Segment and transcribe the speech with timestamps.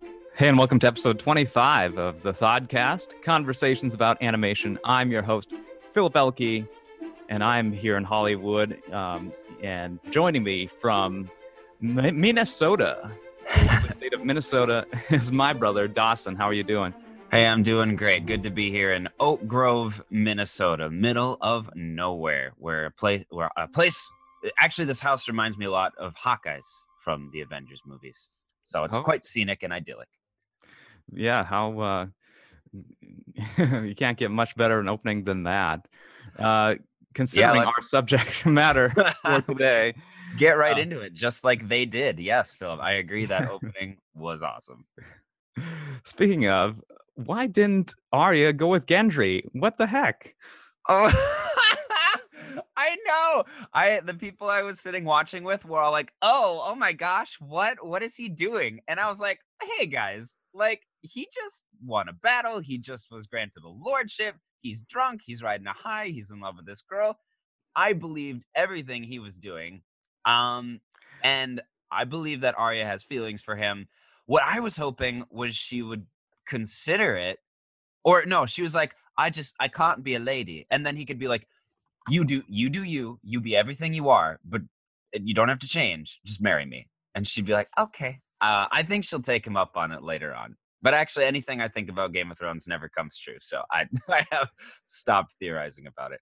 [0.00, 4.78] Hey, and welcome to episode 25 of the Thodcast Conversations about Animation.
[4.84, 5.52] I'm your host,
[5.92, 6.64] Philip Elke,
[7.28, 8.82] and I'm here in Hollywood.
[8.92, 9.32] Um,
[9.62, 11.30] and joining me from
[11.82, 13.10] M- Minnesota,
[13.54, 16.34] the state of Minnesota, is my brother, Dawson.
[16.36, 16.94] How are you doing?
[17.30, 18.26] Hey, I'm doing great.
[18.26, 23.50] Good to be here in Oak Grove, Minnesota, middle of nowhere, where a place, where
[23.56, 24.10] a place.
[24.58, 26.66] Actually, this house reminds me a lot of Hawkeyes
[26.98, 28.30] from the Avengers movies,
[28.64, 29.02] so it's Oh.
[29.02, 30.08] quite scenic and idyllic.
[31.12, 32.06] Yeah, how uh,
[33.58, 35.86] you can't get much better an opening than that.
[36.38, 36.76] Uh,
[37.14, 38.90] considering our subject matter
[39.22, 39.94] for today,
[40.38, 42.20] Get right Uh, into it, just like they did.
[42.20, 43.26] Yes, Philip, I agree.
[43.26, 44.84] That opening was awesome.
[46.04, 46.80] Speaking of,
[47.16, 49.42] why didn't Arya go with Gendry?
[49.52, 50.36] What the heck?
[50.88, 51.10] Oh,
[52.80, 53.44] I know.
[53.74, 57.36] I the people I was sitting watching with were all like, "Oh, oh my gosh,
[57.38, 62.08] what what is he doing?" And I was like, "Hey guys, like he just won
[62.08, 62.58] a battle.
[62.58, 64.36] He just was granted a lordship.
[64.62, 65.20] He's drunk.
[65.24, 66.06] He's riding a high.
[66.06, 67.18] He's in love with this girl."
[67.76, 69.82] I believed everything he was doing.
[70.24, 70.80] Um
[71.22, 71.60] and
[71.92, 73.88] I believe that Arya has feelings for him.
[74.26, 76.06] What I was hoping was she would
[76.46, 77.38] consider it
[78.04, 80.66] or no, she was like, I just I can't be a lady.
[80.70, 81.46] And then he could be like,
[82.10, 84.62] You do you do you, you be everything you are, but
[85.12, 86.20] you don't have to change.
[86.24, 86.88] Just marry me.
[87.14, 88.20] And she'd be like, Okay.
[88.40, 90.56] Uh, I think she'll take him up on it later on.
[90.82, 93.36] But actually anything I think about Game of Thrones never comes true.
[93.40, 94.50] So I I have
[94.86, 96.20] stopped theorizing about it.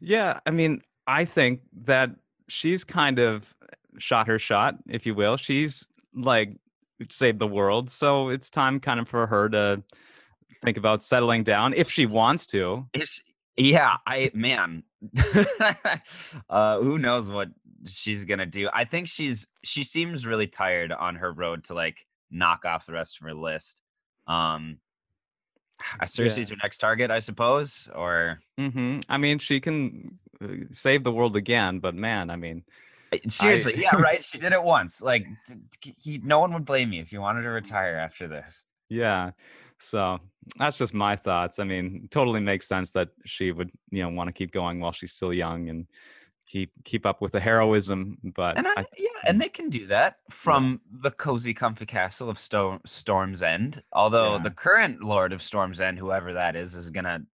[0.00, 2.10] Yeah, I mean, I think that
[2.48, 3.54] she's kind of
[3.98, 5.36] shot her shot, if you will.
[5.36, 6.56] She's like
[7.10, 9.82] saved the world, so it's time kind of for her to
[10.62, 12.86] think about settling down if she wants to.
[12.92, 13.22] It's
[13.56, 14.82] yeah, I man.
[16.50, 17.48] uh who knows what
[17.86, 18.68] she's gonna do.
[18.72, 22.92] I think she's she seems really tired on her road to like knock off the
[22.92, 23.80] rest of her list.
[24.26, 24.78] Um
[26.02, 29.00] Cersei's her next target, I suppose, or mm-hmm.
[29.08, 32.64] I mean, she can uh, save the world again, but man, I mean,
[33.28, 34.22] seriously, yeah, right.
[34.22, 35.02] She did it once.
[35.02, 35.26] Like,
[35.98, 38.64] he, no one would blame me if you wanted to retire after this.
[38.88, 39.32] Yeah.
[39.78, 40.18] So
[40.58, 41.58] that's just my thoughts.
[41.58, 44.92] I mean, totally makes sense that she would, you know, want to keep going while
[44.92, 45.86] she's still young and
[46.46, 48.18] keep keep up with the heroism.
[48.34, 52.30] But And I, I, yeah, and they can do that from the cozy, comfy castle
[52.30, 53.82] of Sto- Storm's End.
[53.92, 54.42] Although Yeah.
[54.44, 57.24] the current Lord of Storm's End, whoever that is, is gonna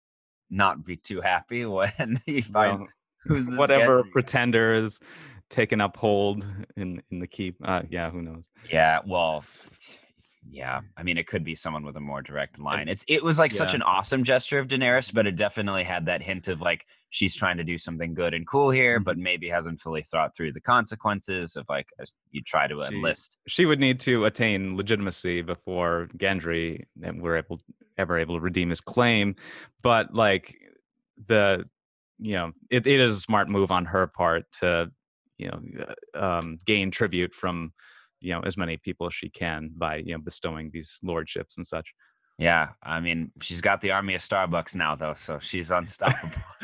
[0.50, 2.88] not be too happy when he finds well,
[3.24, 4.98] who's whatever pretender is
[5.48, 7.56] taking up hold in in the keep.
[7.62, 8.44] Uh, yeah, who knows?
[8.70, 9.44] Yeah, well,
[10.50, 10.80] yeah.
[10.96, 12.88] I mean, it could be someone with a more direct line.
[12.88, 16.22] It's it was like such an awesome gesture of Daenerys, but it definitely had that
[16.22, 19.04] hint of like she's trying to do something good and cool here, Mm-hmm.
[19.04, 22.94] but maybe hasn't fully thought through the consequences of like if you try to She-
[22.96, 23.38] enlist.
[23.48, 27.60] She would need to attain legitimacy before Gendry and we're able
[27.98, 29.36] ever able to redeem his claim.
[29.82, 30.54] But like
[31.26, 31.64] the
[32.18, 34.90] you know, it, it is a smart move on her part to,
[35.38, 35.60] you know,
[36.14, 37.72] uh, um, gain tribute from,
[38.22, 41.66] you know, as many people as she can by, you know, bestowing these lordships and
[41.66, 41.92] such.
[42.38, 46.32] Yeah, I mean, she's got the army of Starbucks now, though, so she's unstoppable.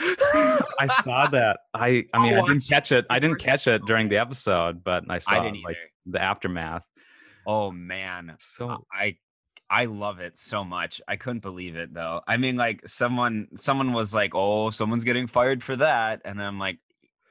[0.81, 1.61] I saw that.
[1.75, 3.05] I I mean, I didn't catch it.
[3.11, 5.77] I didn't catch it during the episode, but I saw I like either.
[6.07, 6.85] the aftermath.
[7.47, 9.17] Oh man, So I
[9.71, 11.01] I love it so much.
[11.09, 12.23] I couldn't believe it though.
[12.27, 16.59] I mean, like someone someone was like, "Oh, someone's getting fired for that," and I'm
[16.59, 16.79] like,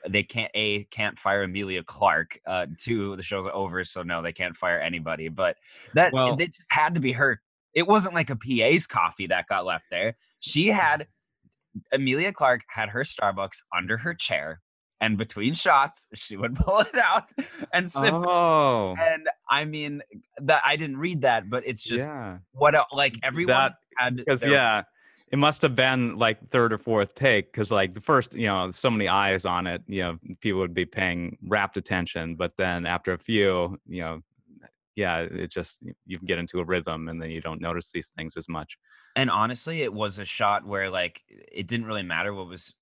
[0.09, 2.39] they can't a can't fire Emilia Clarke.
[2.45, 5.27] Uh, two, the show's over, so no, they can't fire anybody.
[5.29, 5.57] But
[5.93, 7.41] that Well- it just had to be her.
[7.73, 10.15] It wasn't like a PA's coffee that got left there.
[10.39, 11.07] She had
[11.91, 14.61] Emilia Clarke had her Starbucks under her chair,
[14.99, 17.25] and between shots, she would pull it out
[17.73, 18.05] and sip.
[18.05, 18.23] it.
[18.25, 20.01] Oh, And I mean
[20.41, 22.37] that I didn't read that, but it's just yeah.
[22.53, 24.83] what like everyone That- had Because yeah,
[25.31, 27.51] it must have been like third or fourth take.
[27.51, 30.73] Because like the first, you know, so many eyes on it, you know, people would
[30.73, 32.35] be paying rapt attention.
[32.35, 34.21] But then after a few, you know,
[34.95, 38.11] yeah, it just you can get into a rhythm, and then you don't notice these
[38.17, 38.77] things as much.
[39.15, 42.73] and honestly, it was a shot where like it didn't really matter what was,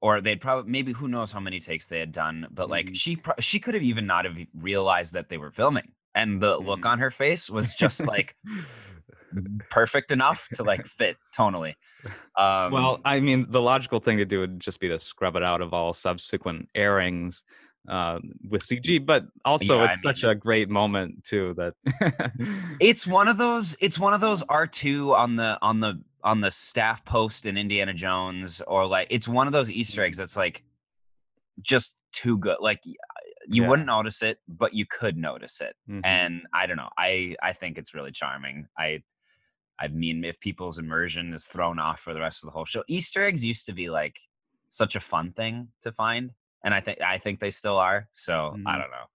[0.00, 2.96] or they'd probably maybe who knows how many takes they had done, but like Mhm.
[2.96, 6.56] she pro- she could have even not have realized that they were filming, and the
[6.58, 6.90] look Mhm.
[6.92, 8.36] on her face was just like
[9.70, 11.74] perfect enough to like fit tonally.
[12.36, 15.42] Um, well, I mean, the logical thing to do would just be to scrub it
[15.42, 17.44] out of all subsequent airings
[17.88, 18.18] uh,
[18.48, 19.04] with CG.
[19.04, 21.74] But also, Yeah, I it's such mean- a great moment too that
[22.80, 26.50] it's one of those it's one of those r2 on the on the on the
[26.50, 30.64] staff post in indiana jones or like it's one of those easter eggs that's like
[31.62, 33.68] just too good like you Yeah.
[33.68, 35.76] wouldn't notice it, but you could notice it.
[35.88, 36.00] Mhm.
[36.04, 36.90] And I don't know.
[36.98, 38.66] I I think it's really charming.
[38.76, 39.02] I
[39.78, 42.82] I mean, if people's immersion is thrown off for the rest of the whole show,
[42.88, 44.18] Easter eggs used to be like
[44.68, 46.30] such a fun thing to find,
[46.64, 48.08] and I think I think they still are.
[48.12, 48.80] So I Mhm.
[48.80, 49.06] don't know.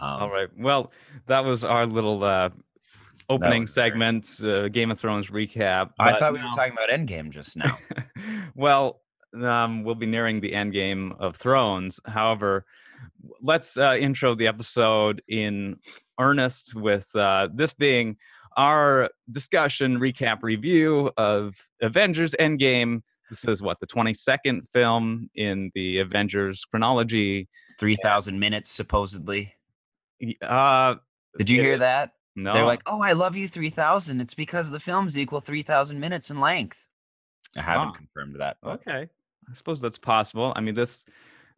[0.00, 0.48] Um, All right.
[0.56, 0.92] Well,
[1.26, 2.50] that was our little uh,
[3.28, 5.90] opening segment, uh, Game of Thrones recap.
[5.98, 7.76] I thought we were talking about Endgame just now.
[8.54, 9.02] well,
[9.34, 12.00] um, we'll be nearing the end game of Thrones.
[12.06, 12.64] However,
[13.42, 15.76] let's uh, intro the episode in
[16.18, 18.16] earnest with uh, this being
[18.56, 23.02] our discussion, recap, review of Avengers Endgame.
[23.28, 27.48] This is what the 22nd film in the Avengers chronology.
[27.78, 29.54] Three thousand minutes supposedly.
[30.42, 30.96] Uh,
[31.38, 32.12] Did you hear that?
[32.36, 34.20] no, They're like, "Oh, I love you, three thousand.
[34.20, 36.86] It's because the films equal three thousand minutes in length."
[37.56, 37.92] I haven't Ah.
[37.92, 38.56] confirmed that.
[38.62, 39.08] But Okay,
[39.48, 40.52] I suppose that's possible.
[40.56, 41.04] I mean, this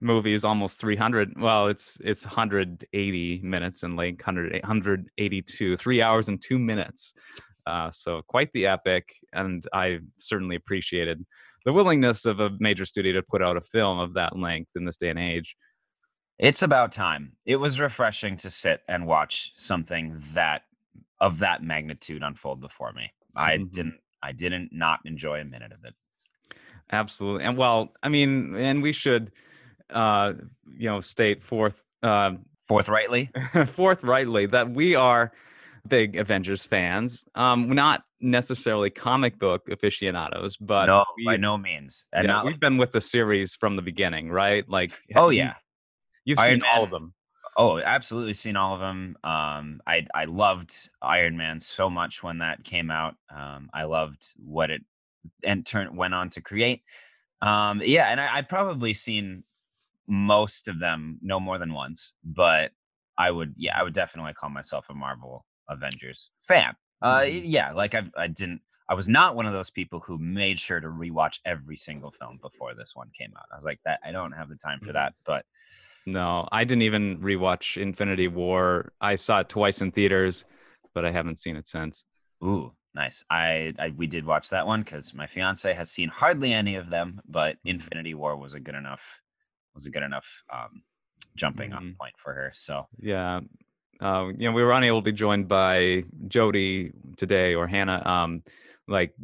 [0.02, 1.40] movie is almost 300.
[1.40, 7.14] Well, it's it's 180 minutes in length, 100, 182, three hours and two minutes.
[7.66, 11.25] Uh, so quite the epic, and I certainly appreciated
[11.64, 14.84] the willingness of a major studio to put out a film of that length in
[14.84, 15.56] this day and age.
[16.38, 17.37] It's about time.
[17.46, 20.62] It was refreshing to sit and watch something that
[21.20, 23.12] of that magnitude unfold before me.
[23.37, 23.70] I Mhm.
[23.72, 25.94] didn't I didn't not enjoy a minute of it.
[26.90, 29.32] Absolutely, and well, I mean, and we should,
[29.92, 30.32] uh,
[30.76, 31.84] you know, state forth.
[32.02, 32.32] Uh,
[32.68, 33.28] Forthrightly,
[33.66, 35.32] forthrightly that we are
[35.88, 37.22] big Avengers fans.
[37.34, 42.06] Um, not necessarily comic book aficionados, but no, we, by no means.
[42.14, 44.66] And yeah, we've like been this- with the series from the beginning, right?
[44.70, 45.54] Like, Oh you- yeah.
[46.24, 47.12] you've Iron seen all of them.
[47.58, 49.18] Oh, absolutely seen all of them.
[49.22, 53.16] Um, I I loved Iron Man so much when that came out.
[53.28, 54.82] Um, I loved what it
[55.44, 56.84] and turn went on to create.
[57.42, 59.44] Um, yeah, and I, I'd probably seen
[60.06, 62.72] most of them no more than once, but
[63.19, 66.75] I would yeah, I would definitely call myself a Marvel Avengers fan.
[67.00, 67.43] Uh, Mhm.
[67.44, 68.62] yeah, like I I didn't.
[68.88, 72.38] I was not one of those people who made sure to rewatch every single film
[72.43, 73.46] before this one came out.
[73.50, 74.00] I was like that.
[74.04, 74.94] I don't have the time for Mhm.
[74.94, 75.14] that.
[75.25, 75.44] But
[76.06, 78.93] No, I didn't even rewatch Infinity War.
[79.00, 80.44] I saw it twice in theaters,
[80.94, 82.04] but I haven't seen it since.
[82.44, 83.25] Ooh, nice.
[83.31, 86.90] I, I we did watch that one because my fiance has seen hardly any of
[86.90, 89.22] them, but Infinity War was a good enough
[89.74, 90.82] was a good enough um,
[91.36, 91.96] jumping off Mhm.
[91.98, 92.50] point for her.
[92.54, 93.40] So Yeah.
[94.00, 98.04] Uh, you know, we were unable to be joined by Jody today or Hannah.
[98.04, 98.42] Um,
[98.88, 99.14] like,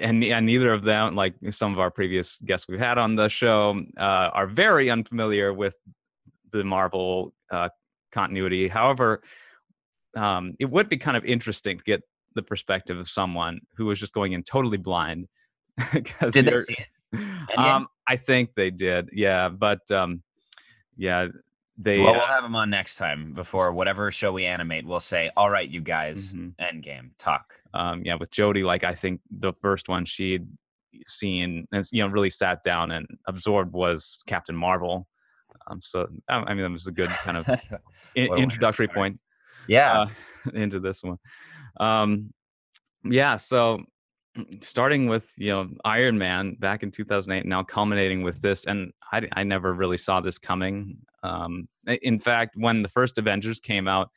[0.00, 3.28] and, and neither of them, like some of our previous guests we've had on the
[3.30, 5.76] show, uh, are very unfamiliar with
[6.52, 7.70] the Marvel uh,
[8.12, 8.68] continuity.
[8.68, 9.22] However,
[10.14, 12.02] um, it would be kind of interesting to get
[12.34, 15.26] the perspective of someone who was just going in totally blind.
[15.92, 16.04] did
[16.44, 16.86] they see it?
[17.56, 19.10] Um, I think they did.
[19.12, 20.22] Yeah, but um,
[20.96, 21.26] yeah,
[21.76, 21.98] they.
[21.98, 24.86] Well, uh, we'll have them on next time before whatever show we animate.
[24.86, 26.54] We'll say, "All right, you guys, Mhm.
[26.60, 30.46] Endgame talk." um, yeah, with Jody, like I think the first one she'd
[31.06, 35.06] seen and you know really sat down and absorbed was Captain Marvel.
[35.66, 37.48] Um, so I mean that was a good kind of
[38.14, 39.20] in- What a way to introductory point
[39.68, 40.06] yeah, uh,
[40.54, 41.18] into this one.
[41.78, 42.32] Um,
[43.04, 43.84] yeah, so
[44.60, 49.22] starting with you know Iron Man back in 2008, now culminating with this, and I,
[49.32, 50.98] I never really saw this coming.
[51.22, 54.10] Um, in fact, when the first Avengers came out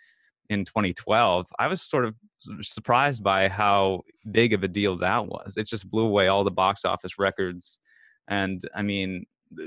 [0.50, 2.16] in 2012, I was sort of
[2.62, 4.02] surprised by how
[4.32, 5.56] big of a deal that was.
[5.58, 7.80] It just blew away all the box office records,
[8.28, 9.26] and I mean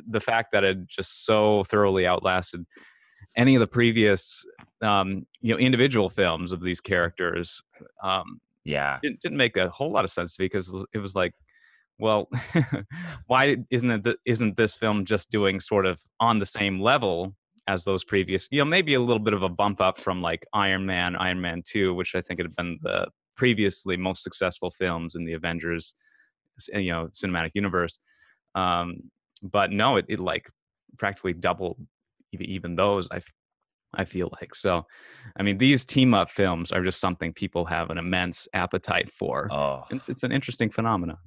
[0.08, 2.64] the fact that it just so thoroughly outlasted
[3.36, 4.44] any of the previous
[4.82, 7.62] um, you know individual films of these characters
[8.02, 8.98] um, yeah.
[9.02, 11.32] didn't, didn't make a whole lot of sense because it was like
[11.98, 12.28] well
[13.26, 17.34] why isn't it th- isn't this film just doing sort of on the same level
[17.68, 20.44] as those previous you know maybe a little bit of a bump up from like
[20.52, 23.06] iron man iron man 2 which i think had been the
[23.36, 25.94] previously most successful films in the avengers
[26.72, 27.98] you know cinematic universe
[28.54, 28.96] um
[29.42, 30.48] but no it, it like
[30.98, 31.76] practically doubled
[32.32, 33.20] even, even those i
[33.96, 34.86] I feel like so.
[35.36, 39.48] I mean, these team up films are just something people have an immense appetite for.
[39.52, 41.18] Oh, It's, it's an interesting phenomenon.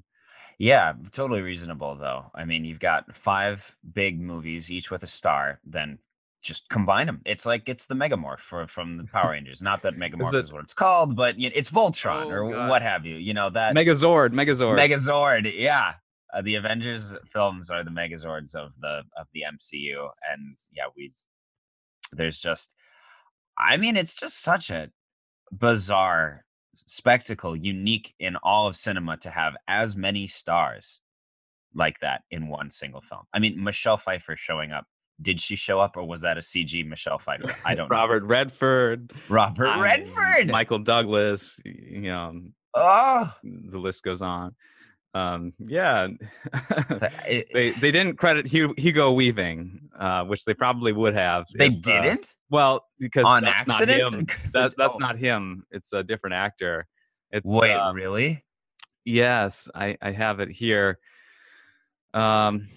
[0.59, 2.31] Yeah, totally reasonable though.
[2.33, 5.59] I mean, you've got five big movies, each with a star.
[5.65, 6.00] Then
[6.41, 7.21] just combine them.
[7.25, 9.62] It's like it's the Megamorph for, from the Power Rangers.
[9.62, 12.51] Not that Megamorph is, it- what it's called, but you know, it's Voltron Oh, or
[12.51, 12.69] God.
[12.69, 13.17] what have you.
[13.17, 14.77] You know that Megazord, Megazord.
[14.79, 15.51] Megazord.
[15.55, 15.93] Yeah,
[16.33, 21.12] uh, the Avengers films are the Megazords of the of the MCU, and yeah, we
[22.13, 22.75] there's just,
[23.57, 24.89] I mean, it's just such a
[25.51, 26.45] bizarre
[26.75, 31.01] spectacle, unique in all of cinema to have as many stars
[31.73, 33.23] like that in one single film.
[33.33, 34.85] I mean, Michelle Pfeiffer showing up
[35.21, 37.55] did she show up or was that a CG Michelle Pfeiffer?
[37.65, 37.95] I don't know.
[37.95, 38.29] Robert know.
[38.29, 40.49] Redford, Robert Redford.
[40.49, 41.59] Michael Douglas.
[41.65, 44.55] You um, know, oh, the list goes on.
[45.17, 46.07] Um, yeah,
[46.97, 51.45] So it- they they didn't credit Hugo Weaving, uh, which they probably would have.
[51.57, 54.03] they if, uh, didn't well, because on that's accident.
[54.03, 54.27] Not him.
[54.53, 55.63] That, that's oh, not him.
[55.71, 56.86] It's a different actor.
[57.31, 58.43] It's Wait, uh, really?
[59.05, 61.00] yes, I I have it here.
[62.13, 62.67] Um,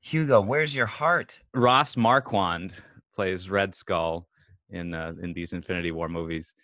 [0.00, 1.40] Hugo, where's your heart?
[1.52, 2.80] Ross Marquand
[3.14, 4.28] plays Red Skull
[4.70, 6.54] in uh, in these Infinity War movies.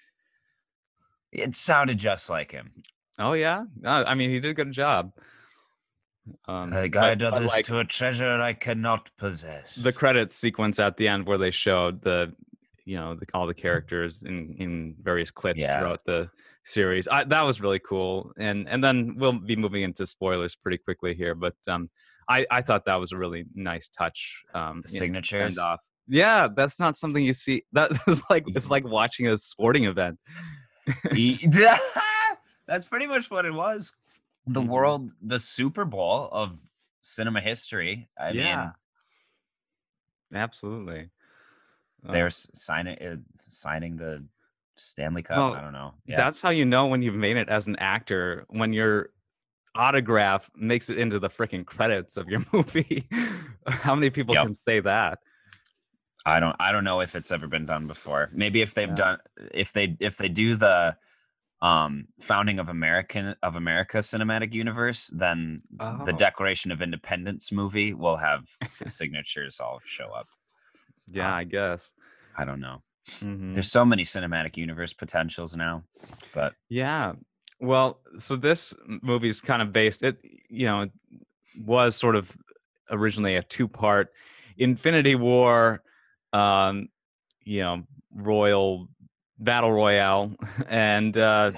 [1.33, 2.71] It sounded just like him.
[3.19, 5.13] Oh yeah, uh, I mean he did a good job.
[6.47, 9.75] Um, but- guide but, others like, to a treasure I cannot possess.
[9.75, 12.33] the credits sequence at the end where they showed the
[12.85, 15.81] you know the, all the characters in in various clips Yeah.
[15.81, 16.31] throughout the
[16.65, 17.09] series.
[17.09, 18.33] I, that was really cool.
[18.39, 21.91] And and then we'll be moving into spoilers pretty quickly here but um
[22.29, 25.81] i i thought that was a really nice touch um The you know, send off.
[26.07, 27.65] Yeah that's not something you see.
[27.73, 30.21] That was like it's like watching a sporting event
[32.73, 33.93] That's pretty much what it was.
[34.47, 34.67] The Mhm.
[34.69, 36.59] world, the Super Bowl of
[37.03, 38.09] cinema history.
[38.19, 38.73] I Yeah.
[40.33, 41.11] mean, absolutely
[42.05, 43.17] Uh, they're s- signing uh,
[43.49, 44.27] signing the
[44.77, 45.37] Stanley Cup.
[45.37, 45.93] Well, I don't know.
[46.07, 46.17] Yeah.
[46.17, 49.11] That's how you know when you've made it as an actor when your
[49.75, 53.05] autograph makes it into the freaking credits of your movie.
[53.67, 54.45] how many people Yep.
[54.47, 55.19] can say that?
[56.25, 58.31] I don't I don't know if it's ever been done before.
[58.33, 58.95] Maybe if they've Yeah.
[58.95, 59.19] done
[59.53, 60.97] if they if they do the
[61.63, 66.17] um founding of American of America cinematic universe, then the Oh.
[66.17, 68.43] Declaration of Independence movie will have
[68.81, 70.29] the signatures all show up.
[71.07, 71.93] Yeah, I guess.
[72.37, 72.83] I don't know.
[73.21, 73.55] Mhm.
[73.55, 75.85] There's so many cinematic universe potentials now.
[76.35, 77.13] But Yeah.
[77.61, 80.19] Well, so this movie is kind of based it
[80.51, 80.91] you know it
[81.65, 82.37] was sort of
[82.91, 84.13] originally a two-part
[84.59, 85.83] Infinity War
[86.33, 86.89] um
[87.45, 88.89] you know royal
[89.45, 90.33] battle royale
[90.69, 91.51] and uh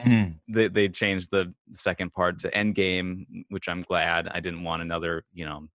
[0.49, 4.29] they they changed the second part to Endgame, which I'm glad.
[4.29, 5.69] I didn't want another, you know,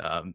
[0.00, 0.34] um,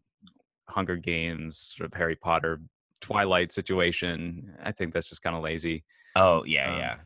[0.68, 2.60] Hunger Games, sort of Harry Potter,
[3.00, 4.54] Twilight situation.
[4.62, 5.84] I think that's just kind of lazy.
[6.16, 6.96] oh yeah, Um, yeah.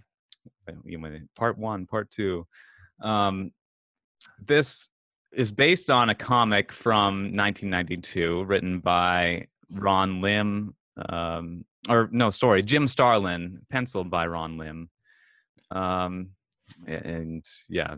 [0.84, 2.46] You know, part one, part two.
[3.02, 3.50] Um,
[4.44, 4.88] this
[5.32, 10.74] is based on a comic from 1992, written by Ron Lim,
[11.08, 14.90] um, or no, sorry, Jim Starlin, penciled by Ron Lim.
[15.70, 16.30] Um,
[16.86, 17.96] and yeah,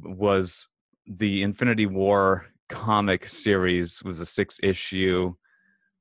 [0.00, 0.68] was
[1.06, 5.34] the Infinity War comic series was a six issue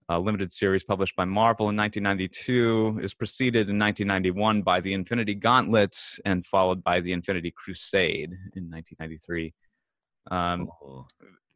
[0.09, 2.99] uh, limited series published by Marvel in 1992.
[3.01, 8.69] Is preceded in 1991 by the Infinity Gauntlet and followed by the Infinity Crusade in
[8.69, 9.53] 1993.
[10.29, 11.05] Um, Oh.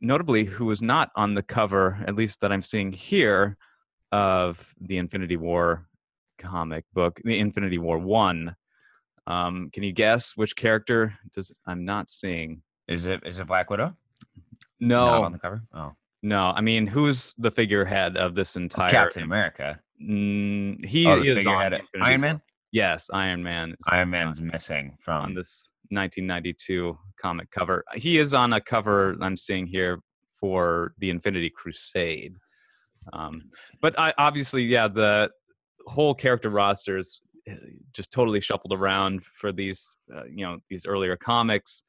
[0.02, 3.58] notably, who was not on the cover, at least that I'm seeing here,
[4.16, 5.86] of the Infinity War
[6.38, 8.56] comic book, the Infinity War One.
[9.28, 11.14] Um, can you guess which character?
[11.34, 12.62] Does I'm not seeing.
[12.88, 13.96] Is it is it Black Widow?
[14.80, 15.62] No, Not on the cover.
[15.74, 16.52] Oh, no.
[16.56, 18.90] I mean, who's the figurehead of this entire?
[18.90, 19.80] Captain America.
[20.02, 22.30] Mm, he Oh, is on Infinity Iron War.
[22.34, 22.42] Man.
[22.72, 23.72] Yes, Iron Man.
[23.72, 25.34] Is Iron Man's missing on from.
[25.34, 27.84] this 1992 comic cover.
[27.96, 30.00] He is on a cover I'm seeing here
[30.40, 32.36] for the Infinity Crusade.
[33.14, 33.44] Um,
[33.82, 35.30] but I obviously, yeah, the
[35.88, 37.56] whole character roster is uh,
[37.94, 41.84] just totally shuffled around for these, uh, you know, these earlier comics.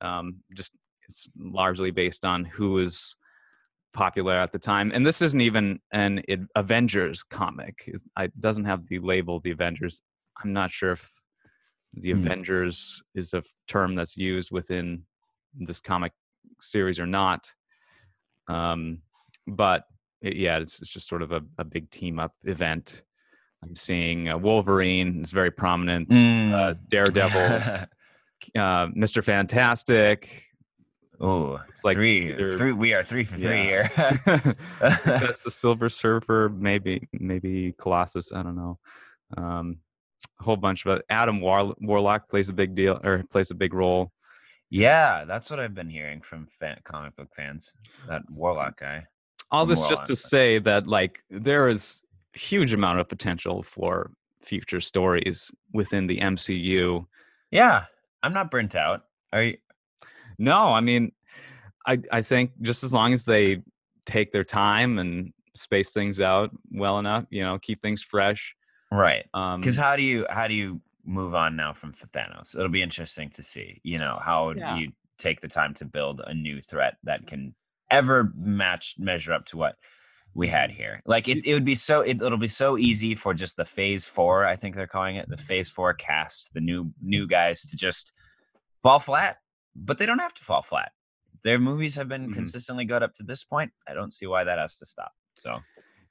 [0.00, 0.72] Um, just
[1.08, 3.14] it's largely based on who was
[3.92, 6.22] popular at the time, and this isn't even an
[6.56, 7.88] Avengers comic.
[8.18, 10.00] It doesn't have the label the Avengers.
[10.42, 11.12] I'm not sure if
[11.94, 12.20] the Hmm.
[12.20, 15.04] Avengers is a term that's used within
[15.54, 16.12] this comic
[16.60, 17.50] series or not.
[18.48, 19.02] Um,
[19.46, 19.84] but
[20.22, 23.02] it, yeah, it's, it's just sort of a, a big team up event.
[23.62, 26.10] I'm seeing uh, Wolverine is very prominent.
[26.12, 26.78] Uh, Mm.
[26.88, 27.40] Daredevil,
[28.56, 29.22] uh, Mr.
[29.22, 30.46] Fantastic.
[31.20, 32.72] oh, It's like three, three.
[32.72, 33.90] We are three for three here.
[34.80, 38.32] That's the Silver Surfer, maybe maybe Colossus.
[38.32, 38.78] I don't know.
[39.36, 39.78] Um,
[40.40, 41.00] a whole bunch of.
[41.08, 44.12] Adam War- Warlock plays a big deal or plays a big role.
[44.70, 47.72] yeah, that's what I've been hearing from fan, comic book fans.
[48.08, 49.04] That Warlock guy.
[49.52, 54.10] All this More just to say that like there is huge amount of potential for
[54.40, 57.06] future stories within the MCU.
[57.50, 57.84] Yeah,
[58.22, 59.02] I'm not burnt out.
[59.32, 59.58] Are you?
[60.38, 61.12] No, I mean,
[61.86, 63.62] I I think just as long as they
[64.06, 68.56] take their time and space things out well enough, you know, keep things fresh.
[68.90, 69.26] Right.
[69.34, 72.54] Um, Because how do you how do you move on now from Thanos?
[72.54, 73.80] It'll be interesting to see.
[73.84, 74.76] You know how Yeah.
[74.76, 77.54] you take the time to build a new threat that can
[77.92, 79.76] ever match measure up to what
[80.34, 81.02] we had here.
[81.06, 84.06] Like it, it would be so it, it'll be so easy for just the phase
[84.06, 87.76] four, I think they're calling it, the phase four cast, the new new guys to
[87.76, 88.12] just
[88.82, 89.36] fall flat.
[89.76, 90.90] But they don't have to fall flat.
[91.44, 92.34] Their movies have been Mhm.
[92.34, 93.72] consistently good up to this point.
[93.88, 95.12] I don't see why that has to stop.
[95.34, 95.60] So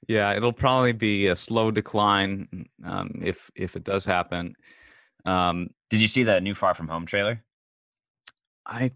[0.08, 2.48] Yeah, it'll probably be a slow decline
[2.84, 4.54] um, if if it does happen.
[5.24, 7.44] Um, did you see the new Far From Home trailer?
[8.66, 8.90] I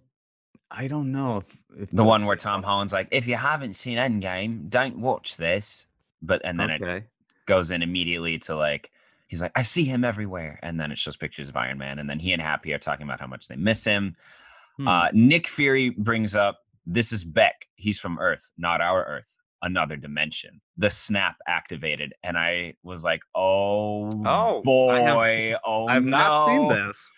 [0.70, 3.98] I don't know if, if The one where Tom Holland's like, if you haven't seen
[3.98, 5.86] Endgame, don't watch this.
[6.22, 6.80] But and then it
[7.46, 8.90] goes in immediately to like
[9.28, 10.58] he's like, I see him everywhere.
[10.62, 11.98] And then it shows pictures of Iron Man.
[11.98, 14.16] And then he and Happy are talking about how much they miss him.
[14.76, 14.88] Hmm.
[14.88, 17.66] Uh, Nick Fury brings up this is Beck.
[17.76, 20.60] He's from Earth, not our Earth, another dimension.
[20.78, 22.14] The snap activated.
[22.22, 24.90] And I was like, oh, Oh, boy.
[24.92, 25.00] I
[25.50, 27.10] have- oh, I've not seen this.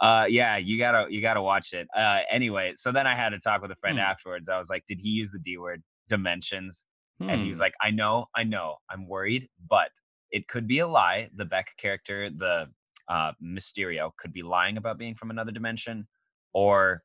[0.00, 1.86] Uh, yeah, you gotta you gotta watch it.
[1.96, 4.04] Uh, anyway, so then I had to talk with a friend Hmm.
[4.04, 4.48] afterwards.
[4.48, 6.84] I was like, did he use the D word dimensions?
[7.20, 7.62] And he was Hmm.
[7.62, 9.90] like, I know, I know, I'm worried, but
[10.30, 11.30] it could be a lie.
[11.36, 12.66] The Beck character, the
[13.08, 16.06] uh, Mysterio, could be lying about being from another dimension,
[16.52, 17.02] or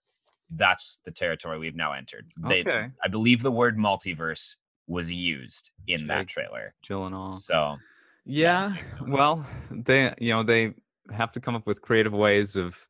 [0.56, 2.32] that's the territory we've now entered.
[2.40, 2.90] They, Okay.
[3.04, 4.56] I believe the word multiverse
[4.88, 6.74] was used in that Jake trailer.
[6.84, 7.30] Gyllenhaal.
[7.30, 7.78] So
[8.26, 8.70] Yeah.
[8.72, 9.10] Gyllenhaal.
[9.10, 10.74] Well, they you know they
[11.12, 12.88] have to come up with creative ways of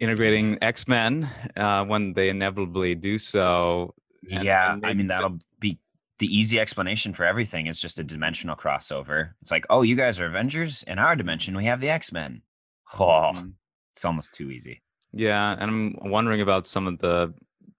[0.00, 3.94] integrating X Men uh, when they inevitably do so.
[4.30, 5.78] And- yeah, and I mean that'll be
[6.18, 7.66] the easy explanation for everything.
[7.66, 9.30] Is just a dimensional crossover.
[9.42, 10.82] It's like, oh, you guys are Avengers.
[10.86, 12.42] In our dimension, we have the X Men.
[12.98, 13.52] Oh, Mhm.
[13.92, 14.82] it's almost too easy.
[15.12, 15.70] Yeah, and
[16.02, 17.32] I'm wondering about some of the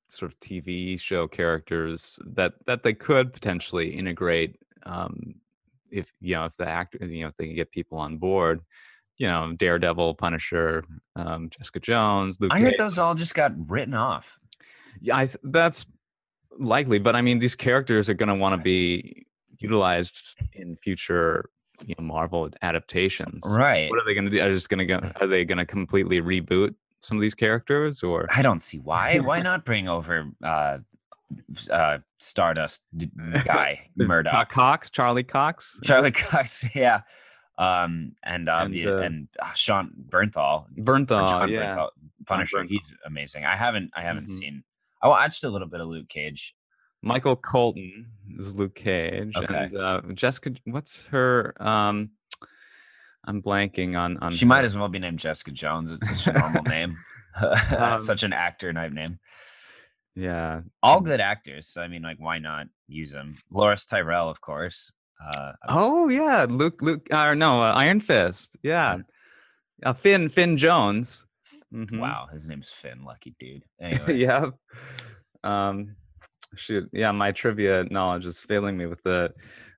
[0.07, 5.35] sort of TV show characters that that they could potentially integrate um,
[5.91, 8.61] if you know if the actors you know if they can get people on board.
[9.17, 10.83] You know, Daredevil, Punisher,
[11.15, 12.51] um, Jessica Jones, Luke.
[12.53, 12.77] I heard Cage.
[12.77, 14.37] those all just got written off.
[15.01, 15.85] Yeah, I th- that's
[16.59, 19.25] likely, but I mean, these characters are going to want to be
[19.59, 21.49] utilized in future,
[21.85, 23.43] you know, Marvel adaptations.
[23.45, 23.89] Right.
[23.89, 24.41] What are they going to do?
[24.41, 24.99] Are just going to go?
[25.21, 29.19] Are they going to completely reboot some of these characters, or I don't see why.
[29.19, 30.79] Why not bring over uh,
[31.71, 33.09] uh, Stardust d-
[33.43, 36.65] guy Murdock, Cox, Charlie Cox, Charlie Cox?
[36.75, 37.01] Yeah.
[37.57, 41.29] Um, and uh, And, uh, and uh, Sean Bernthal, Bernthal?
[41.29, 41.89] John yeah, Bernthal,
[42.25, 42.57] Punisher.
[42.57, 42.69] Bernthal.
[42.69, 43.45] He's amazing.
[43.45, 44.37] I haven't I haven't Mhm.
[44.37, 44.63] seen.
[45.01, 46.55] I watched a little bit of Luke Cage.
[47.01, 49.65] Michael Colton is Luke Cage, Okay.
[49.65, 50.53] and uh, Jessica.
[50.65, 51.53] What's her?
[51.61, 52.11] Um,
[53.25, 54.31] I'm blanking on on.
[54.31, 55.91] She might as well be named Jessica Jones.
[55.91, 56.97] It's such a normal name.
[57.77, 59.19] Um, such an actor type name.
[60.15, 61.67] Yeah, All good actors.
[61.67, 63.35] So I mean, like, why not use them?
[63.51, 64.89] Loras Tyrell, of course.
[65.23, 68.55] Uh, Oh yeah, Luke Luke or no, uh, Iron Fist.
[68.63, 68.97] Yeah.
[69.83, 71.25] Uh, Finn Finn Jones.
[71.73, 71.99] Mhm.
[71.99, 73.03] Wow, his name's Finn.
[73.03, 73.63] Lucky dude.
[73.81, 74.49] Anyway, yeah.
[75.43, 75.95] Um
[76.55, 79.33] shoot, yeah, my trivia knowledge is failing me with the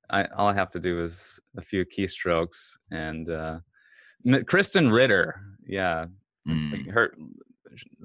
[0.10, 3.60] I all I have to do is a few keystrokes and uh
[4.26, 5.42] Krysten Ritter.
[5.68, 6.06] Yeah.
[6.46, 6.92] like Mm.
[6.92, 7.14] her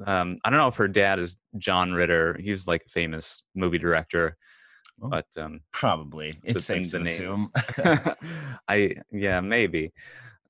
[0.07, 2.37] um I don't know if her dad is John Ritter.
[2.41, 4.37] He was like a famous movie director.
[5.01, 5.09] Oh.
[5.09, 7.51] But um probably it's safe to the assume.
[8.69, 9.93] I yeah, maybe.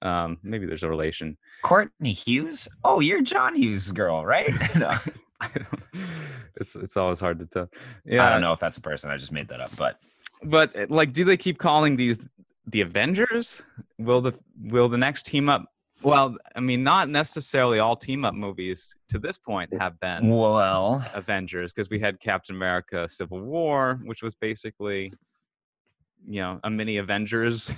[0.03, 1.39] Um, maybe there's a relation.
[1.63, 2.69] Courtney Hughes.
[2.83, 4.51] Oh, you're John Hughes' girl, right?
[4.77, 4.99] No,
[6.57, 7.69] it's it's always hard to tell.
[8.05, 9.11] Yeah, I don't know if that's a person.
[9.11, 9.99] I just made that up, but
[10.45, 12.19] but uh, like, do they keep calling these
[12.67, 13.61] the Avengers?
[13.99, 15.72] Will the will the next team up?
[16.03, 21.05] Well, I mean, not necessarily all team up movies to this point have been well,
[21.15, 25.13] Avengers because we had Captain America: Civil War, which was basically,
[26.27, 27.73] you know, a mini Avengers.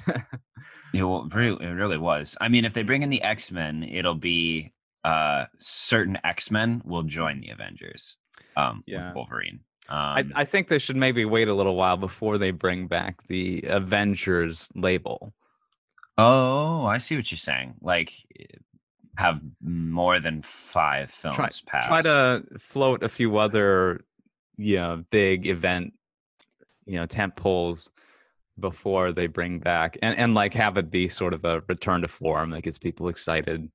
[0.95, 2.37] it, really, it really was.
[2.41, 4.73] I mean, if they bring in the X Men, it'll be
[5.05, 8.17] uh certain X Men will join the Avengers.
[8.57, 9.13] Um, Yeah.
[9.13, 9.61] Wolverine.
[9.89, 13.27] I, Um, I think they should maybe wait a little while before they bring back
[13.27, 15.35] the Avengers label.
[16.19, 17.75] Oh, I see what you're saying.
[17.81, 18.45] Like, eh,
[19.17, 21.87] have more than five films pass.
[21.87, 24.05] Try to float a few other,
[24.57, 25.95] you know, big event,
[26.85, 27.91] you know, tent poles
[28.59, 32.09] before they bring back and, and like have it be sort of a return to
[32.09, 33.71] form that gets people excited.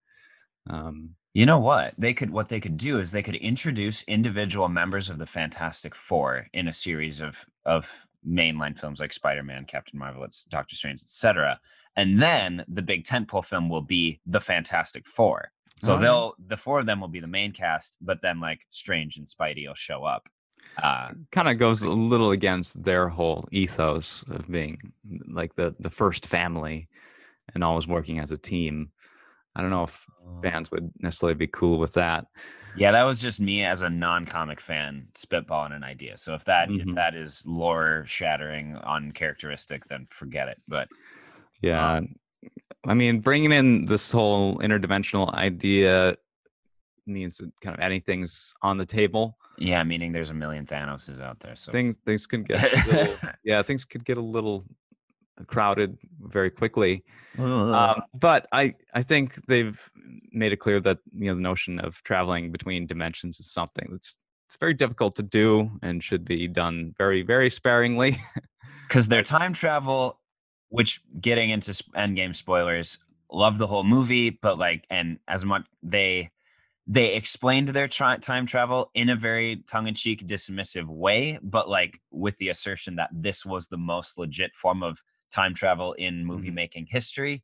[0.70, 1.94] Um, You know what?
[1.98, 5.96] They could what they could do is they could introduce individual members of the Fantastic
[5.96, 11.02] Four in a series of of mainline films like Spider-Man, Captain Marvel, it's Doctor Strange,
[11.02, 11.60] etc.
[11.96, 15.52] And then the big tentpole film will be the Fantastic Four.
[15.82, 16.00] So Oh.
[16.00, 19.28] they'll the four of them will be the main cast, but then like Strange and
[19.28, 20.28] Spidey will show up.
[20.82, 24.78] Uh, kind of goes a little against their whole ethos of being
[25.28, 26.88] like the the first family
[27.54, 28.92] and always working as a team.
[29.56, 30.06] I don't know if
[30.42, 32.26] fans would necessarily be cool with that.
[32.78, 36.18] Yeah, that was just me as a non-comic fan spitballing an idea.
[36.18, 36.90] So if that Mhm.
[36.90, 40.62] if that is lore shattering uncharacteristic, then forget it.
[40.68, 40.88] But
[41.62, 42.02] Yeah.
[42.88, 46.16] I mean, bringing in this whole interdimensional idea
[47.06, 49.38] means that kind of adding things on the table.
[49.58, 51.56] yeah, meaning there's a million Thanoses out there.
[51.56, 54.66] So Things things could get a little, yeah, things could get a little
[55.48, 57.04] crowded very quickly.
[57.38, 59.80] Um, but I I think they've
[60.32, 64.18] made it clear that you know the notion of traveling between dimensions is something that's
[64.48, 68.20] it's very difficult to do and should be done very very sparingly.
[68.88, 70.19] because their time travel,
[70.70, 73.00] which getting into endgame spoilers,
[73.32, 76.30] love the whole movie, but like, and as much they
[76.92, 82.36] they explained their tri- time travel in a very tongue-in-cheek dismissive way but like with
[82.38, 85.00] the assertion that this was the most legit form of
[85.32, 86.56] time travel in movie Mhm.
[86.56, 87.44] making history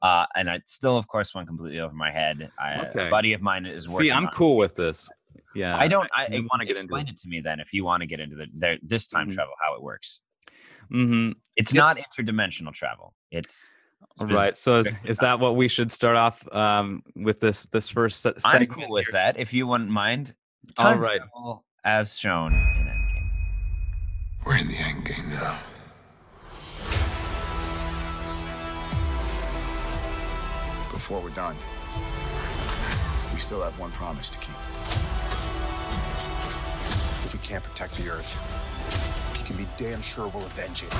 [0.00, 3.08] uh and it still of course went completely over my head I, Okay.
[3.08, 5.10] a buddy of mine is working See, I'm cool with this.
[5.54, 7.10] Yeah, i don't i, I want to explain it.
[7.10, 9.34] it to me then if you want to get into the there this time Mhm.
[9.34, 10.20] travel how it works
[10.90, 13.70] hmm it's It's- not interdimensional travel it's
[14.20, 14.56] All right.
[14.56, 18.32] So is, is that what we should start off um, with this this first se-
[18.44, 18.70] I'm segment?
[18.72, 19.12] cool with here?
[19.12, 19.38] that.
[19.38, 20.34] If you wouldn't mind,
[20.78, 21.18] All time right.
[21.18, 23.30] travel as shown in Endgame.
[24.46, 25.58] We're in the end game now.
[30.92, 31.54] Before we're done,
[33.32, 34.54] we still have one promise to keep.
[37.24, 38.32] If we can't protect the Earth,
[38.75, 38.75] you
[39.46, 40.92] can be damn sure we'll avenge it.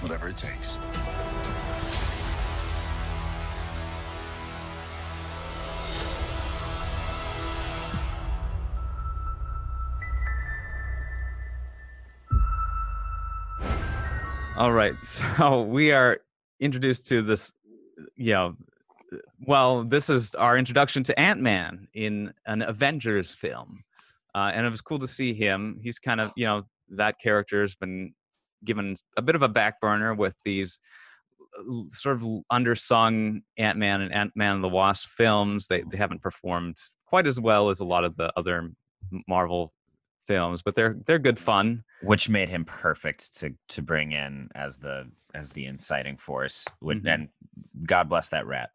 [0.00, 0.78] Whatever it takes.
[14.56, 14.94] All right.
[15.02, 16.20] So we are
[16.60, 17.52] introduced to this,
[18.16, 18.56] you know,
[19.48, 23.82] well, this is our introduction to Ant Man in an Avengers film.
[24.34, 25.80] Uh, and it was cool to see him.
[25.82, 28.12] He's kind of, you know, that character has been
[28.62, 30.78] given a bit of a back burner with these
[31.88, 35.66] sort of undersung Ant Man and Ant Man and the Wasp films.
[35.66, 38.70] They, they haven't performed quite as well as a lot of the other
[39.26, 39.72] Marvel
[40.26, 41.82] films, but they're they're good fun.
[42.02, 46.66] Which made him perfect to to bring in as the as the inciting force.
[46.82, 47.06] Mhm.
[47.06, 47.28] and
[47.86, 48.68] God bless that rat.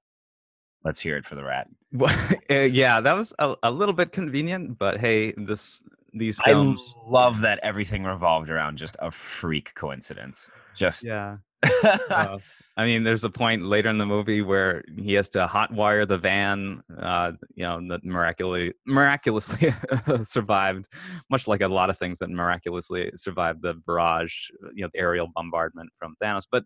[0.83, 1.67] Let's hear it for the rat.
[1.99, 6.93] Uh, yeah, that was a, a little bit convenient, but hey, this these films.
[7.05, 10.51] I love that everything revolved around just a freak coincidence.
[10.75, 11.37] Just yeah.
[12.09, 12.37] uh,
[12.75, 16.17] I mean, there's a point later in the movie where he has to hotwire the
[16.17, 19.73] van, uh, you know, that miraculously miraculously
[20.23, 20.89] survived,
[21.29, 25.29] much like a lot of things that miraculously survived the barrage, you know, the aerial
[25.33, 26.47] bombardment from Thanos.
[26.51, 26.65] But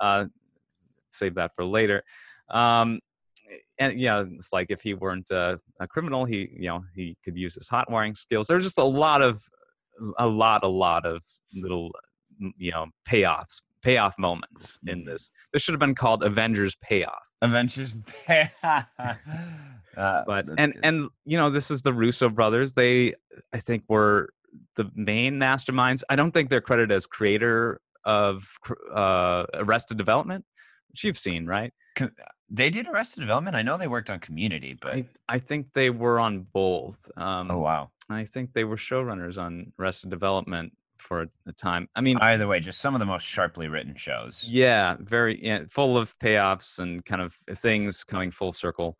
[0.00, 0.26] uh,
[1.10, 2.04] save that for later.
[2.48, 3.00] Um,
[3.78, 7.36] and yeah, it's like if he weren't uh, a criminal, he you know he could
[7.36, 8.46] use his hot wiring skills.
[8.46, 9.42] There's just a lot of
[10.18, 11.22] a lot, a lot of
[11.54, 11.90] little
[12.56, 15.30] you know payoffs, payoff moments in this.
[15.52, 17.22] This should have been called Avengers Payoff.
[17.42, 17.96] Avengers.
[18.28, 18.82] uh,
[19.96, 20.80] But and good.
[20.82, 22.72] and you know this is the Russo brothers.
[22.74, 23.14] They
[23.52, 24.30] I think were
[24.76, 26.02] the main masterminds.
[26.10, 28.46] I don't think they're credited as creator of
[28.94, 30.44] uh, Arrested Development,
[30.90, 31.72] which you've seen, right?
[32.50, 33.56] They did Arrested Development.
[33.56, 37.10] I know they worked on Community, but I, I think they were on both.
[37.16, 37.90] Um, oh wow.
[38.08, 41.88] I think they were showrunners on Arrested Development for a, a time.
[41.96, 44.48] I mean, Either way, just some of the most sharply written shows.
[44.48, 48.96] yeah, very yeah, full of payoffs and kind of things coming full circle.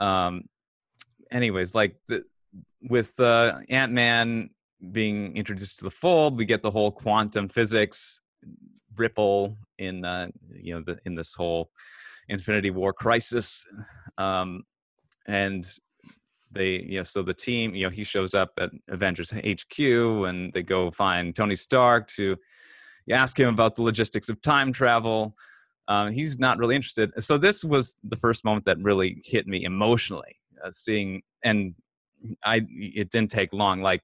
[0.00, 0.44] Um,
[1.30, 2.24] anyways, like the,
[2.82, 4.50] with uh, Ant Man
[4.92, 8.20] being introduced to the fold, we get the whole quantum physics
[8.96, 11.70] ripple in uh, you know the, in this whole
[12.28, 13.66] Infinity War crisis,
[14.18, 14.62] um,
[15.26, 15.66] and
[16.50, 20.52] they you know so the team you know he shows up at Avengers HQ and
[20.52, 22.36] they go find Tony Stark to
[23.10, 25.34] ask him about the logistics of time travel.
[25.88, 27.10] Um, he's not really interested.
[27.18, 31.74] So this was the first moment that really hit me emotionally, uh, seeing and
[32.44, 33.80] I it didn't take long.
[33.80, 34.02] Like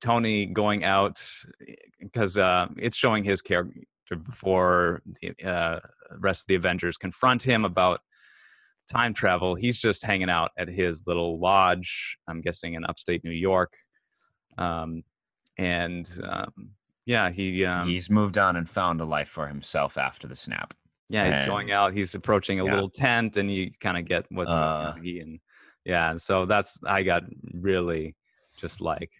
[0.00, 1.24] Tony going out
[2.00, 3.80] because uh, it's showing his character
[4.26, 5.80] before the uh,
[6.20, 8.00] rest of the Avengers confront him about
[8.90, 9.54] time travel.
[9.54, 12.16] He's just hanging out at his little lodge.
[12.28, 13.72] I'm guessing in upstate New York,
[14.58, 15.02] um,
[15.58, 16.70] and um,
[17.06, 20.74] yeah, he um, He's moved on and found a life for himself after the snap.
[21.08, 21.92] yeah he's and- going out.
[21.94, 22.72] He's approaching a Yeah.
[22.74, 24.94] little tent, and you kind of get what's Uh.
[25.02, 25.40] He and
[25.84, 27.22] yeah, and so that's I got
[27.52, 28.14] really
[28.56, 29.10] just like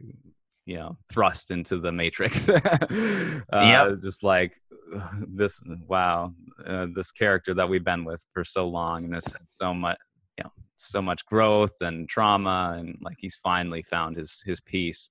[0.65, 2.49] you know thrust into the matrix
[3.53, 4.53] uh, just like
[5.29, 6.33] this wow
[6.67, 9.99] uh, this character that we've been with for so long and this so much
[10.39, 15.11] you know so much growth and trauma and like he's finally found his his peace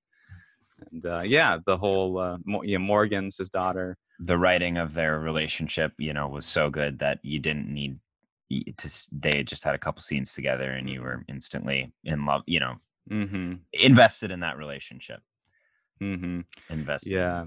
[0.90, 5.18] and uh, yeah the whole uh, Mo- yeah, morgan's his daughter the writing of their
[5.18, 7.98] relationship, you know, was so good that you didn't need
[8.76, 9.08] to.
[9.10, 12.42] They just had a couple scenes together, and you were instantly in love.
[12.46, 12.74] You know,
[13.10, 15.20] mm-hmm invested in that relationship.
[16.00, 17.12] mm-hmm Invested.
[17.12, 17.44] yeah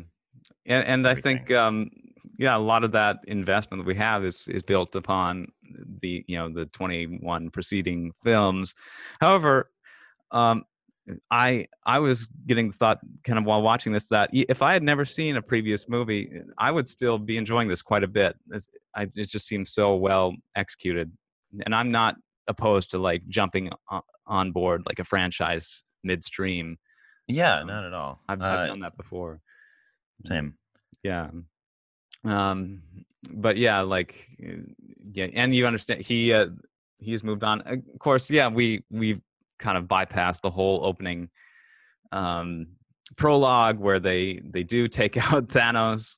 [0.66, 1.90] and, and i think um
[2.38, 5.48] yeah a lot of that investment that we have is is built upon
[6.02, 8.74] the you know the 21 preceding films.
[9.22, 9.70] However
[10.32, 10.64] um
[11.30, 14.82] i i was getting the thought kind of while watching this that if i had
[14.82, 18.36] never seen a previous movie i would still be enjoying this quite a bit.
[18.50, 18.68] It's-
[18.98, 21.12] I, it just seems so well executed.
[21.66, 22.16] And i'm not
[22.48, 26.78] opposed to like jumping on, on board like a franchise midstream.
[27.28, 28.20] Yeah, Um, not at all.
[28.30, 29.42] i've, I've Uh, done that before.
[30.26, 30.56] same.
[31.04, 31.30] yeah
[32.26, 32.82] um
[33.32, 34.54] but yeah like uh,
[35.14, 36.48] yeah and you understand he uh
[37.00, 39.22] he's moved on of course yeah we we've
[39.60, 41.30] kind of bypassed the whole opening
[42.12, 42.68] um
[43.16, 46.16] prologue where they they do take out thanos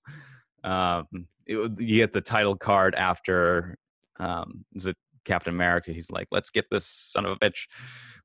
[0.64, 1.06] um
[1.46, 3.78] it, you get the title card after
[4.20, 7.68] um is it captain america he's like let's get this son of a bitch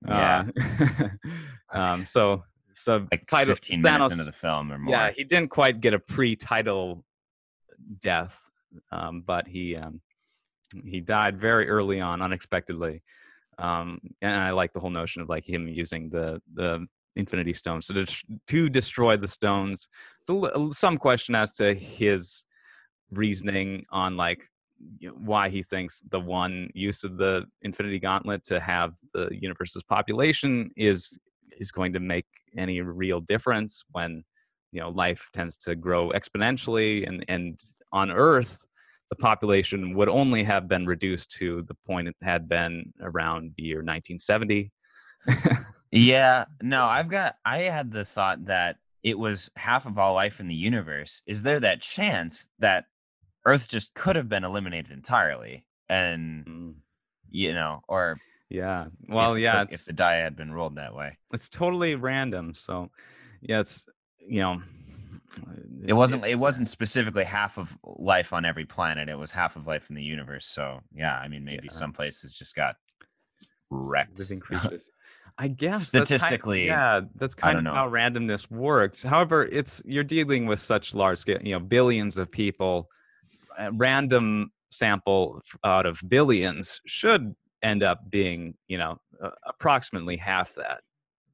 [0.07, 0.45] Yeah.
[1.73, 4.95] uh, um so so Like title- 15 minutes Thanos- into the film or more.
[4.95, 7.05] yeah, he didn't quite get a pre-title
[8.01, 8.38] death,
[8.90, 10.01] um, but he um,
[10.85, 13.03] he died very early on, unexpectedly.
[13.59, 17.87] Um, and I like the whole notion of like him using the the Infinity Stones
[17.87, 18.07] to
[18.49, 19.88] to destroy the stones.
[20.23, 22.45] So some question as to his
[23.11, 24.49] reasoning on like
[25.14, 30.71] why he thinks the one use of the Infinity Gauntlet to have the universe's population
[30.77, 31.18] is
[31.59, 34.25] is going to make any real difference when
[34.72, 37.61] you know life tends to grow exponentially and and
[37.92, 38.64] on earth
[39.11, 43.62] the population would only have been reduced to the point it had been around the
[43.64, 44.72] year 1970
[45.90, 50.40] Yeah, no, I've got I had the thought that it was half of all life
[50.40, 51.22] in the universe.
[51.26, 52.87] Is there that chance that
[53.44, 55.64] Earth just could have been eliminated entirely?
[55.88, 56.74] And Mm,
[57.30, 61.18] you know, or yeah well if, yeah if the die had been rolled that way.
[61.32, 62.90] it's totally random so
[63.40, 63.87] yeah it's
[64.28, 64.62] you know
[65.87, 69.08] It wasn't it wasn't specifically half of life on every planet.
[69.08, 70.46] It was half of life in the universe.
[70.46, 71.72] So yeah, I mean maybe Yeah.
[71.72, 72.76] some places just got
[73.70, 74.18] wrecked.
[74.18, 74.90] living creatures.
[75.38, 77.72] I guess that's kind- Statistically, yeah, that's kind of know.
[77.72, 79.02] how randomness works.
[79.02, 82.88] However, it's you're dealing with such large scale, you know, billions of people.
[83.58, 90.54] A random sample out of billions should end up being, you know, uh, approximately half
[90.56, 90.80] that,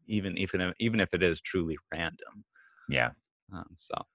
[0.06, 2.44] even even even if it is truly random.
[2.88, 3.10] Yeah.
[3.52, 4.06] Um, so, well,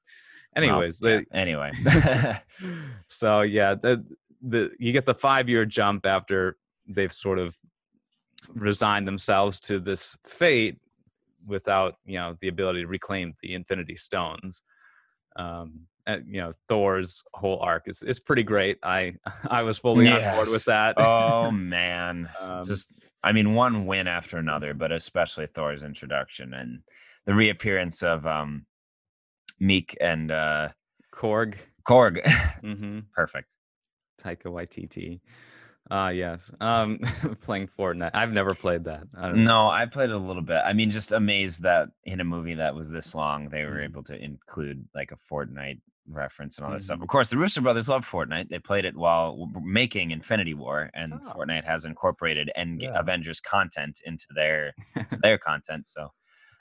[0.64, 1.72] anyways, yeah, the, anyway.
[3.08, 4.04] so yeah, the
[4.42, 6.58] the you get the five year jump after
[6.88, 7.58] they've sort of
[8.54, 10.78] resigned themselves to this fate
[11.48, 14.64] without you know the ability to reclaim the Infinity Stones.
[15.36, 18.78] Um, and, you know Thor's whole arc is is pretty great.
[18.84, 19.16] I
[19.50, 20.96] I was fully on board with that.
[20.98, 22.92] oh man, Um, just
[23.24, 26.80] I mean, one win after another, but especially Thor's introduction and
[27.26, 28.66] the reappearance of um
[29.62, 30.70] Miek and uh
[31.14, 31.56] Korg,
[31.88, 32.24] Korg.
[32.64, 33.00] mm-hmm.
[33.14, 33.56] Perfect.
[34.22, 35.20] Taika Waititi.
[35.92, 36.50] Ah, yes.
[36.62, 36.98] Um,
[37.42, 38.12] playing Fortnite.
[38.14, 39.04] I've never played that.
[39.18, 40.62] I don't No, I played a little bit.
[40.66, 43.84] I mean, just amazed that in a movie that was this long, they were Mhm.
[43.84, 47.00] able to include like a Fortnite reference and all that stuff.
[47.00, 47.04] Mhm.
[47.04, 48.48] Of course, the Russo brothers love Fortnite.
[48.50, 51.34] They played it while making Infinity War, and Oh.
[51.34, 52.98] Fortnite has incorporated End Yeah.
[52.98, 54.74] Avengers content into their
[55.10, 55.86] to their content.
[55.86, 56.12] So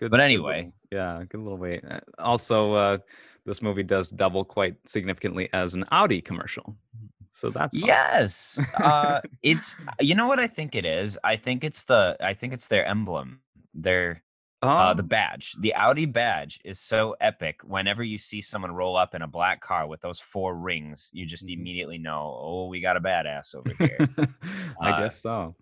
[0.02, 0.56] Good, But anyway.
[0.56, 1.80] little- yeah, good little way.
[1.80, 2.98] Uh, Also, uh,
[3.46, 6.74] this movie does double quite significantly as an Audi commercial,
[7.30, 7.88] so that's fun.
[7.88, 11.16] yes, uh, it's you know what I think it is.
[11.22, 13.42] I think it's the I think it's their emblem.
[13.74, 14.24] Their
[14.62, 17.60] uh, the Oh, badge, the Audi badge, is so epic.
[17.62, 21.26] Whenever you see someone roll up in a black car with those four rings, you
[21.26, 21.54] just Mhm.
[21.58, 23.98] immediately know, oh, we got a badass over here.
[24.80, 25.54] I uh, guess so.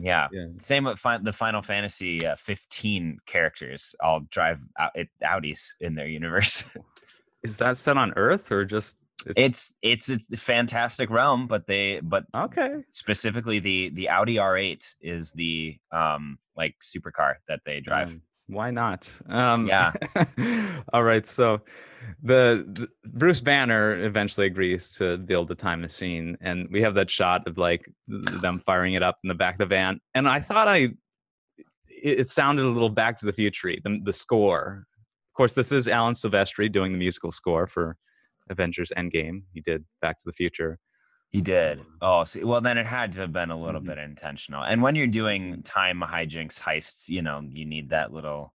[0.00, 0.28] Yeah.
[0.32, 0.46] Yeah.
[0.56, 5.94] Same with fin- the Final Fantasy uh, 15 characters all drive out- it, Audis in
[5.94, 6.64] their universe.
[7.42, 8.96] Is that set on Earth or just?
[9.36, 12.76] it's it's it's a fantastic realm, but they but okay.
[12.88, 18.10] specifically the the Audi R8 is the um like supercar that they drive.
[18.10, 19.10] Um, why not?
[19.28, 19.92] Um, Yeah.
[20.92, 21.26] all right.
[21.26, 21.60] So,
[22.22, 27.10] the, the Bruce Banner eventually agrees to build the time machine, and we have that
[27.10, 30.00] shot of like them firing it up in the back of the van.
[30.14, 30.76] And I thought I,
[31.88, 33.72] it, it sounded a little Back to the Future.
[33.82, 34.86] The the score,
[35.30, 37.96] of course, this is Alan Silvestri doing the musical score for
[38.50, 39.42] Avengers Endgame.
[39.52, 40.78] He did Back to the Future.
[41.30, 41.80] He did.
[42.02, 43.90] Oh, see, well, then it had to have been a little mm-hmm.
[43.90, 44.64] bit intentional.
[44.64, 48.52] And when you're doing time hijinks heists, you know, you need that little,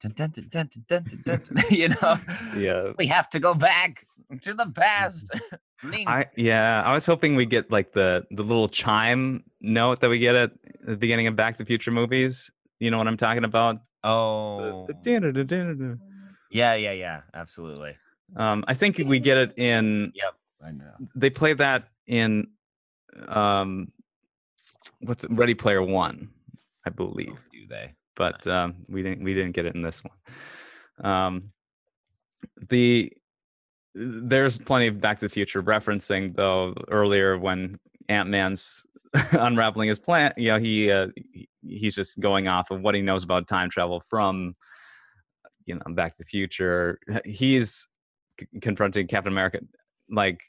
[0.00, 2.18] dun, dun, dun, you know,
[2.56, 4.06] yeah, we have to go back
[4.42, 5.28] to the past.
[6.06, 10.18] I, yeah, I was hoping we get like the the little chime note that we
[10.18, 10.52] get at
[10.86, 12.50] the beginning of Back to the Future movies.
[12.78, 13.80] You know what I'm talking about?
[14.02, 14.86] Oh,
[16.50, 17.96] yeah, yeah, yeah, absolutely.
[18.36, 20.12] Um, I think we get it in.
[20.14, 20.92] Yep, I know.
[21.14, 22.46] They play that in,
[23.28, 23.88] um,
[25.00, 26.28] what's it, Ready Player One,
[26.86, 27.36] I believe.
[27.52, 27.92] Do they?
[28.16, 31.10] but um, we didn't we didn't get it in this one.
[31.12, 31.52] Um,
[32.68, 33.12] the
[33.94, 38.86] there's plenty of Back to the Future referencing though earlier when Ant Man's
[39.32, 40.32] unraveling his plan.
[40.36, 43.70] You know he uh, he- he's just going off of what he knows about time
[43.70, 44.54] travel from
[45.66, 46.98] you know Back to the Future.
[47.24, 47.88] He's
[48.38, 49.60] c- confronting Captain America
[50.10, 50.40] like.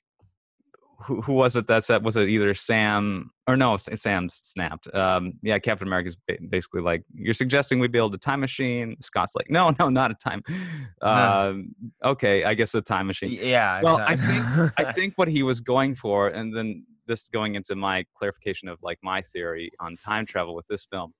[1.04, 5.34] Who, who was it that said was it either Sam or no Sam snapped um
[5.44, 9.50] yeah Captain America's ba- basically like you're suggesting we build a time machine Scott's like
[9.50, 10.42] no no not a time
[11.02, 13.82] um okay I guess a time machine Yeah.
[13.82, 17.76] Well, I exact- I think what he was going for, and then this going into
[17.76, 21.14] my clarification of like my theory on time travel with this film,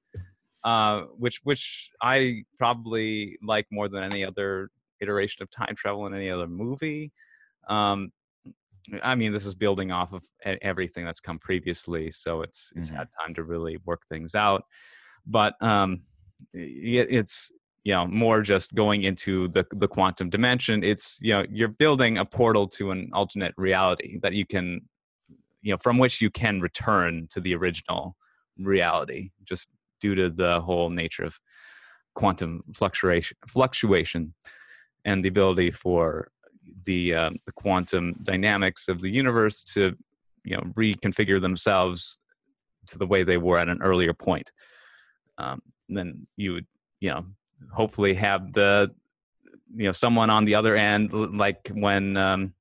[0.64, 4.70] uh, which which I probably like more than any other
[5.02, 7.12] iteration of time travel in any other movie.
[7.68, 8.12] Um,
[9.04, 10.24] I mean, this is building off of
[10.62, 12.96] everything that's come previously, so it's it's Mhm.
[12.98, 14.64] had time to really work things out.
[15.26, 16.04] But um,
[16.54, 17.52] i- it's
[17.84, 22.18] you know more just going into the the quantum dimension it's you know you're building
[22.18, 24.82] a portal to an alternate reality that you can
[25.62, 28.16] you know from which you can return to the original
[28.58, 29.70] reality just
[30.02, 31.40] due to the whole nature of
[32.16, 34.34] quantum fluctuation fluctuation
[35.06, 36.30] and the ability for
[36.86, 39.96] the um, the quantum dynamics of the universe to
[40.44, 42.18] you know reconfigure themselves
[42.88, 44.52] to the way they were at an earlier point.
[45.38, 46.68] Um, then you would
[47.00, 47.26] you know
[47.72, 48.92] hopefully have the
[49.76, 52.54] you know someone on the other end like when um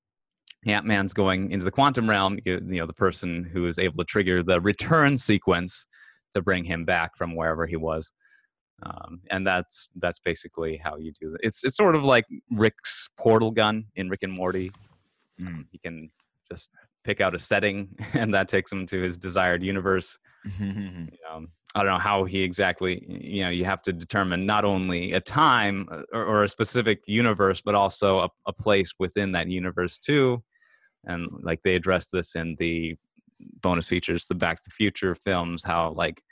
[0.67, 4.05] ant-man's going into the quantum realm you, you know the person who is able to
[4.05, 5.87] trigger the return sequence
[6.33, 8.13] to bring him back from wherever he was
[8.85, 13.09] um, and that's that's basically how you do it it's it's sort of like rick's
[13.19, 14.71] portal gun in rick and morty
[15.41, 15.65] Mm.
[15.73, 16.11] he can
[16.49, 16.71] just
[17.03, 20.17] pick out a setting and that takes him to his desired universe
[20.59, 24.65] you know, I don't know how he exactly, you know, you have to determine not
[24.65, 29.33] only a time uh, or, or a specific universe, but also a, a place within
[29.33, 30.43] that universe too.
[31.05, 32.97] And like they address this in the
[33.61, 36.23] bonus features, the Back to the Future films, how like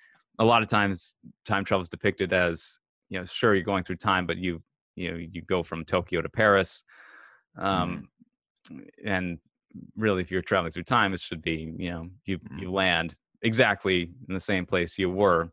[0.43, 2.79] a lot of times time travel is depicted as,
[3.09, 4.63] you know, sure you're going through time, but you,
[4.97, 6.85] you know, you go from Tokyo to Paris.
[7.57, 8.09] Um,
[9.05, 9.39] And
[9.97, 14.11] really, if you're traveling through time, it should be, you know, you, you land exactly
[14.29, 15.51] in the same place you were.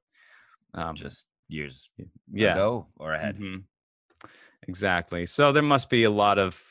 [0.73, 1.89] Um, Just years
[2.31, 3.37] yeah, ago or ahead.
[3.37, 3.63] mhm.
[4.67, 5.25] exactly.
[5.25, 6.61] So there must be a lot of,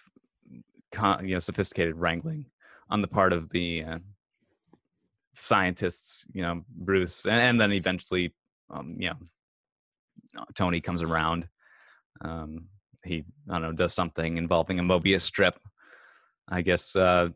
[0.92, 2.46] con- you know, sophisticated wrangling
[2.90, 3.98] on the part of the uh,
[5.38, 6.26] scientists.
[6.32, 8.34] You know, Bruce, and, and then eventually,
[8.70, 9.16] um, you know,
[10.38, 11.48] uh, Tony comes around.
[12.20, 12.68] Um,
[13.04, 15.58] he, I don't know, does something involving a Mobius strip.
[16.48, 17.28] I guess uh,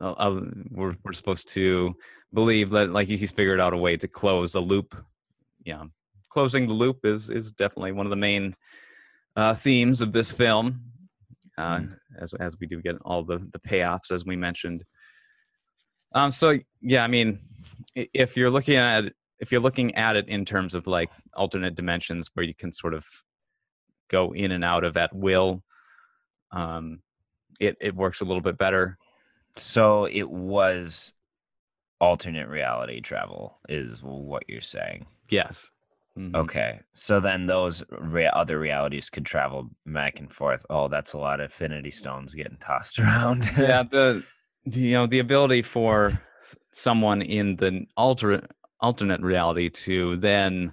[0.00, 1.94] uh, uh, we're we're supposed to
[2.32, 4.96] believe that like he's figured out a way to close a loop.
[5.64, 5.84] Yeah,
[6.28, 8.54] closing the loop is is definitely one of the main
[9.36, 10.80] uh, themes of this film.
[11.58, 11.80] Uh,
[12.20, 14.84] As as we do get all the the payoffs as we mentioned.
[16.16, 16.30] Um.
[16.30, 17.38] So yeah, I mean,
[17.94, 21.74] if you're looking at it, if you're looking at it in terms of like alternate
[21.74, 23.06] dimensions where you can sort of
[24.08, 25.62] go in and out of at will,
[26.52, 27.00] um,
[27.60, 28.98] it it works a little bit better.
[29.56, 31.12] So it was
[32.00, 35.06] alternate reality travel, is what you're saying.
[35.30, 35.70] Yes.
[36.18, 36.34] Mhm.
[36.34, 36.80] Okay.
[36.94, 40.64] So then those rea- other realities could travel back and forth.
[40.70, 43.50] Oh, that's a lot of infinity stones getting tossed around.
[43.56, 44.24] yeah the
[44.66, 46.20] you know the ability for
[46.72, 48.50] someone in the alternate
[48.80, 50.72] alternate reality to then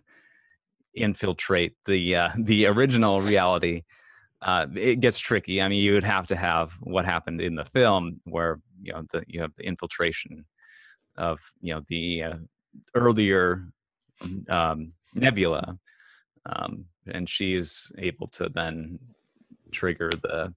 [0.96, 3.84] infiltrate the uh, the original reality
[4.42, 5.62] uh, it gets tricky.
[5.62, 9.04] I mean you would have to have what happened in the film where you know
[9.12, 10.46] the, you have the infiltration
[11.18, 12.36] of you know the uh,
[12.96, 13.68] earlier
[14.50, 15.78] um, nebula
[16.46, 19.00] um, and she's able to then
[19.72, 20.54] trigger the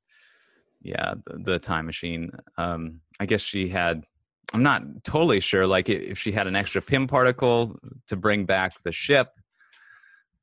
[0.82, 4.04] yeah the, the time machine um i guess she had
[4.52, 8.80] i'm not totally sure like if she had an extra Pym particle to bring back
[8.82, 9.28] the ship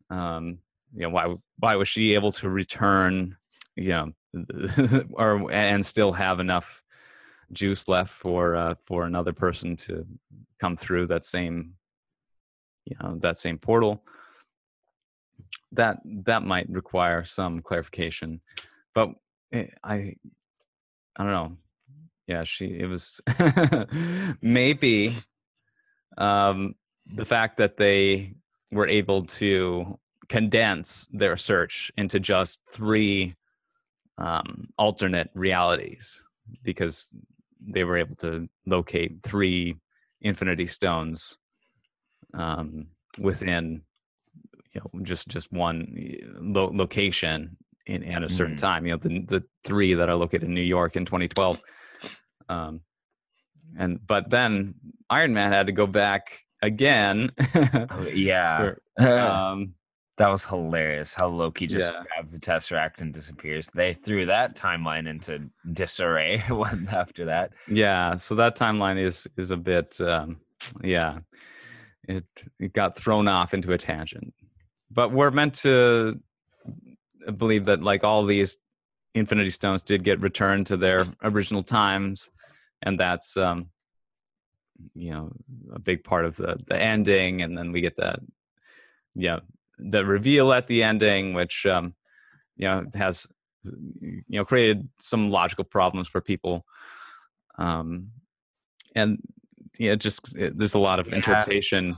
[0.09, 0.59] um
[0.93, 3.35] you know why why was she able to return
[3.75, 4.11] you know,
[5.13, 6.83] or and still have enough
[7.51, 10.05] juice left for uh, for another person to
[10.59, 11.73] come through that same,
[12.85, 14.03] you know, that same portal.
[15.71, 18.41] That that might require some clarification,
[18.93, 19.09] but
[19.51, 20.15] eh, I
[21.17, 21.57] I don't know.
[22.27, 23.21] Yeah, she it was
[24.41, 25.15] maybe
[26.17, 26.75] um
[27.15, 28.33] the fact that they
[28.71, 29.99] were able to
[30.29, 33.35] condense their search into just three
[34.17, 36.23] um, alternate realities
[36.63, 37.13] because
[37.59, 39.75] they were able to locate three
[40.21, 41.37] infinity stones
[42.33, 42.87] um,
[43.19, 43.81] within
[44.73, 48.59] you know just just one eh, lo- location in at a certain Mhm.
[48.59, 51.61] time you know the the three that are located in New York in 2012
[52.49, 52.81] um
[53.77, 54.75] and but then
[55.09, 57.31] Iron Man had to go back again
[57.89, 58.73] Oh, yeah.
[58.99, 59.73] um
[60.17, 62.03] that was hilarious how Loki just Yeah.
[62.03, 63.71] grabs the Tesseract and disappears.
[63.73, 67.53] They threw that timeline into disarray one after that.
[67.67, 70.39] yeah so that timeline is is a bit um
[70.83, 71.19] yeah
[72.07, 72.25] it
[72.59, 74.33] it got thrown off into a tangent
[74.91, 76.19] but we're meant to
[77.37, 78.57] believe that like all these
[79.15, 82.29] infinity stones did get returned to their original times
[82.81, 83.69] and that's um
[84.95, 85.31] you know
[85.73, 88.19] a big part of the the ending and then we get that
[89.15, 89.39] yeah
[89.77, 91.93] the reveal at the ending which um
[92.57, 93.27] you know has
[94.01, 96.65] you know created some logical problems for people
[97.57, 98.09] um
[98.95, 99.19] and
[99.77, 101.15] yeah just it, there's a lot of Yeah.
[101.15, 101.95] interpretation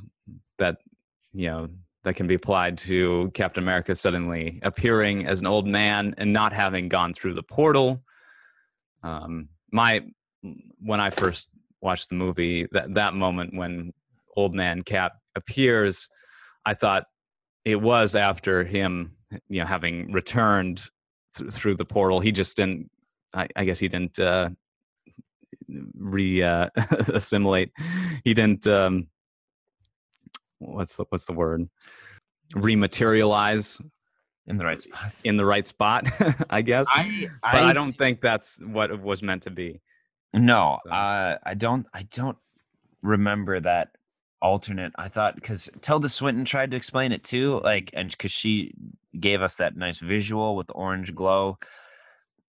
[0.57, 0.77] that
[1.33, 1.69] you know
[2.05, 6.53] that can be applied to captain america suddenly appearing as an old man and not
[6.53, 8.01] having gone through the portal.
[9.03, 10.01] Um my
[10.79, 11.49] when i first
[11.81, 13.91] watched the movie that that moment when
[14.37, 16.07] old man cap appears
[16.65, 17.03] i thought
[17.65, 19.15] it was after him
[19.49, 20.89] you know having returned
[21.35, 22.19] th- through the portal.
[22.19, 22.89] He just didn't
[23.33, 24.49] i, I guess he didn't uh
[25.97, 26.69] re uh,
[27.13, 27.71] assimilate.
[28.23, 29.07] He didn't um
[30.65, 31.67] what's the what's the word
[32.53, 33.81] rematerialize
[34.47, 35.11] In the right spot.
[35.23, 36.07] in the right spot
[36.49, 39.81] i guess I but I, don't think that's what it was meant to be
[40.33, 41.85] No, So- uh, I don't.
[41.93, 42.37] I don't
[43.01, 43.89] remember that
[44.41, 44.91] alternate.
[44.97, 48.73] I thought because Tilda Swinton tried to explain it too, like, and because she
[49.17, 51.57] gave us that nice visual with the orange glow.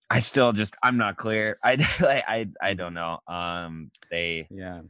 [0.09, 1.57] I still just I'm not clear.
[1.63, 3.19] I I I, I don't know.
[3.27, 4.81] Um, they Yeah.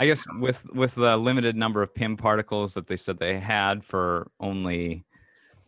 [0.00, 3.84] I guess with with the limited number of Pym particles that they said they had
[3.84, 5.04] for only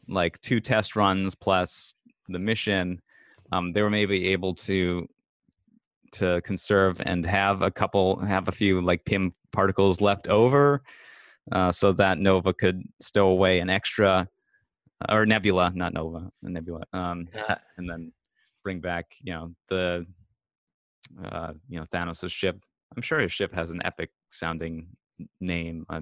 [0.09, 1.95] like two test runs plus
[2.29, 3.03] the mission,
[3.53, 5.07] um, they were maybe able to
[6.13, 10.83] to conserve and have a couple have a few like Pym particles left over,
[11.53, 14.27] uh, so that Nova could stow away an extra
[15.11, 17.29] or Nebula, not Nova, a Nebula, um,
[17.77, 18.11] and then
[18.65, 20.07] bring back you know the
[21.23, 22.65] uh you know thanos' ship
[22.97, 24.87] i'm sure his ship has an epic sounding
[25.41, 26.01] name i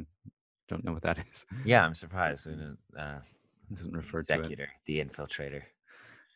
[0.68, 2.46] don't know what that is yeah, I'm surprised.
[2.48, 2.52] Uh,
[3.70, 5.62] it doesn't refer to it Executor, the infiltrator.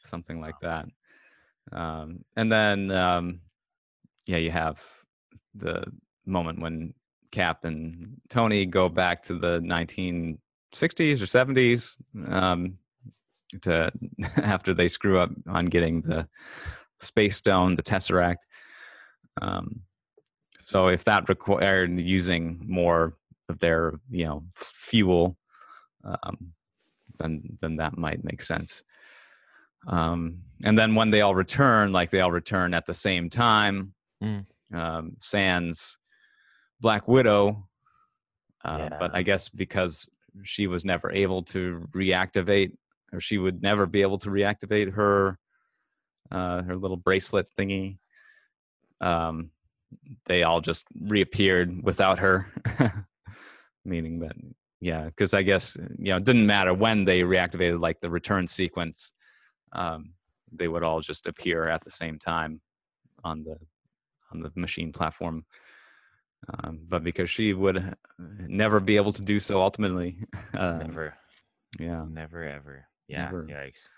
[0.05, 0.87] something like that
[1.73, 3.41] um and then um
[4.27, 4.83] yeah you have
[5.55, 5.83] the
[6.27, 6.93] moment when
[7.31, 10.37] cap and tony go back to the 1960s
[10.75, 11.97] or 70s
[12.29, 12.79] um
[13.63, 13.91] to
[14.37, 16.29] after they screw up on getting the
[17.01, 18.43] space stone the tesseract
[19.41, 19.81] um
[20.65, 23.17] so if that required using more
[23.49, 25.37] of their you know fuel
[26.05, 26.53] um
[27.19, 28.83] then then that might make sense
[29.87, 33.93] um and then when they all return like they all return at the same time
[34.23, 34.47] Mm.
[34.73, 35.99] um sans
[36.81, 37.69] black widow
[38.65, 40.09] uh, but i guess because
[40.45, 42.73] she was never able to reactivate
[43.13, 45.39] or she would never be able to reactivate her
[46.31, 47.99] uh her little bracelet thingy
[49.01, 49.51] um
[50.27, 52.47] they all just reappeared without her
[53.85, 54.37] meaning that
[54.81, 58.47] yeah because i guess you know it didn't matter when they reactivated like the return
[58.47, 59.13] sequence
[59.73, 60.13] um
[60.53, 62.61] they would all just appear at the same time
[63.25, 63.57] on the
[64.33, 65.45] on the machine platform
[66.63, 70.19] um, but because she would never be able to do so ultimately
[70.55, 71.15] uh, never,
[71.79, 72.87] yeah never, ever.
[73.09, 73.45] Yeah, Never.
[73.45, 73.89] yikes.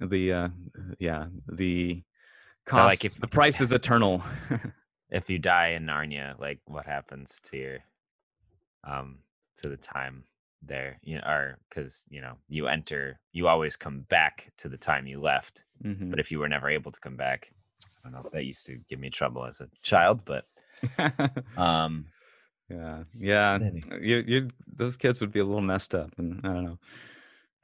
[0.00, 0.48] the uh
[0.98, 2.02] yeah the
[2.70, 4.22] Like, if- the price is eternal
[5.10, 7.78] if you die in Narnia, like what happens to your
[8.84, 9.18] um
[9.56, 10.24] to the time
[10.62, 14.78] there, you know, or because you know you enter, you always come back to the
[14.78, 15.64] time you left.
[15.84, 16.10] Mhm.
[16.10, 17.50] But if you were never able to come back,
[18.04, 18.30] I don't know.
[18.32, 20.44] That used to give me trouble as a child, but
[21.56, 22.06] um,
[22.68, 23.58] yeah yeah
[24.00, 26.78] you you those kids would be a little messed up and i don't know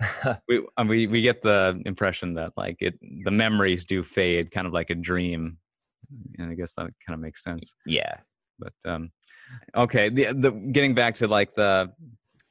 [0.48, 2.94] we we we get the impression that like it
[3.24, 5.58] the memories do fade, kind of like a dream,
[6.38, 7.74] and I guess that kind of makes sense.
[7.86, 8.16] yeah.
[8.58, 9.10] But um,
[9.76, 11.92] okay, the the getting back to like the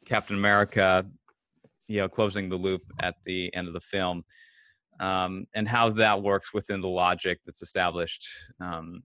[0.06, 1.06] Captain America,
[1.88, 4.24] you know, closing the loop at the end of the film,
[5.00, 8.26] um, and how that works within the logic that's established
[8.62, 9.04] um,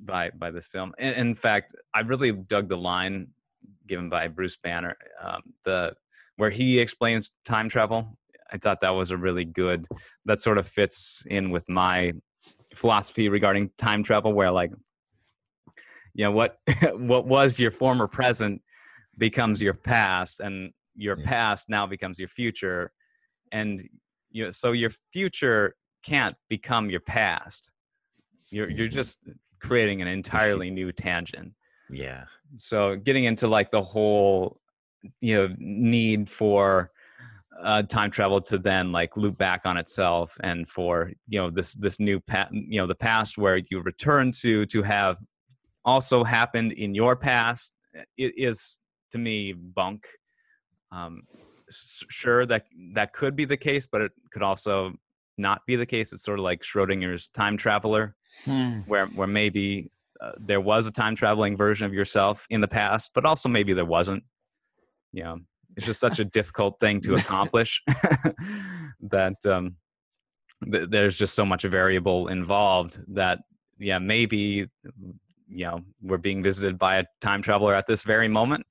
[0.00, 0.92] by by this film.
[0.98, 3.28] In, in fact, I really dug the line
[3.86, 5.94] given by Bruce Banner, um, the
[6.42, 8.18] where he explains time travel.
[8.52, 9.86] I thought that was a really good.
[10.24, 12.14] That sort of fits in with my
[12.74, 14.72] philosophy regarding time travel, where like,
[16.14, 16.58] you know, what
[16.94, 18.60] what was your former present
[19.18, 21.26] becomes your past, and your Yeah.
[21.26, 22.90] past now becomes your future,
[23.52, 23.80] and
[24.32, 27.70] you know, so your future can't become your past.
[28.50, 28.94] You're you're mm-hmm.
[28.94, 29.20] just
[29.60, 31.52] creating an entirely new tangent
[31.88, 32.24] Yeah.
[32.56, 34.60] so getting into like the whole
[35.20, 36.90] you know need for
[37.62, 41.74] uh, time travel to then like loop back on itself and for you know this
[41.74, 45.16] this new pat you know the past where you return to to have
[45.84, 47.72] also happened in your past
[48.16, 48.78] it is
[49.10, 50.06] to me bunk
[50.90, 51.22] um
[51.70, 54.92] sure that that could be the case but it could also
[55.38, 58.80] not be the case it's sort of like schrodinger's time traveler Hmm.
[58.86, 59.90] where where maybe
[60.20, 63.72] uh, there was a time traveling version of yourself in the past, but also maybe
[63.72, 64.22] there wasn't.
[65.12, 65.38] You know,
[65.76, 67.82] it's just such a difficult thing to accomplish
[69.00, 69.76] that um,
[70.70, 73.38] th- there's just so much variable involved that
[73.78, 74.68] yeah maybe
[75.48, 78.64] you know we're being visited by a time traveler at this very moment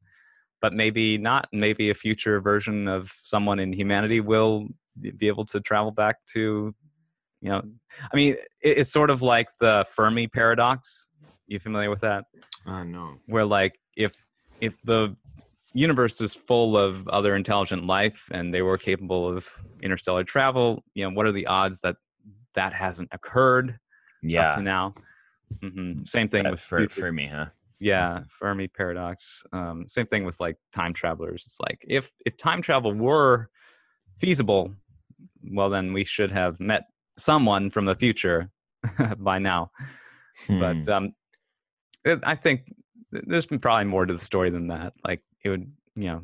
[0.61, 1.47] but maybe not.
[1.51, 4.67] Maybe a future version of someone in humanity will
[5.17, 6.73] be able to travel back to
[7.41, 7.61] you know
[8.11, 11.09] i mean it, it's sort of like the fermi paradox.
[11.47, 12.25] You familiar with that?
[12.67, 13.15] Oh no.
[13.25, 14.13] where like if
[14.61, 15.15] if the
[15.73, 19.47] universe is full of other intelligent life and they were capable of
[19.81, 20.83] interstellar travel.
[20.93, 21.95] You know what are the odds that
[22.55, 23.77] that hasn't occurred
[24.49, 24.93] up to now?
[25.61, 27.47] Hmm same thing That with for me, huh?
[27.79, 29.43] yeah fermi paradox.
[29.53, 31.43] Um, same thing with like time travelers.
[31.45, 33.49] It's like if if time travel were
[34.17, 34.73] feasible
[35.51, 36.83] well then we should have met
[37.17, 38.51] someone from the future
[39.17, 39.71] by now.
[40.47, 40.91] But Hmm.
[40.91, 41.11] um
[42.03, 42.65] it, i think
[43.13, 44.93] th- there's been probably more to the story than that.
[45.03, 46.21] Like it would you know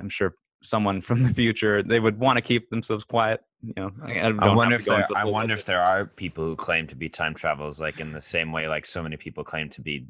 [0.00, 3.90] i'm sure someone from the future they would want to keep themselves quiet you know
[4.04, 5.06] i, I I wonder if there.
[5.08, 8.12] the I wonder if there are people who claim to be time travelers, like in
[8.12, 10.06] the same way, like so many people claim to be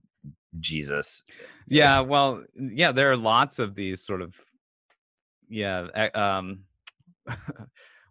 [0.58, 1.24] Jesus.
[1.66, 4.34] yeah well yeah there are lots of these sort of
[5.48, 6.64] yeah um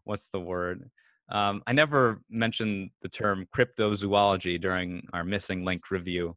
[0.03, 0.89] what's the word
[1.29, 6.35] um i never mentioned the term cryptozoology during our missing link review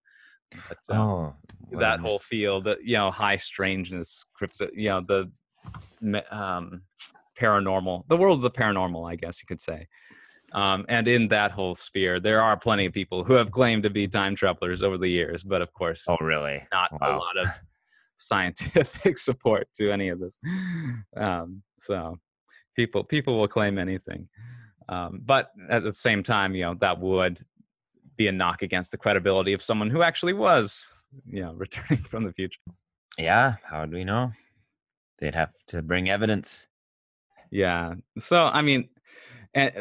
[0.68, 1.34] but um,
[1.72, 5.30] Oh, that whole field uh, you know high strangeness crypto you know the
[6.30, 6.82] um
[7.38, 9.86] paranormal the world of the paranormal i guess you could say
[10.52, 13.90] um, and in that whole sphere there are plenty of people who have claimed to
[13.90, 16.62] be time travelers over the years but of course Oh, really?
[16.72, 17.48] not a lot of
[18.16, 20.38] scientific support to any of this.
[21.16, 22.16] Um, so
[22.76, 24.28] people people will claim anything,
[24.88, 27.40] um, but at the same time, you know that would
[28.16, 30.94] be a knock against the credibility of someone who actually was,
[31.26, 32.60] you know, returning from the future.
[33.18, 33.56] Yeah.
[33.64, 34.32] How do we know?
[35.18, 36.66] They'd have to bring evidence.
[37.50, 37.94] Yeah.
[38.18, 38.88] So I mean,
[39.54, 39.72] I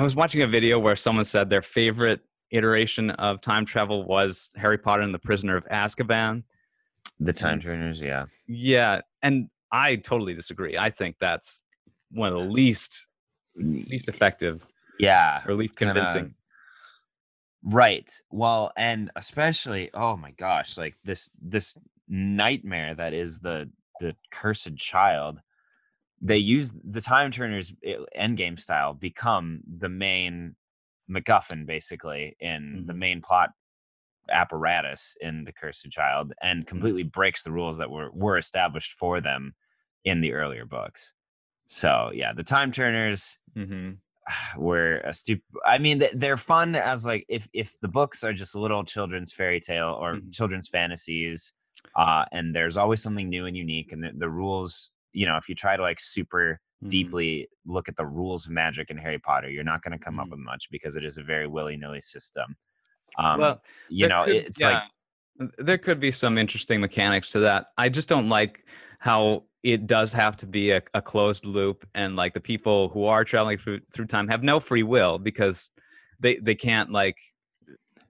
[0.00, 4.78] was watching a video where someone said their favorite iteration of time travel was Harry
[4.78, 6.44] Potter and the Prisoner of Azkaban.
[7.20, 8.00] The time turners.
[8.00, 8.26] Yeah.
[8.46, 10.78] Yeah, and I totally disagree.
[10.78, 11.60] I think that's
[12.10, 13.06] one of the least
[13.56, 14.66] least effective
[14.98, 15.42] Yeah.
[15.46, 16.34] or least Kinda- convincing.
[17.66, 18.10] Right.
[18.30, 21.76] Well, and especially, oh my gosh, like this this
[22.08, 25.40] nightmare that is the the cursed child.
[26.20, 30.56] They use the time turners i- endgame style become the main
[31.10, 32.96] MacGuffin basically in the Mhm.
[32.96, 33.50] main plot
[34.30, 36.46] apparatus in the cursed child Mm-hmm.
[36.48, 39.52] and completely breaks the rules that were were established for them
[40.04, 41.14] in the earlier books.
[41.66, 43.98] So yeah, the time turners hmm
[44.56, 48.54] were a stupid i mean they're fun as like if if the books are just
[48.54, 50.32] a little children's fairy tale or Mhm.
[50.34, 51.52] children's fantasies
[51.96, 55.48] uh and there's always something new and unique and the, the rules you know if
[55.48, 56.90] you try to like super Mm-hmm.
[56.90, 60.20] deeply look at the rules of magic in harry potter you're not going to come
[60.20, 60.32] up Mhm.
[60.32, 62.54] with much because it is a very willy-nilly system
[63.18, 64.82] um well, you know could- it- it's like
[65.58, 67.66] there could be some interesting mechanics to that.
[67.76, 68.64] I just don't like
[69.00, 73.04] how it does have to be a, a closed loop, and like the people who
[73.06, 75.70] are traveling through through time have no free will because
[76.20, 77.18] they they can't like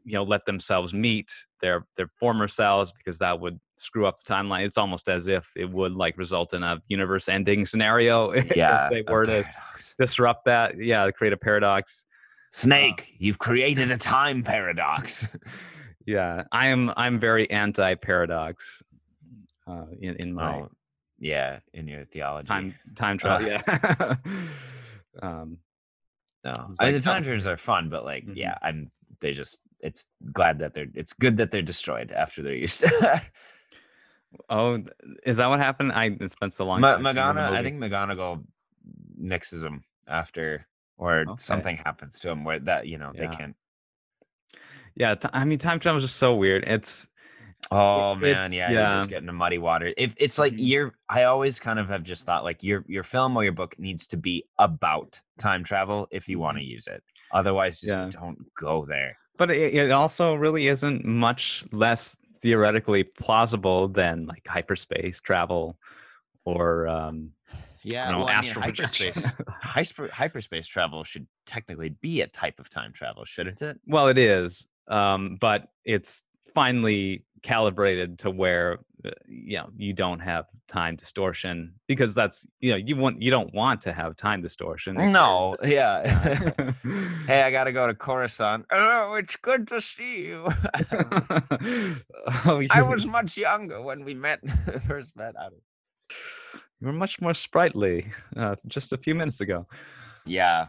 [0.04, 1.30] you know let themselves meet
[1.62, 4.66] their their former selves because that would screw up the timeline.
[4.66, 8.90] It's almost as if it would like result in a universe ending scenario Yeah, if
[8.90, 9.44] they were to
[9.98, 10.78] disrupt that.
[10.78, 12.04] Yeah, create a paradox.
[12.52, 15.26] Snake, you've created a time paradox.
[16.08, 16.92] Yeah, I am.
[16.96, 18.80] I'm very anti-paradox
[19.66, 20.68] uh, in in my Oh,
[21.18, 22.48] yeah, in your theology.
[22.48, 23.46] time time travel.
[23.48, 23.62] yeah.
[25.22, 25.58] um,
[26.44, 28.36] No, It's I mean, the time turns are fun, but like, Mhm.
[28.36, 28.90] yeah, I'm.
[29.20, 29.58] They just.
[29.80, 30.86] It's glad that they're.
[30.94, 32.84] It's good that they're destroyed after they're used.
[34.50, 34.82] oh,
[35.24, 35.92] is that what happened?
[35.92, 36.80] I it's been so long.
[36.80, 38.44] Ma- since I've seen McGonagall, I think McGonagall
[39.20, 40.66] nixes him after,
[40.98, 41.32] or Okay.
[41.36, 43.28] something happens to him where that you know Yeah.
[43.30, 43.56] they can't.
[44.94, 46.64] Yeah, t- I mean, time travel is just so weird.
[46.66, 47.08] It's
[47.70, 49.92] Oh man, it's- yeah, you're just getting to muddy water.
[49.96, 50.58] If it's like Mhm.
[50.68, 53.76] you're, I always kind of have just thought like your your film or your book
[53.78, 57.02] needs to be about time travel if you want to use it.
[57.32, 58.04] Otherwise, just Mm-hmm.
[58.04, 58.20] Yeah.
[58.20, 59.16] don't go there.
[59.38, 65.76] but it, it also really isn't much less theoretically plausible than like hyperspace travel
[66.44, 67.32] or um,
[67.82, 69.32] Yeah, know, well, I mean, hyperspace,
[69.62, 73.78] hyper, hyperspace travel should technically be a type of time travel, shouldn't it?
[73.86, 76.22] well, it is, um, but it's
[76.56, 82.70] finally calibrated to where uh, you know you don't have time distortion because that's you
[82.72, 84.94] know you want you don't want to have time distortion.
[84.94, 86.50] No, yeah.
[86.56, 86.72] yeah.
[87.26, 88.64] hey, I gotta go to Coruscant.
[88.72, 90.48] Oh, it's good to see you.
[92.46, 94.40] oh, I was much younger when we met
[94.88, 95.34] first met.
[95.38, 95.62] I don't...
[96.80, 99.66] you were much more sprightly uh, just a few minutes ago.
[100.24, 100.68] Yeah.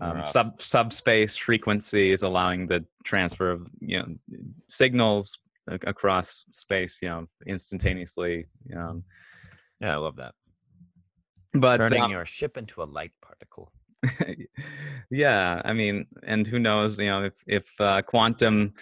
[0.00, 4.06] Um, sub subspace frequencies allowing the transfer of you know
[4.68, 5.38] signals
[5.68, 9.04] across space you know instantaneously um,
[9.80, 10.34] yeah, I love that.
[11.54, 13.72] but Turning um, your ship into a light particle.
[15.10, 18.72] yeah i mean and who knows you know if if uh, quantum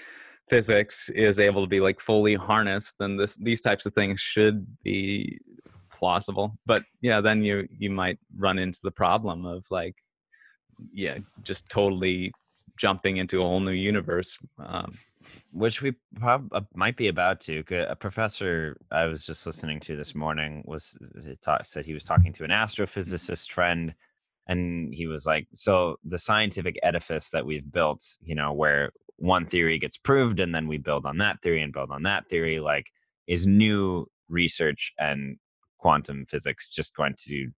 [0.48, 4.66] physics is able to be like fully harnessed then this these types of things should
[4.82, 5.38] be
[5.92, 9.94] plausible but yeah then you you might run into the problem of like
[10.92, 12.32] yeah just totally
[12.76, 14.96] jumping into a whole new universe um,
[15.52, 17.62] which we prob- uh, might be about to.
[17.88, 20.96] A professor I was just listening to this morning was
[21.42, 23.94] ta- said he was talking to an astrophysicist friend,
[24.46, 29.46] and he was like, "So the scientific edifice that we've built, you know, where one
[29.46, 32.60] theory gets proved, and then we build on that theory and build on that theory,
[32.60, 32.90] like,
[33.26, 35.36] is new research and
[35.78, 37.50] quantum physics just going to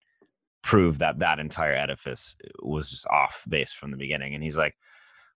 [0.63, 4.75] prove that that entire edifice was just off base from the beginning?" And he's like.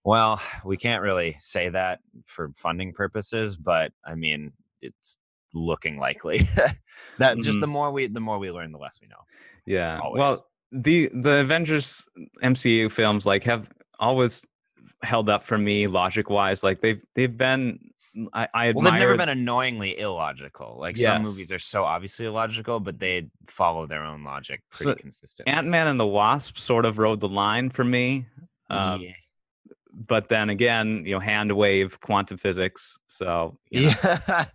[0.04, 5.18] Well, we can't really say that for funding purposes, but I mean, it's
[5.52, 6.38] looking likely
[7.18, 7.62] that just Mhm.
[7.62, 9.24] the more we the more we learn, the less we know.
[9.64, 9.98] Yeah.
[9.98, 10.20] Always.
[10.20, 12.06] Well, the the Avengers
[12.40, 13.68] MCU films like have
[13.98, 14.46] always
[15.02, 16.62] held up for me logic wise.
[16.62, 17.80] Like they've they've been
[18.32, 20.76] I, I Well, they've never been annoyingly illogical.
[20.78, 24.94] Like some movies are so obviously illogical, but they follow their own logic pretty So,
[24.94, 25.52] consistently.
[25.52, 28.26] Ant Man and the Wasp sort of rode the line for me.
[28.70, 29.12] Um, yeah.
[29.92, 32.98] But then again, you know, hand wave quantum physics.
[33.06, 34.46] So yeah.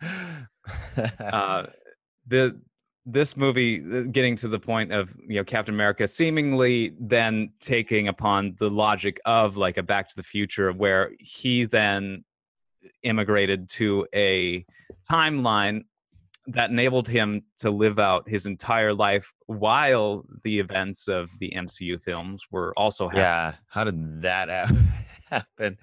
[1.19, 1.67] uh,
[2.27, 2.59] the
[3.05, 8.07] this movie uh, getting to the point of you know Captain America seemingly then taking
[8.07, 12.23] upon the logic of like a Back to the Future, where he then
[13.03, 14.65] immigrated to a
[15.09, 15.83] timeline
[16.47, 22.01] that enabled him to live out his entire life while the events of the MCU
[22.01, 23.23] films were also happening.
[23.23, 23.53] yeah.
[23.69, 24.71] How did that
[25.29, 25.77] happen?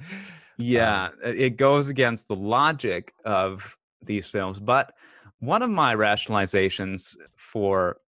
[0.58, 4.58] Yeah, uh, it goes against the logic of these films.
[4.58, 4.92] But
[5.38, 7.98] one of my rationalizations for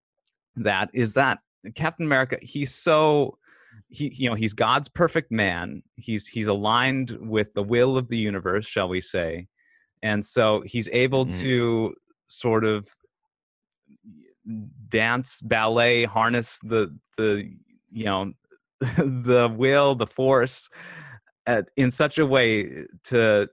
[0.56, 1.38] that is that
[1.76, 3.38] Captain America, he's so
[3.90, 5.82] he you know, he's God's perfect man.
[5.96, 9.46] He's he's aligned with the will of the universe, shall we say.
[10.02, 11.40] And so he's able Mhm.
[11.42, 11.94] to
[12.28, 12.88] sort of
[14.88, 17.50] dance, ballet, harness the the
[17.90, 18.32] you know
[18.80, 20.68] the will, the force
[21.46, 23.48] at, in such a way to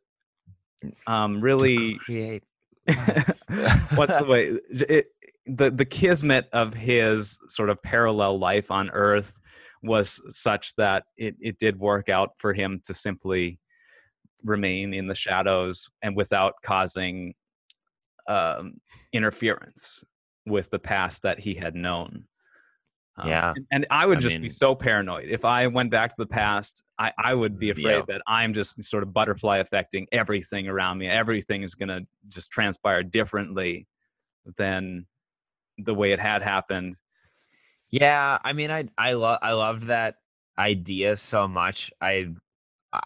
[1.08, 2.44] um, really create.
[3.96, 5.08] what's the way it,
[5.46, 9.40] the the kismet of his sort of parallel life on earth
[9.84, 13.60] was such that it, it did work out for him to simply
[14.44, 17.34] remain in the shadows and without causing
[18.28, 18.74] um,
[19.14, 20.04] interference
[20.46, 22.26] with the past that he had known
[23.18, 23.54] Um, Yeah.
[23.56, 26.28] and, and i would I just be so paranoid if i went back to the
[26.28, 28.02] past i, I would be afraid Yeah.
[28.08, 32.52] that i'm just sort of butterfly affecting everything around me everything is going to just
[32.52, 33.88] transpire differently
[34.58, 35.06] than
[35.80, 36.96] the way it had happened
[37.92, 40.16] Yeah, I mean, I I love I loved that
[40.58, 41.92] idea so much.
[42.02, 42.28] I,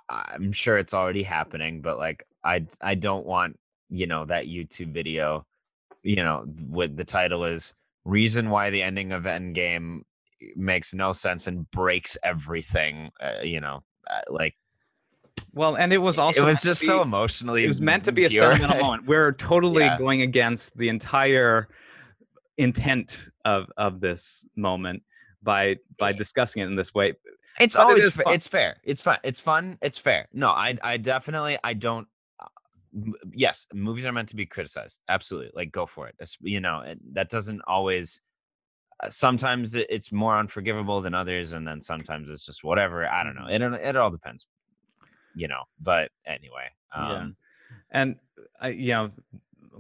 [0.10, 3.60] I'm sure it's already happening, but like I I don't want
[3.90, 5.46] you know that YouTube video,
[6.04, 7.74] you know, with the title is
[8.06, 10.02] "Reason Why the Ending of Endgame
[10.56, 14.56] Makes No Sense and Breaks Everything." Uh, you know, uh, like
[15.54, 17.66] Well, and it was also it was just be- so emotionally.
[17.66, 18.52] it was meant to be a pure.
[18.52, 19.06] sentimental moment.
[19.06, 19.98] We're totally Yeah.
[19.98, 21.68] going against the entire
[22.58, 25.04] intent of of this moment
[25.44, 27.14] by by discussing it in this way.
[27.60, 28.78] It's But always is fa- it's fair.
[28.84, 29.18] It's fun.
[29.24, 29.78] It's fun.
[29.82, 30.28] It's fair.
[30.34, 32.08] No, I I definitely I don't.
[32.40, 32.46] uh,
[32.96, 35.00] m- Yes, movies are meant to be criticized.
[35.10, 36.16] Absolutely, like go for it.
[36.42, 38.22] You know, it, that doesn't always.
[39.04, 43.06] uh, Sometimes it- it's more unforgivable than others, and then sometimes it's just whatever.
[43.08, 43.48] I don't know.
[43.50, 44.48] It it it all depends.
[45.36, 46.68] You know, but anyway.
[46.96, 47.20] Yeah.
[47.22, 47.36] Um,
[47.92, 48.16] and
[48.60, 49.10] I, you know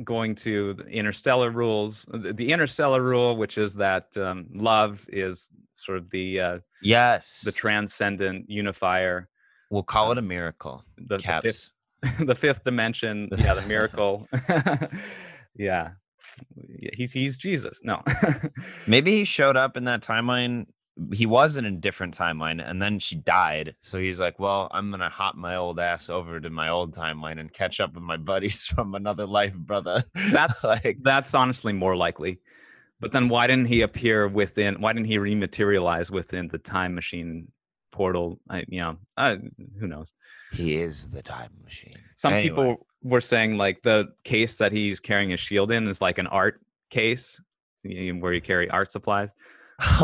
[0.03, 5.97] going to the interstellar rules the, interstellar rule which is that um, love is sort
[5.97, 9.29] of the uh, Yes, the transcendent unifier.
[9.69, 10.83] We'll call it a miracle.
[10.97, 11.71] the, the fifth
[12.25, 13.29] the fifth dimension.
[13.37, 14.27] Yeah the miracle.
[15.55, 15.91] Yeah.
[16.93, 17.81] He's he's jesus.
[17.83, 18.01] No.
[18.87, 20.67] Maybe he showed up in that timeline.
[21.13, 23.75] He was in a different timeline, and then she died.
[23.81, 27.39] So he's like, "Well, I'm gonna hop my old ass over to my old timeline
[27.39, 31.95] and catch up with my buddies from another life, brother." that's like, that's honestly more
[31.95, 32.39] likely
[33.01, 37.51] but then why didn't he appear within why didn't he rematerialize within the time machine
[37.91, 39.37] portal I, you know uh,
[39.79, 40.13] who knows
[40.53, 41.97] he is the time machine.
[42.15, 42.49] some Anyway.
[42.49, 46.27] people were saying like the case that he's carrying his shield in is like an
[46.27, 47.41] art case
[47.83, 49.29] where you carry art supplies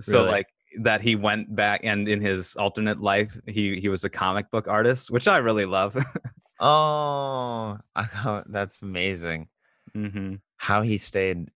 [0.00, 0.30] so Really?
[0.30, 0.48] like
[0.82, 4.68] that he went back and in his alternate life he he was a comic book
[4.68, 5.96] artist which i really love
[6.60, 7.78] oh,
[8.46, 9.48] that's amazing.
[9.94, 11.48] hmm How he stayed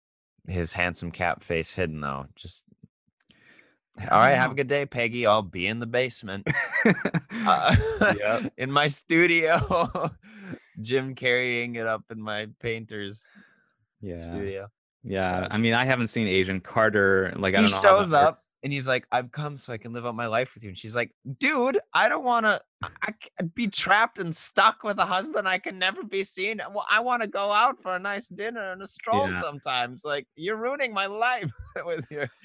[0.48, 2.26] his handsome cap face hidden though.
[2.34, 2.64] Just
[4.10, 4.36] all right.
[4.36, 5.26] Have a good day, Peggy.
[5.26, 6.46] I'll be in the basement.
[7.46, 7.76] Uh,
[8.18, 8.52] Yep.
[8.58, 10.10] in my studio.
[10.80, 13.28] Jim carrying it up in my painter's
[14.00, 14.68] yeah studio.
[15.04, 18.34] Yeah i mean i haven't seen Agent Carter like i he don't know shows up
[18.34, 18.46] works.
[18.62, 20.70] and he's like, I've come so I can live out my life with you.
[20.70, 22.58] And she's like, dude, I don't want to
[23.02, 23.12] I
[23.54, 26.62] be trapped and stuck with a husband I can never be seen.
[26.72, 29.38] Well, I want to go out for a nice dinner and a stroll Yeah.
[29.40, 30.02] sometimes.
[30.06, 31.50] Like, you're ruining my life
[31.84, 32.28] with your.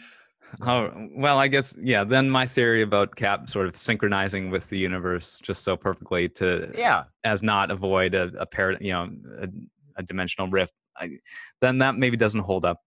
[0.66, 2.04] Oh well, I guess yeah.
[2.04, 6.70] Then my theory about Cap sort of synchronizing with the universe just so perfectly to
[6.76, 7.04] Yeah.
[7.24, 9.10] as not avoid a, a par- you know
[9.44, 9.48] a,
[9.98, 10.74] a dimensional rift.
[11.00, 11.10] I,
[11.62, 12.82] then that maybe doesn't hold up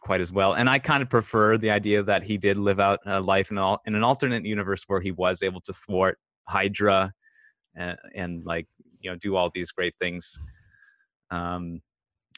[0.00, 0.54] quite as well.
[0.54, 3.58] And I kind of prefer the idea that he did live out a life in,
[3.58, 7.12] all, in an alternate universe where he was able to thwart Hydra
[7.76, 8.66] and, and like
[9.00, 10.38] you know do all these great things.
[11.30, 11.80] Um,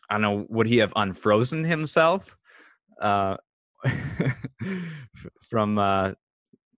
[0.09, 0.47] I don't know.
[0.49, 2.37] Would he have unfrozen himself?
[3.01, 3.37] Uh,
[5.51, 6.13] from uh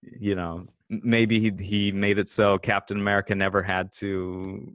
[0.02, 4.74] you know maybe he he made it so captain america never had to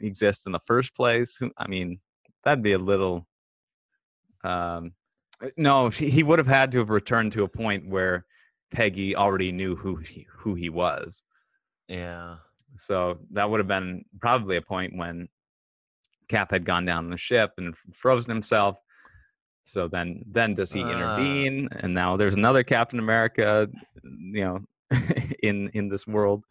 [0.00, 1.98] exist in the first place i mean
[2.44, 3.26] that'd be a little
[4.44, 4.92] um
[5.42, 8.24] uh, no he, he would have had to have returned to a point where
[8.70, 11.22] peggy already knew who he, who he was
[11.88, 12.36] Yeah.
[12.76, 15.28] so that would have been probably a point when
[16.28, 18.76] cap had gone down the ship and frozen himself
[19.64, 20.90] so then then does he Ah.
[20.92, 23.68] intervene and now there's another captain america
[24.02, 24.60] you know
[25.42, 26.44] in in this world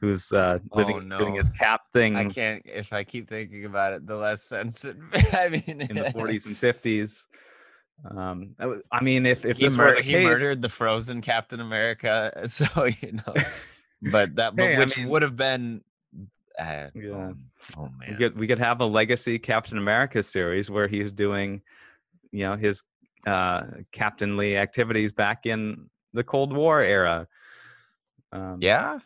[0.00, 1.36] who's uh living Oh, doing no.
[1.38, 4.96] his cap thing I can't, if I keep thinking about it, the less sense it,
[5.34, 7.26] I mean, in the 40s and 50s
[8.10, 10.68] um I i mean if if he, this mur- were the he case murdered the
[10.68, 12.32] frozen Captain America.
[12.48, 12.66] So,
[13.00, 13.34] you know,
[14.02, 15.82] but that, but Hey, I which mean- would have been,
[16.58, 17.12] uh, Yeah.
[17.12, 17.34] oh,
[17.78, 18.16] oh, we man.
[18.18, 21.62] could we could have a legacy captain america series where he's doing
[22.32, 22.82] you know his
[23.26, 23.62] uh
[23.92, 27.26] captainly activities back in the cold war era
[28.34, 28.98] um Yeah.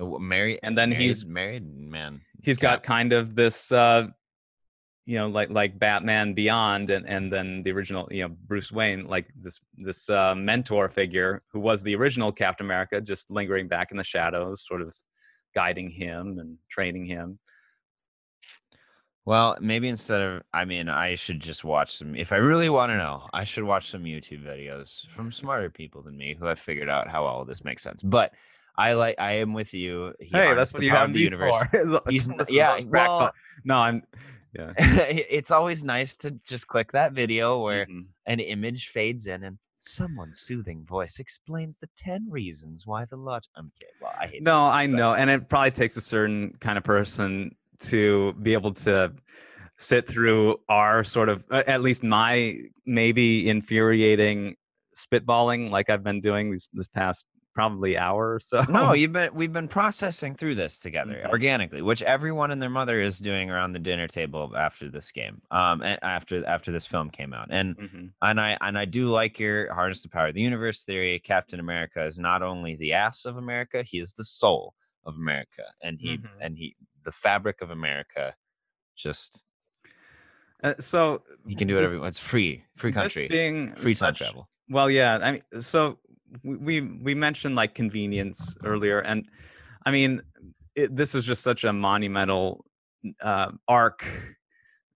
[0.00, 2.22] Uh, Married, And then married- he's- married man.
[2.42, 4.06] he's got kind of this uh
[5.06, 9.06] you know like like batman beyond and and then the original you know bruce wayne
[9.14, 13.90] like this this uh mentor figure who was the original captain america just lingering back
[13.90, 14.94] in the shadows sort of
[15.54, 17.38] guiding him and training him
[19.26, 22.16] Well, maybe instead of, I mean, I should just watch some.
[22.16, 26.02] If I really want to know, I should watch some YouTube videos from smarter people
[26.02, 28.02] than me who have figured out how all this makes sense.
[28.02, 28.32] But
[28.78, 30.14] I like, I am with you.
[30.20, 31.58] He hey that's what the you have the universe.
[31.70, 32.00] for.
[32.08, 33.30] He's yeah, well-
[33.64, 34.02] no i'm
[34.54, 38.06] yeah it's always nice to just click that video where Mhm.
[38.26, 43.46] an image fades in and someone's soothing voice explains the 10 reasons why the lot.
[43.56, 43.94] I'm kidding.
[44.00, 46.76] Well, I hate No, this, I but- know, and it probably takes a certain kind
[46.78, 49.12] of person to be able to
[49.78, 54.54] sit through our sort of, at least my maybe infuriating
[54.96, 58.62] spitballing, like I've been doing this this past probably hour or so.
[58.68, 61.28] No, you've been we've been processing through this together Okay.
[61.30, 65.40] organically, which everyone and their mother is doing around the dinner table after this game.
[65.50, 68.12] Um, after after this film came out, and Mhm.
[68.22, 71.18] and I and I do like your harness the power of the universe theory.
[71.20, 74.74] Captain America is not only the ass of America, he is the soul
[75.04, 76.28] of America, and he Mhm.
[76.40, 78.34] and he the fabric of America.
[78.96, 79.44] Just
[80.62, 82.06] Uh, so he can do whatever.
[82.06, 84.46] It's free, free country, being free time such- travel.
[84.68, 85.18] Well, yeah.
[85.22, 85.98] I mean, so
[86.42, 89.26] we we, we mentioned like convenience earlier, and
[89.86, 90.22] I mean,
[90.74, 92.64] it, this is just such a monumental
[93.20, 94.06] uh, arc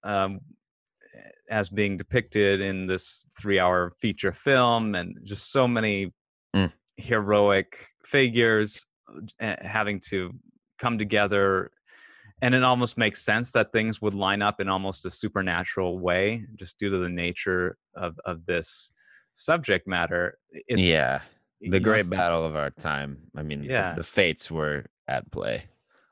[0.03, 0.41] um,
[1.51, 6.13] as being depicted in this three-hour feature film, and just so many
[6.55, 6.71] Mm.
[6.97, 8.87] heroic figures
[9.41, 10.31] uh, having to
[10.79, 11.71] come together.
[12.43, 16.45] And it almost makes sense that things would line up in almost a supernatural way,
[16.55, 18.93] just due to the nature of, of this
[19.35, 20.39] subject matter.
[20.51, 21.21] It's, yeah,
[21.61, 23.19] the great s- battle of our time.
[23.37, 23.95] I mean, the- Yeah.
[23.95, 25.65] the, fates were at play.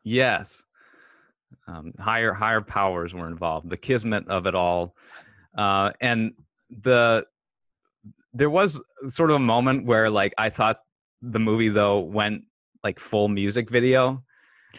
[0.04, 0.64] Yes.
[1.66, 3.70] Um, higher higher powers were involved.
[3.70, 4.96] The kismet of it all,
[5.56, 6.32] uh, and
[6.70, 7.24] the
[8.34, 10.80] there was sort of a moment where like I thought
[11.20, 12.44] the movie though went
[12.82, 14.22] like full music video.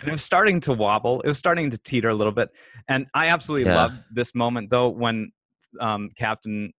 [0.01, 1.21] And it was starting to wobble.
[1.21, 2.49] It was starting to teeter a little bit,
[2.87, 3.75] and I absolutely Yeah.
[3.75, 5.31] loved this moment though when
[5.79, 6.73] um, Captain,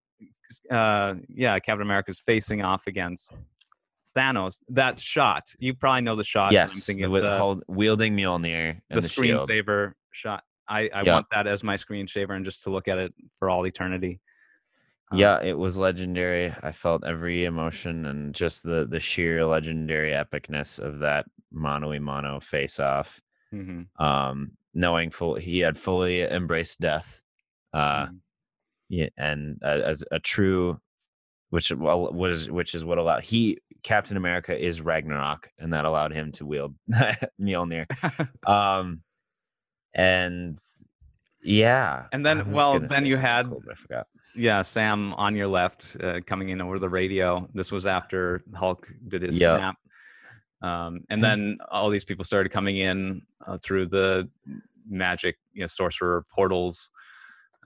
[0.70, 3.32] uh, yeah, Captain America is facing off against
[4.16, 4.62] Thanos.
[4.68, 6.48] That shot, you probably know the shot.
[6.48, 10.42] I'm yes, thinking the, of with the- hold, wielding Mjolnir and the, the, screensaver shot.
[10.68, 11.14] I, I Yeah.
[11.14, 14.20] want that as my screensaver and just to look at it for all eternity.
[15.10, 16.54] Um, Yeah, it was legendary.
[16.62, 21.98] I felt every emotion and just the the sheer legendary epicness of that mono y
[21.98, 23.20] mono face off.
[23.52, 27.20] mhm, Um, knowing full he had fully embraced death.
[27.74, 28.18] Uh, mhm.
[28.96, 30.80] Yeah, and uh, as a true,
[31.50, 36.12] which well was which is what allowed he Captain America is Ragnarok, and that allowed
[36.12, 36.74] him to wield
[37.40, 37.86] Mjolnir.
[38.48, 39.02] Um,
[39.94, 40.58] and
[41.42, 44.06] yeah, And then- well, then you had- cool, I forgot.
[44.34, 47.48] yeah, Sam on your left uh, coming in over the radio.
[47.54, 49.58] This was after Hulk did his Yep.
[49.58, 49.76] snap.
[50.62, 54.28] Um, and then all these people started coming in uh, through the
[54.88, 56.90] magic, you know, sorcerer portals,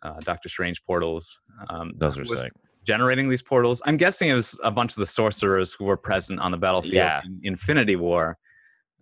[0.03, 1.39] uh, Doctor Strange portals.
[1.71, 2.53] Um, Those were sick.
[2.85, 3.83] generating these portals.
[3.85, 6.95] I'm guessing it was a bunch of the sorcerers who were present on the battlefield
[6.95, 7.21] Yeah.
[7.25, 8.39] in Infinity War.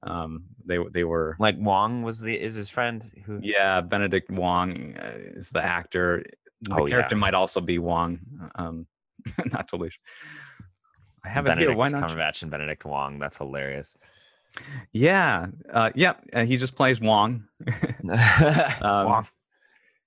[0.02, 3.80] Um, they they were Like Wong was the is his friend who yeah.
[3.80, 6.22] Benedict Wong uh, is the actor.
[6.62, 6.90] The Oh, yeah.
[6.90, 8.18] character might also be Wong.
[8.56, 8.86] Um,
[9.52, 9.90] not totally.
[11.24, 11.76] I have it Benedict here.
[11.76, 12.02] Why not?
[12.10, 13.18] Cumberbatch and Benedict Wong.
[13.18, 13.96] That's hilarious.
[14.92, 16.14] Yeah, uh, yeah.
[16.32, 17.44] Uh, he just plays Wong.
[18.80, 19.26] Um, Wong.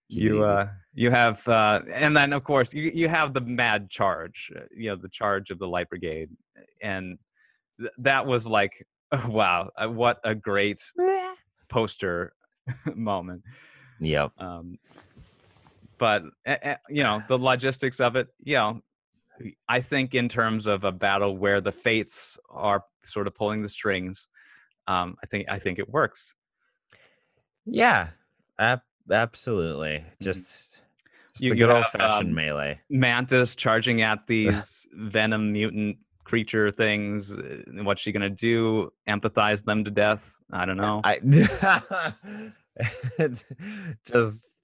[0.07, 4.51] You uh you have uh and then of course you you have the mad charge
[4.55, 6.29] uh, you know the charge of the light brigade
[6.81, 7.17] and
[7.79, 8.85] th- that was like
[9.27, 10.81] wow uh, what a great
[11.69, 12.33] poster
[12.95, 13.43] moment
[13.99, 14.31] Yep.
[14.39, 14.77] um
[15.97, 18.81] but uh, uh, you know the logistics of it you know
[19.67, 23.69] i think in terms of a battle where the fates are sort of pulling the
[23.69, 24.27] strings
[24.87, 26.33] um i think i think it works
[27.65, 28.09] Yeah.
[28.57, 28.81] Ab-
[29.12, 30.03] absolutely.
[30.22, 30.82] Just, just
[31.41, 31.45] Mm-hmm.
[31.45, 32.80] You- a good old fashioned um, melee.
[32.89, 39.84] mantis charging at these venom mutant creature things uh, what's she gonna do empathize them
[39.84, 41.20] to death i don't know I
[43.18, 43.45] it's
[44.05, 44.57] just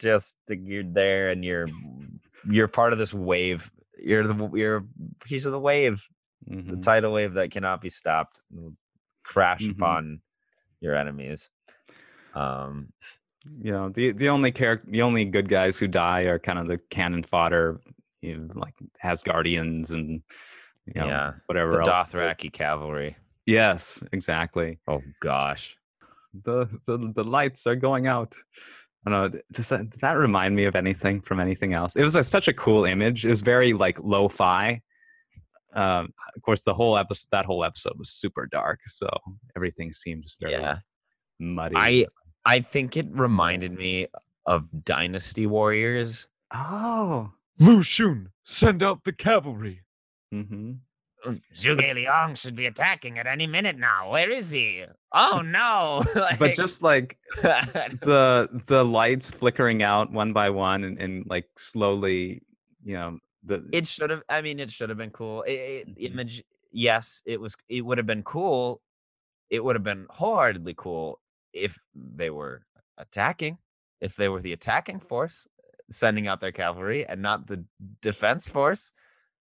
[0.00, 1.68] just you're there and you're
[2.50, 3.70] you're part of this wave.
[3.98, 4.84] You're the you're a
[5.24, 6.06] piece of the wave,
[6.46, 6.82] the Mhm.
[6.82, 8.40] tidal wave that cannot be stopped.
[9.24, 9.70] Crash Mhm.
[9.72, 10.20] upon
[10.80, 11.48] your enemies.
[12.34, 12.92] Um
[13.60, 16.66] you know the the only character the only good guys who die are kind of
[16.66, 17.80] the cannon fodder
[18.22, 18.74] you know, like
[19.04, 20.22] asgardians and
[20.86, 23.16] you know Yeah, whatever the else Dothraki cavalry.
[23.46, 25.76] yes exactly Oh gosh.
[26.42, 28.34] the, the the lights are going out
[29.06, 29.40] I don't know.
[29.52, 31.94] Does that, did that remind me of anything from anything else?
[31.94, 33.26] It was a, such a cool image.
[33.26, 34.80] It was very like lo-fi.
[35.74, 39.06] Um, of course, the whole episode, that whole episode was super dark, so
[39.56, 40.78] everything seemed just very Yeah.
[41.38, 41.74] muddy.
[41.76, 42.06] I
[42.46, 44.06] I think it reminded me
[44.46, 46.28] of Dynasty Warriors.
[46.54, 49.80] oh, Lu Xun, send out the cavalry.
[50.30, 50.72] hmm
[51.54, 54.10] Zhuge Liang should be attacking at any minute now.
[54.10, 54.84] Where is he?
[55.14, 56.02] Oh no!
[56.38, 62.42] but just like the the lights flickering out one by one and, and like slowly,
[62.84, 64.22] you know, the it should have.
[64.28, 65.42] I mean, it should have been cool.
[65.44, 66.12] It, it, Mhm.
[66.12, 67.56] Image, yes, it was.
[67.70, 68.82] It would have been cool.
[69.48, 71.20] It would have been wholeheartedly cool
[71.54, 72.66] if they were
[72.98, 73.56] attacking.
[74.00, 75.46] If they were the attacking force,
[75.90, 77.64] sending out their cavalry, and not the
[78.02, 78.92] defense force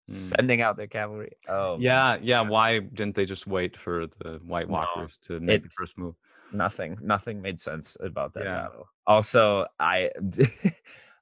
[0.08, 1.32] sending out their cavalry.
[1.48, 2.40] Oh man, Yeah, yeah.
[2.40, 6.14] Why didn't they just wait for the White No, Walkers to make the first move?
[6.50, 8.62] nothing, nothing made sense about that Yeah.
[8.62, 8.88] battle.
[9.06, 10.10] Also, I,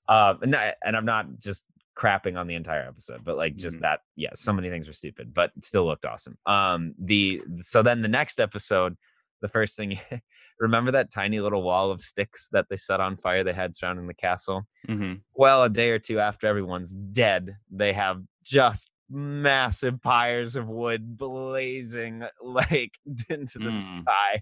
[0.09, 1.67] um, and, I- and I'm not just
[1.97, 3.83] crapping on the entire episode, but like just Mhm.
[3.83, 6.39] that, yeah, so many things were stupid, but still looked awesome.
[6.47, 8.97] Um, the so then the next episode,
[9.41, 9.99] the first thing,
[10.59, 14.07] remember that tiny little wall of sticks that they set on fire they had surrounding
[14.07, 14.67] the castle?
[14.87, 20.69] hmm well a day or two after everyone's dead they have just massive pyres of
[20.69, 22.93] wood blazing like
[23.29, 24.03] into the Mm.
[24.03, 24.41] sky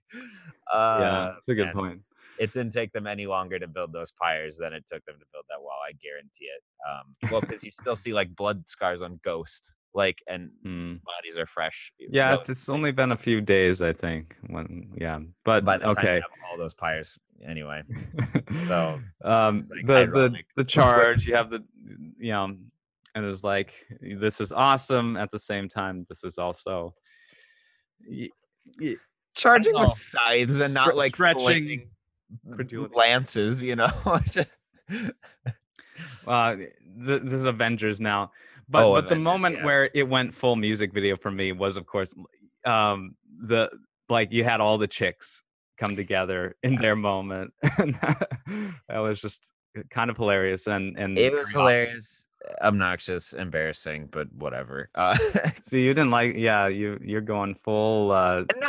[0.72, 2.00] uh yeah, that's a good point.
[2.38, 5.26] it didn't take them any longer to build those pyres than it took them to
[5.32, 9.02] build that wall i guarantee it um well because you still see like blood scars
[9.02, 11.00] on ghost like and Mm.
[11.04, 14.36] bodies are fresh Yeah, it's- it's only been a few days, I think.
[14.48, 16.22] When yeah, but by the time you okay.
[16.50, 17.82] all those pyres anyway
[18.66, 20.46] So, um, like, the the ironic.
[20.56, 21.64] the charge, you have the
[22.18, 22.44] you know,
[23.14, 25.16] and it was like this is awesome.
[25.16, 26.94] At the same time, this is also
[28.06, 28.30] y-
[28.80, 28.96] y-
[29.34, 31.90] charging with scythes and not Stre- like stretching
[32.94, 33.90] lances you know
[36.26, 36.72] uh th-
[37.22, 38.30] this is avengers now
[38.68, 39.64] but Oh, but the moment yeah.
[39.64, 42.14] where it went full music video for me was of course
[42.64, 43.68] um the
[44.08, 45.42] like you had all the chicks
[45.78, 48.28] come together in their moment and that,
[48.88, 51.82] that was just uh, kind of hilarious and and it was very awesome.
[51.84, 52.26] hilarious
[52.62, 55.16] obnoxious embarrassing but whatever uh
[55.62, 58.68] so you didn't like yeah you you're going full uh no,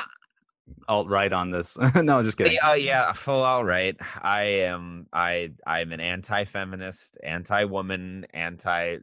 [0.87, 1.77] alt right on this.
[1.95, 2.53] No just kidding.
[2.53, 3.95] Yeah, yeah full all right.
[4.21, 8.97] I am i i'm an anti-feminist anti-woman anti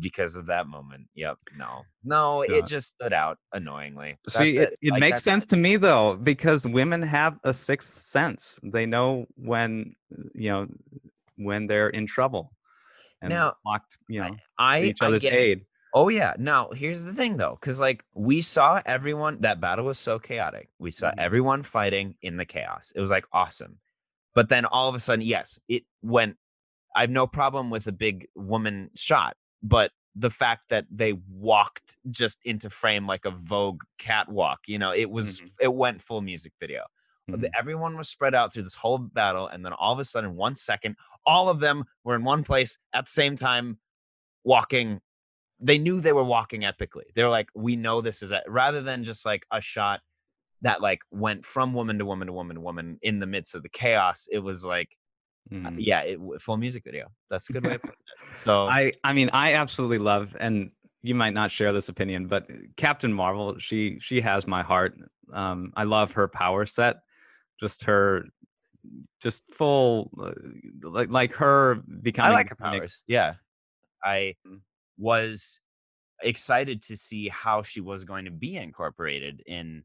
[0.00, 1.06] because of that moment.
[1.14, 4.16] Yep no no it just stood out annoyingly.
[4.28, 7.52] See, That's it, it Like, makes that's- sense to me though, because women have a
[7.52, 8.58] sixth sense.
[8.62, 9.94] They know when,
[10.34, 10.66] you know,
[11.36, 12.52] when they're in trouble
[13.20, 15.64] and Now, locked, you know, i to each I other's get aid.
[15.94, 16.34] Oh yeah.
[16.38, 20.68] Now here's the thing though, because like we saw everyone that battle was so chaotic.
[20.78, 21.18] We saw Mhm.
[21.18, 22.92] everyone fighting in the chaos.
[22.96, 23.78] It was like awesome.
[24.34, 26.36] But then all of a sudden, yes, it went.
[26.96, 31.96] I have no problem with a big woman shot, but the fact that they walked
[32.10, 35.50] just into frame like a Vogue catwalk, you know, it was Mhm.
[35.60, 36.86] it went full music video.
[37.30, 37.48] Mhm.
[37.56, 40.54] Everyone was spread out through this whole battle, and then all of a sudden, one
[40.56, 43.78] second, all of them were in one place at the same time,
[44.44, 45.00] walking.
[45.64, 47.04] They knew they were walking epically.
[47.14, 50.00] They're like, we know this is a, rather than just like a shot
[50.60, 53.62] that like went from woman to woman to woman to woman in the midst of
[53.62, 54.28] the chaos.
[54.30, 54.90] It was like,
[55.54, 55.76] uh, Mhm.
[55.78, 57.08] yeah, it, full music video.
[57.30, 58.34] That's a good way of putting it.
[58.34, 60.70] So I, I mean, I absolutely love, and
[61.02, 62.46] you might not share this opinion, but
[62.76, 64.98] Captain Marvel, she, she has my heart.
[65.32, 66.96] Um, I love her power set,
[67.58, 68.24] just her,
[69.22, 70.32] just full, uh,
[70.82, 72.32] like, like her becoming.
[72.32, 73.02] I like her powers.
[73.06, 73.34] Yeah.
[74.02, 74.60] I Mm.
[74.98, 75.60] Was
[76.22, 79.84] excited to see how she was going to be incorporated in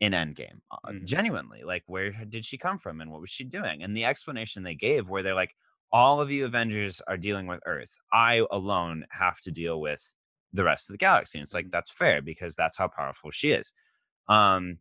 [0.00, 0.60] in Endgame.
[0.70, 1.04] Uh, Mhm.
[1.04, 3.82] Genuinely, like where did she come from and what was she doing?
[3.82, 5.54] And the explanation they gave, where they're like,
[5.92, 7.96] all of you Avengers are dealing with Earth.
[8.12, 10.14] I alone have to deal with
[10.52, 11.38] the rest of the galaxy.
[11.38, 11.72] And it's like Mhm.
[11.72, 13.72] that's fair because that's how powerful she is.
[14.28, 14.78] Um,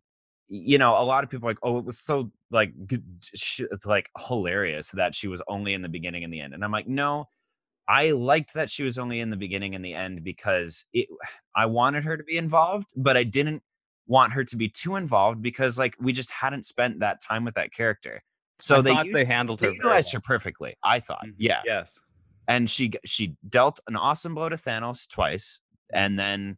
[0.48, 3.04] you know, a lot of people like, oh, it was so like good,
[3.34, 6.54] it's like hilarious that she was only in the beginning and the end.
[6.54, 7.26] And I'm like, no,
[7.88, 11.08] I liked that she was only in the beginning and the end because it
[11.56, 13.64] I wanted her to be involved, but I didn't
[14.08, 17.56] want her to be too involved because like we just hadn't spent that time with
[17.56, 18.22] that character.
[18.60, 19.72] So I they, thought u- they handled her.
[19.72, 20.20] utilized well.
[20.20, 21.26] her perfectly, I thought.
[21.26, 21.34] Mhm.
[21.38, 21.62] Yeah.
[21.66, 22.00] Yes.
[22.48, 25.60] And she she dealt an awesome blow to Thanos twice
[25.94, 26.58] and then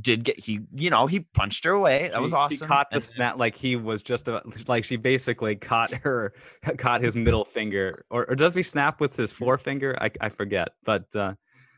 [0.00, 2.08] did get he you know, he punched her away.
[2.08, 2.58] That was She- awesome.
[2.58, 6.32] She caught the snap like he was just a, like she basically caught her
[6.78, 9.96] caught his middle finger or, or does he snap with his forefinger?
[10.00, 11.34] I, I forget, but uh,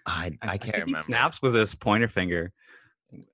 [0.07, 0.99] I, I, can't think remember.
[0.99, 2.53] He snaps with his pointer finger.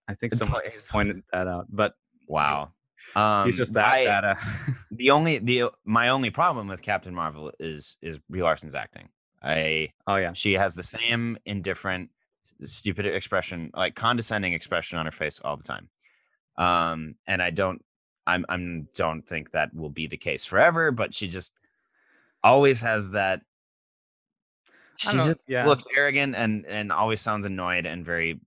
[0.09, 1.95] I think someone point pointed that out, but
[2.29, 2.73] Wow.
[3.15, 4.77] Um, he's just that I- badass.
[4.91, 9.09] the only the my only problem with Captain Marvel is is Brie Larson's acting.
[9.43, 12.11] I oh yeah, she has the same indifferent,
[12.63, 15.89] stupid expression, like condescending expression on her face all the time.
[16.57, 17.85] Um, and I don't,
[18.27, 20.91] I'm, I'm don't think that will be the case forever.
[20.91, 21.55] But she just
[22.43, 23.43] always has that.
[24.97, 25.67] She just yeah.
[25.67, 28.41] looks arrogant and and always sounds annoyed and very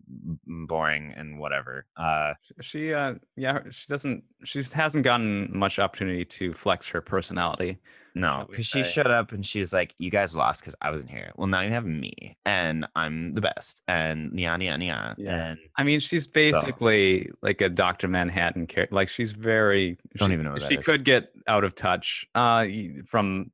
[0.45, 1.85] boring and whatever.
[1.97, 7.77] Uh, she uh yeah she doesn't she hasn't gotten much opportunity to flex her personality.
[8.17, 11.09] No, because she showed up and she was like, "You guys lost because I wasn't
[11.09, 11.33] here.
[11.35, 15.13] Well, now you have me, and I'm the best." And yeah, yeah, yeah.
[15.17, 15.47] Yeah.
[15.47, 18.95] And I mean, she's basically like a Doctor Manhattan character.
[18.95, 19.97] Like she's very.
[20.15, 20.85] Don't she, even know She is.
[20.85, 22.25] could get out of touch.
[22.33, 22.67] Uh,
[23.05, 23.51] from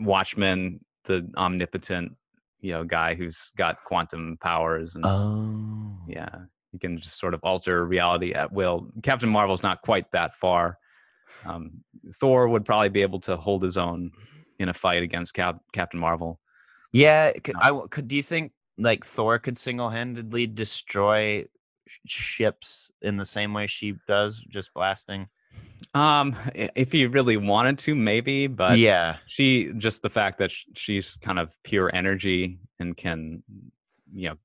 [0.00, 2.12] Watchmen, the omnipotent,
[2.60, 5.98] you know guy who's got quantum powers and Oh.
[6.08, 6.30] yeah
[6.72, 10.78] he can just sort of alter reality at will captain marvel's not quite that far
[11.44, 11.72] um,
[12.14, 14.10] thor would probably be able to hold his own
[14.58, 16.40] in a fight against Cap- captain marvel
[16.92, 17.56] Yeah, could.
[17.60, 18.08] I could.
[18.08, 21.44] Do you think like Thor could single-handedly destroy
[21.86, 25.26] sh- ships in the same way she does, just blasting?
[25.94, 31.16] Um if he really wanted to maybe but yeah, she just the fact that she's
[31.16, 33.42] kind of pure energy and can
[34.12, 34.36] you know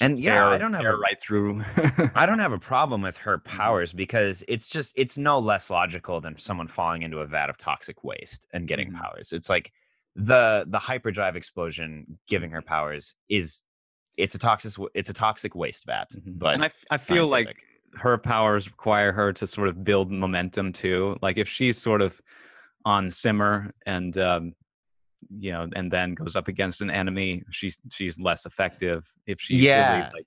[0.00, 1.64] And yeah, I don't have a- right through
[2.14, 3.56] I don't have a problem with her Mm-hmm.
[3.56, 7.56] powers because it's just it's no less logical than someone falling into a vat of
[7.56, 9.00] toxic waste and getting Mhm.
[9.00, 9.32] powers.
[9.32, 9.72] It's like
[10.14, 13.62] the the hyperdrive explosion giving her powers is
[14.18, 16.10] it's a toxic it's a toxic waste vat.
[16.14, 16.38] Mhm.
[16.38, 17.56] But and I, I feel like.
[17.94, 21.16] Her powers require her to sort of build momentum too.
[21.22, 22.20] Like if she's sort of
[22.84, 24.54] on simmer and um,
[25.30, 29.06] you know, and then goes up against an enemy, she's she's less effective.
[29.26, 29.84] If she Yeah.
[29.86, 30.26] really, like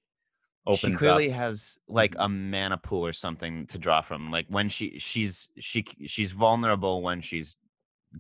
[0.68, 2.26] opens she clearly up, has like Mhm.
[2.26, 4.32] a mana pool or something to draw from.
[4.32, 7.58] Like when she she's she she's vulnerable when she's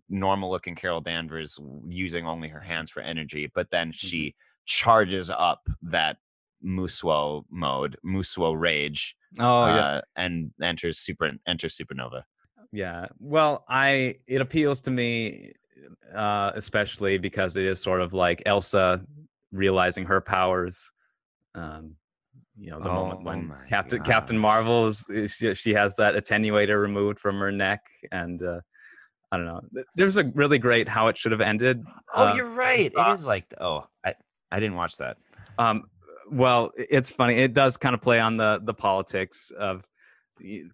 [0.09, 4.07] normal looking Carol Danvers using only her hands for energy, but then Mm-hmm.
[4.07, 4.35] she
[4.65, 6.17] charges up that
[6.65, 12.23] Muswo mode, Muswo rage, oh yeah, uh, and enters super enters supernova.
[12.71, 13.05] Yeah.
[13.19, 15.53] Well, I it appeals to me
[16.15, 19.01] uh especially because it is sort of like Elsa
[19.51, 20.89] realizing her powers.
[21.53, 21.95] Um
[22.57, 24.37] you know, the moment Oh when my Captain Captain.
[24.37, 28.59] Marvel is, is she, she has that attenuator removed from her neck and uh
[29.31, 29.61] I don't know.
[29.95, 31.83] There's a really great how it should have ended.
[32.13, 32.91] Oh, Uh, you're right.
[32.91, 34.13] It uh, is like oh, I
[34.51, 35.17] I didn't watch that.
[35.57, 35.83] Um,
[36.31, 37.35] well, it's funny.
[37.35, 39.83] It does kind of play on the the politics of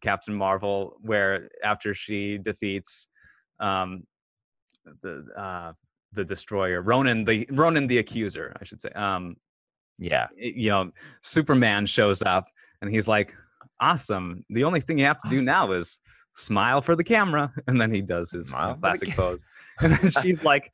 [0.01, 3.07] Captain Marvel, where after she defeats
[3.59, 4.03] um,
[5.01, 5.73] the uh,
[6.13, 8.89] the Destroyer, Ronan the Ronan the Accuser, I should say.
[8.91, 9.35] Um,
[9.99, 10.27] Yeah.
[10.35, 10.91] you know,
[11.21, 12.45] Superman shows up
[12.81, 13.35] and he's like,
[13.79, 14.43] "Awesome!
[14.49, 15.99] The only thing you have to do now is."
[16.37, 19.45] Smile for the camera, and then he does his Smile classic pose.
[19.81, 20.73] And then she's like,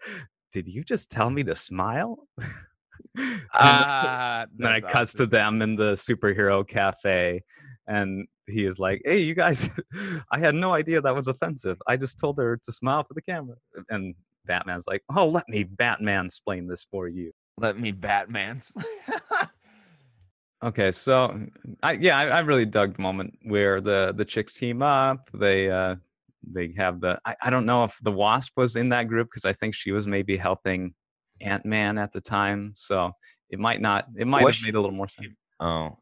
[0.51, 2.27] "Did you just tell me to smile?"
[3.17, 7.41] And Ah, then it that's cuts to them in the superhero cafe
[7.87, 9.69] and he is like hey you guys
[10.31, 11.77] i had no idea that was offensive.
[11.87, 13.55] I just told her to smile for the camera.
[13.89, 17.31] And batman's like oh let me batman explain this for you.
[17.59, 18.71] Let me Batman's.
[20.63, 21.39] okay so
[21.83, 25.69] i yeah I, I really dug the moment where the the chicks team up they
[25.69, 25.95] uh
[26.51, 29.45] they have the i, I don't know if the wasp was in that group because
[29.45, 30.93] i think she was maybe helping
[31.41, 33.11] ant-man at the time so
[33.49, 35.97] it might not it might Was have made a little more sense Oh,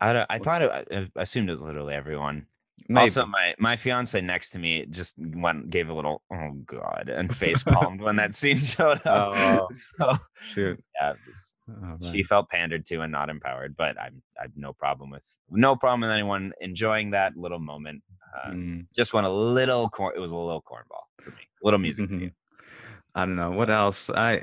[0.00, 0.70] I don't, I thought it,
[1.16, 2.46] I assumed it was literally everyone.
[2.88, 3.00] Maybe.
[3.02, 7.34] Also, my my fiance next to me just went gave a little oh god and
[7.34, 9.32] face palmed when that scene showed up.
[9.34, 9.68] Oh.
[9.74, 10.16] So
[10.52, 13.74] shoot yeah, was- Oh, she felt pandered to and not empowered.
[13.76, 18.02] But I'm I've no problem with no problem with anyone enjoying that little moment.
[18.44, 20.12] Uh, Mm, Just went a little corn.
[20.16, 21.42] It was a little cornball for me.
[21.62, 22.30] A little music video.
[23.18, 24.10] I don't know what else.
[24.10, 24.36] I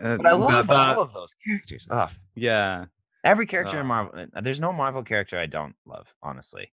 [0.00, 1.86] uh, But I love the- all of those characters.
[1.90, 2.84] Oh, yeah.
[3.24, 4.26] every character Uh, in Marvel.
[4.34, 6.14] uh, There's no Marvel character I don't love.
[6.22, 6.72] Honestly,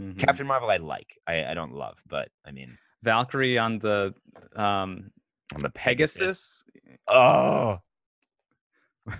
[0.00, 0.18] mhm.
[0.18, 1.18] Captain Marvel I like.
[1.26, 4.14] I, I don't love, but I mean Valkyrie on the
[4.56, 5.10] um
[5.54, 6.62] on the Pegasus.
[7.08, 7.78] Oh,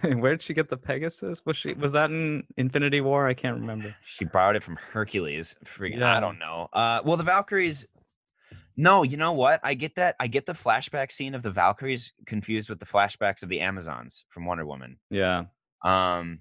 [0.02, 1.44] Where did she get the Pegasus?
[1.44, 3.26] Was she was that in Infinity War?
[3.26, 3.94] I can't remember.
[4.04, 5.56] she borrowed it from Hercules.
[5.64, 6.16] Freaking, Yeah.
[6.16, 6.68] I don't know.
[6.72, 7.86] Uh, well, the Valkyries.
[8.76, 9.60] No, you know what?
[9.62, 10.16] I get that.
[10.18, 14.24] I get the flashback scene of the Valkyries confused with the flashbacks of the Amazons
[14.28, 14.98] from Wonder Woman.
[15.10, 15.44] Yeah.
[15.84, 16.40] Um,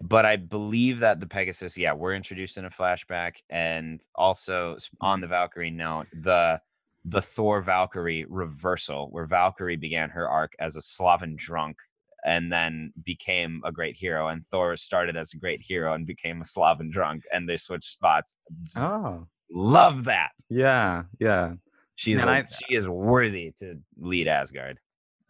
[0.00, 5.20] but I believe that the Pegasus, yeah, we're introduced in a flashback, and also on
[5.20, 6.60] the Valkyrie note, the
[7.06, 11.76] the Thor Valkyrie reversal, where Valkyrie began her arc as a Slavan drunk
[12.24, 16.40] and then became a great hero, and Thor started as a great hero and became
[16.40, 18.36] a Slavan drunk, and they switched spots.
[18.78, 19.26] Oh.
[19.54, 20.32] Love that.
[20.50, 21.04] Yeah.
[21.20, 21.54] Yeah.
[21.96, 24.78] She's Man, a- I- she is worthy to lead Asgard.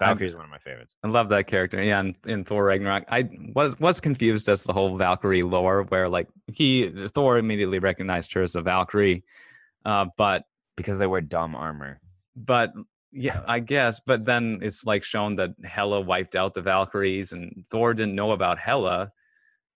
[0.00, 0.96] Valkyrie is one of my favorites.
[1.04, 1.80] I love that character.
[1.80, 6.08] Yeah, in, in Thor Ragnarok, I was was confused as the whole Valkyrie lore, where
[6.08, 9.22] like he Thor immediately recognized her as a Valkyrie,
[9.84, 10.42] uh, but
[10.76, 12.00] Because they wear dumb armor.
[12.34, 12.72] but
[13.12, 14.00] yeah, I guess.
[14.04, 18.32] But then it's like shown that Hela wiped out the Valkyries, and Thor didn't know
[18.32, 19.12] about Hela.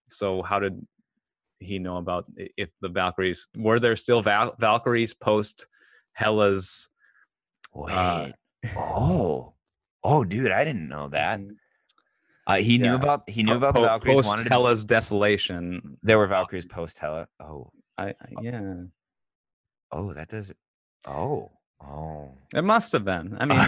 [0.09, 0.85] So how did
[1.61, 5.67] he know about if the Valkyries were there still Val- Valkyries post?
[7.75, 7.93] Wait.
[7.93, 8.29] Uh,
[8.77, 9.55] oh.
[10.05, 11.41] Oh, dude, I didn't know that.
[12.47, 14.17] Uh, he knew about he knew po- about the Valkyries.
[14.19, 15.99] post Wanted to, Hela's desolation.
[16.03, 17.29] there were Valkyries post Hela.
[17.41, 18.75] Oh, I, I yeah.
[19.93, 20.53] oh, that does.
[21.07, 22.33] Oh, Oh.
[22.55, 23.37] It must have been.
[23.39, 23.59] I mean,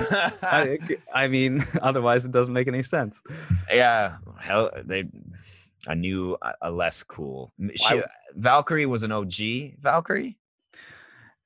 [0.42, 0.78] I,
[1.14, 3.22] I mean, otherwise it doesn't make any sense.
[3.72, 5.04] yeah, hell, they.
[5.86, 7.52] A new, a- less cool.
[7.74, 8.04] She, Why-
[8.34, 10.36] Valkyrie was an OG Valkyrie.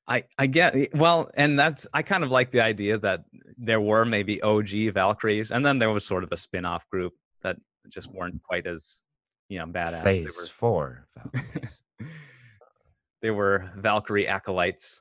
[0.06, 3.24] I I get well, and that's I kind of like the idea that
[3.56, 7.56] there were maybe OG Valkyries, and then there was sort of a spin-off group that
[7.89, 9.02] just weren't quite as
[9.48, 10.02] you know badass.
[10.02, 11.06] Phase four.
[11.16, 11.82] Valkyries.
[13.23, 15.01] they were Valkyrie acolytes.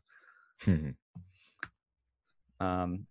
[2.62, 3.06] Um,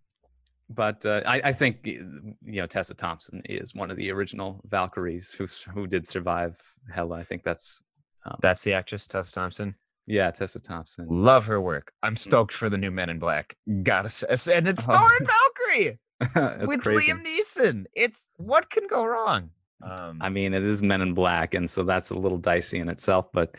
[0.69, 5.31] but uh, I, I think you know Tessa Thompson is one of the original Valkyries
[5.31, 6.59] who who did survive
[6.93, 7.17] Hela.
[7.17, 7.81] I think that's
[8.25, 9.75] um, That's the actress Tessa Thompson.
[10.07, 11.05] yeah Tessa Thompson.
[11.09, 11.91] Love her work.
[12.03, 13.55] I'm stoked for the new Men in Black.
[13.83, 14.93] Gotta say, and it's Oh.
[14.93, 15.99] starring Valkyrie
[16.67, 17.11] with crazy.
[17.11, 17.85] Liam Neeson.
[17.93, 19.49] It's what can go wrong.
[19.83, 22.87] Um, I mean, it is Men in Black, and so that's a little dicey in
[22.87, 23.25] itself.
[23.33, 23.55] But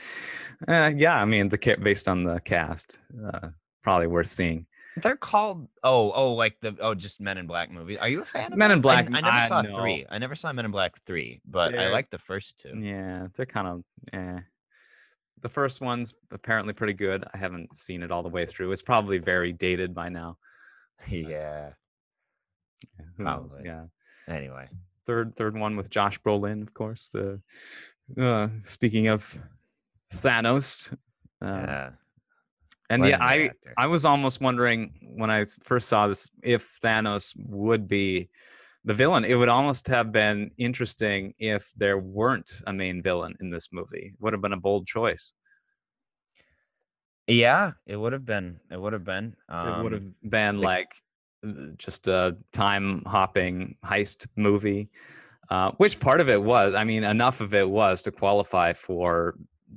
[0.66, 3.48] uh, yeah, I mean, the based on the cast, uh,
[3.82, 4.64] probably worth seeing.
[5.02, 7.98] They're called oh oh like the oh just Men in Black movies.
[7.98, 8.52] Are you a fan?
[8.52, 8.92] of Men in those?
[8.92, 9.74] I- Black, I, never I saw know.
[9.76, 10.06] three.
[10.08, 12.78] I never saw Men in Black three, but I like the first two.
[12.78, 13.84] Yeah, they're kind of.
[14.12, 14.40] Eh.
[15.40, 17.24] The first one's apparently pretty good.
[17.34, 18.72] I haven't seen it all the way through.
[18.72, 20.38] It's probably very dated by now.
[21.08, 21.70] yeah.
[23.16, 23.52] Who knows?
[23.52, 23.64] Probably.
[23.66, 23.84] Yeah.
[24.26, 24.68] Anyway,
[25.06, 27.10] Third, third one with Josh Brolin, of course.
[27.12, 27.40] The
[28.18, 29.38] uh, speaking of
[30.14, 30.90] Thanos,
[31.42, 31.90] um, yeah.
[32.94, 33.74] And yeah, I actor.
[33.76, 38.28] I was almost wondering when I first saw this if Thanos would be
[38.84, 39.24] the villain.
[39.24, 44.14] It would almost have been interesting if there weren't a main villain in this movie.
[44.20, 45.32] Would have been a bold choice.
[47.26, 48.60] Yeah, it would have been.
[48.70, 49.34] It would have been.
[49.60, 50.94] So it would have um, been the- like
[51.46, 54.88] uh, just a time hopping heist movie.
[55.50, 56.74] Uh, which part of it was?
[56.74, 59.34] I mean, enough of it was to qualify for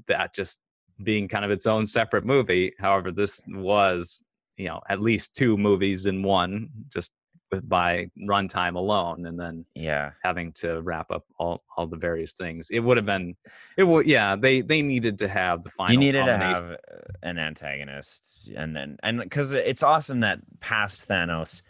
[0.08, 0.60] that just
[1.04, 2.74] being kind of its own separate movie.
[2.80, 4.24] However, this was,
[4.58, 7.12] you know, at least two movies in one, just
[7.52, 10.12] with by runtime alone, and then Yeah.
[10.22, 12.70] having to wrap up all all the various things.
[12.72, 13.38] It would have been,
[13.78, 14.36] it would, yeah.
[14.36, 15.94] They they needed to have the final.
[15.94, 16.76] you needed to have uh,
[17.24, 21.62] an antagonist and then and because it's awesome that past thanos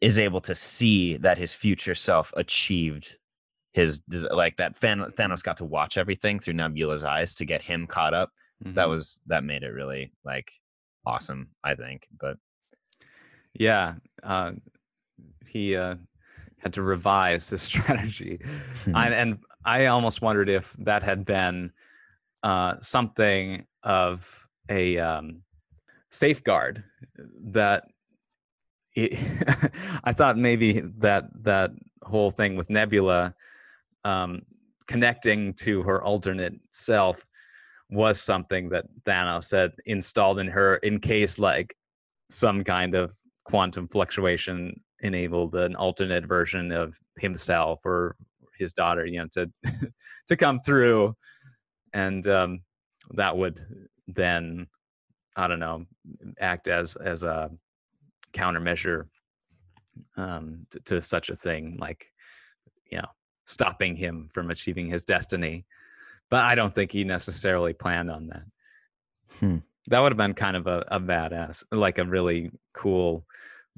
[0.00, 3.16] is able to see that his future self achieved
[3.72, 7.86] his like that Than- thanos got to watch everything through nebula's eyes to get him
[7.86, 8.88] caught up that Mhm.
[8.88, 10.50] was that made it really like
[11.06, 12.36] awesome i think but
[13.54, 14.52] Yeah, uh,
[15.46, 15.94] he uh,
[16.58, 18.40] had to revise his strategy,
[18.94, 21.70] I, and I almost wondered if that had been
[22.42, 25.42] uh, something of a um,
[26.10, 26.84] safeguard
[27.44, 27.84] that.
[28.96, 29.18] It,
[30.04, 31.70] I thought maybe that that
[32.02, 33.34] whole thing with Nebula
[34.04, 34.42] um,
[34.86, 37.26] connecting to her alternate self
[37.94, 41.74] was something that Thanos had installed in her in case like
[42.30, 43.12] some kind of
[43.44, 48.16] quantum fluctuation enabled an alternate version of himself or
[48.58, 49.50] his daughter you know to
[50.28, 51.14] to come through.
[51.92, 52.60] And um
[53.10, 53.60] that would
[54.08, 54.66] then
[55.36, 55.84] i don't know
[56.40, 57.50] act as as a
[58.32, 59.06] countermeasure
[60.16, 62.10] um to, to such a thing like
[62.90, 63.08] you know
[63.46, 65.64] stopping him from achieving his destiny
[66.30, 68.42] but i don't think he necessarily planned on that.
[69.38, 69.56] Hmm.
[69.88, 73.24] that would have been kind of a, a badass like a really cool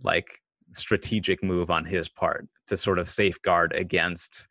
[0.02, 0.40] like
[0.72, 4.48] strategic move on his part to sort of safeguard against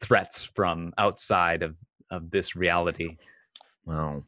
[0.00, 1.78] threats from outside of
[2.10, 3.16] of this reality.
[3.84, 4.24] Well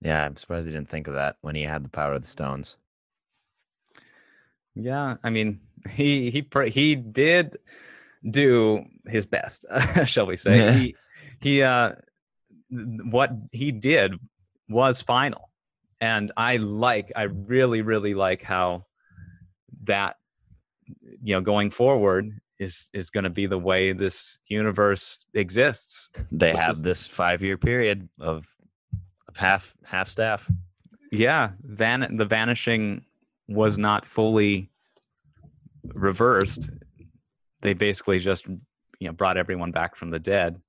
[0.00, 2.26] yeah i'm surprised he didn't think of that when he had the power of the
[2.26, 2.76] stones.
[4.74, 5.60] Yeah i mean
[5.90, 7.56] he he he did
[8.30, 9.64] do his best
[10.04, 10.56] shall we say.
[10.56, 10.72] Yeah.
[10.72, 10.96] he
[11.40, 11.92] he uh
[12.70, 14.14] what he did
[14.68, 15.50] was final.
[16.00, 18.86] And i like i really really like how
[19.84, 20.16] that
[21.22, 26.10] you know going forward is is going to be the way this universe exists.
[26.30, 28.46] They have is- this five year period of,
[29.28, 30.50] of half half staff.
[31.10, 33.04] Yeah van the vanishing
[33.48, 34.70] was not fully
[35.94, 36.70] reversed
[37.62, 40.60] they basically just you know brought everyone back from the dead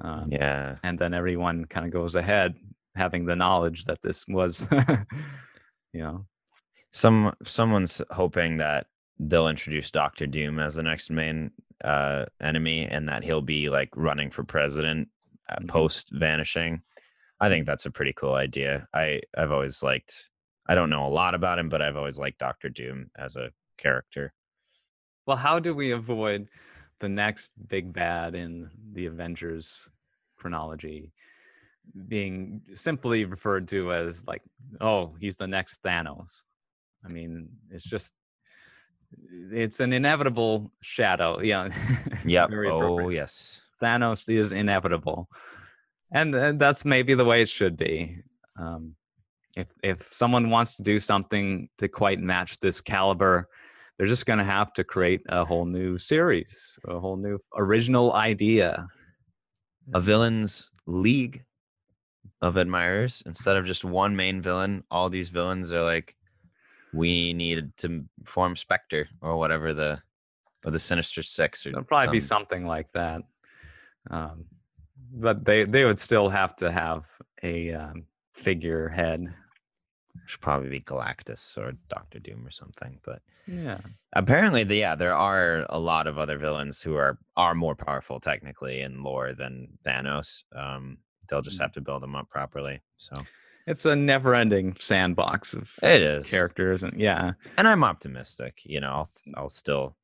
[0.00, 2.54] um, yeah and then everyone kind of goes ahead
[2.94, 4.66] having the knowledge that this was
[5.92, 6.26] you know
[6.92, 8.86] Some someone's hoping that
[9.18, 11.50] they'll introduce Doctor Doom as the next main
[11.84, 15.08] uh, enemy, and that he'll be like running for president
[15.48, 15.68] uh, Mhm.
[15.68, 16.82] post vanishing.
[17.40, 18.86] I think that's a pretty cool idea.
[18.94, 20.30] I I've always liked.
[20.68, 23.50] I don't know a lot about him, but I've always liked Doctor Doom as a
[23.76, 24.32] character.
[25.28, 26.48] Well how do we avoid
[26.98, 29.88] the next big bad in the avengers
[30.36, 31.12] chronology
[32.06, 34.42] being simply referred to as like
[34.80, 36.42] oh, he's the next Thanos.
[37.04, 38.12] I mean, it's just
[39.50, 41.40] it's an inevitable shadow.
[41.40, 41.68] Yeah.
[42.24, 42.50] Yep.
[42.52, 43.60] Oh yes.
[43.80, 45.28] Thanos is inevitable,
[46.12, 48.18] and, and that's maybe the way it should be.
[48.58, 48.96] Um,
[49.56, 53.48] if if someone wants to do something to quite match this caliber,
[53.98, 58.12] they're just going to have to create a whole new series, a whole new original
[58.14, 58.86] idea.
[59.94, 61.42] A villain's league
[62.42, 64.84] of admirers instead of just one main villain.
[64.90, 66.14] All these villains are like,
[66.92, 70.00] we needed to form Spectre or whatever the
[70.64, 73.22] or the Sinister Six or It'll probably be something like that.
[74.10, 74.44] Um,
[75.12, 77.06] but they they would still have to have
[77.42, 78.04] a um,
[78.34, 79.34] figurehead.
[80.26, 83.00] Should probably be Galactus or Doctor Doom or something.
[83.04, 83.80] But Yeah.
[84.14, 88.20] apparently, the, yeah, there are a lot of other villains who are are more powerful
[88.20, 90.44] technically in lore than Thanos.
[90.54, 91.62] Um, they'll just Mm.
[91.62, 92.80] have to build them up properly.
[92.96, 93.26] So
[93.66, 98.62] It's a never-ending sandbox of it is, characters, and yeah, and I'm optimistic.
[98.64, 99.96] You know, I'll I'll still,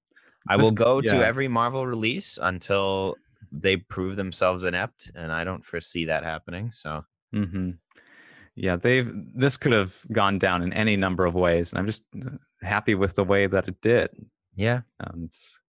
[0.48, 3.16] I will go to every Marvel release until
[3.52, 6.70] they prove themselves inept, and I don't foresee that happening.
[6.70, 7.70] So hmm
[8.54, 8.76] yeah.
[8.76, 12.04] They've this could have gone down in any number of ways, and I'm just
[12.62, 14.10] happy with the way that it did.
[14.56, 15.60] yeah, Um, it's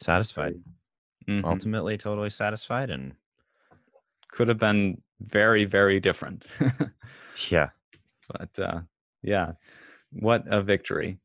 [0.00, 0.54] satisfied.
[1.28, 1.44] mhm.
[1.44, 3.14] Ultimately, totally satisfied, and
[4.30, 6.46] could have been very, very different.
[7.50, 7.70] yeah,
[8.28, 8.80] but uh,
[9.22, 9.52] yeah,
[10.12, 11.18] what a victory!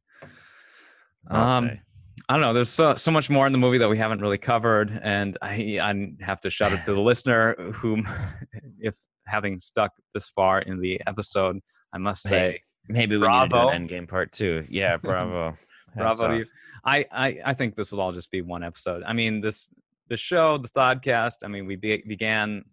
[1.29, 1.81] I'll Um, say.
[2.27, 2.53] I don't know.
[2.53, 5.77] There's so so much more in the movie that we haven't really covered, and I
[5.81, 8.07] I have to shout out to the listener whom,
[8.79, 8.95] if
[9.27, 11.59] having stuck this far in the episode,
[11.93, 13.69] I must Hey, say Maybe we need to do bravo.
[13.69, 14.65] an endgame part two.
[14.69, 15.55] Yeah, bravo.
[15.95, 16.45] Bravo to you.
[16.85, 19.03] I, I I think this will all just be one episode.
[19.07, 19.69] I mean this
[20.07, 21.37] the show, the Thodcast.
[21.43, 22.63] I mean we be, began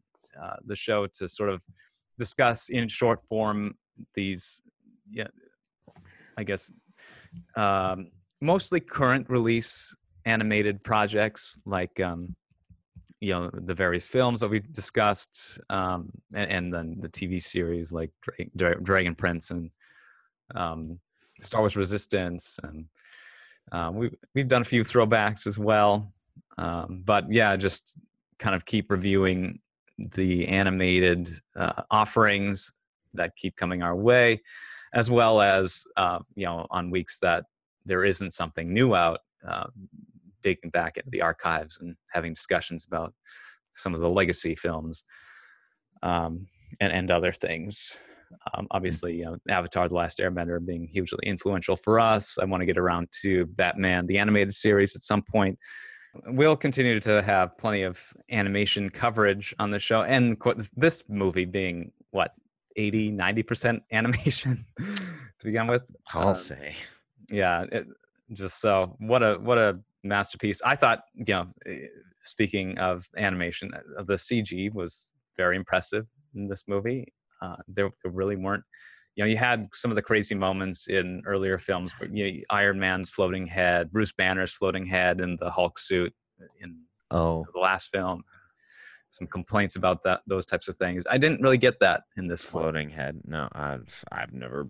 [0.40, 1.62] uh, the show to sort of
[2.18, 3.74] discuss in short form
[4.14, 4.60] these,
[5.10, 5.28] yeah,
[6.36, 6.72] I guess,
[7.56, 8.10] um,
[8.40, 12.34] mostly current release animated projects like um,
[13.22, 17.92] you know the various films that we discussed, um, and, and then the TV series
[17.92, 19.70] like Dra- Dra- Dragon Prince and
[20.56, 20.98] um,
[21.40, 22.84] Star Wars Resistance, and
[23.70, 26.12] um, we we've done a few throwbacks as well.
[26.58, 27.96] Um, but yeah, just
[28.40, 29.60] kind of keep reviewing
[29.98, 32.72] the animated uh, offerings
[33.14, 34.42] that keep coming our way,
[34.94, 37.44] as well as uh, you know on weeks that
[37.86, 39.68] there isn't something new out, uh,
[40.42, 43.14] digging back into the archives and having discussions about
[43.74, 45.04] some of the legacy films
[46.02, 46.46] um,
[46.80, 47.98] and and other things.
[48.54, 52.38] Um, obviously, you know, Avatar: The Last Airbender being hugely influential for us.
[52.40, 55.58] I want to get around to Batman the animated series at some point.
[56.26, 58.00] We'll continue to have plenty of
[58.30, 60.36] animation coverage on the show, and
[60.76, 62.32] this movie being what
[62.76, 65.82] 80 90% animation to begin with
[66.14, 66.74] I'll Uh, say.
[67.30, 67.86] yeah it,
[68.32, 70.60] just so what a what a masterpiece.
[70.64, 71.86] I thought you know eh,
[72.22, 77.12] speaking of animation uh, the cg was very impressive in this movie.
[77.40, 78.64] Uh, there, there really weren't
[79.16, 82.40] you know you had some of the crazy moments in earlier films but you know,
[82.50, 86.12] iron man's floating head bruce banner's floating head in the hulk suit
[86.60, 86.78] in
[87.12, 88.24] Oh, the last film.
[89.10, 91.04] Some complaints about that those types of things.
[91.08, 93.20] I didn't really get that in this floating head.
[93.26, 94.68] No, I've I've never.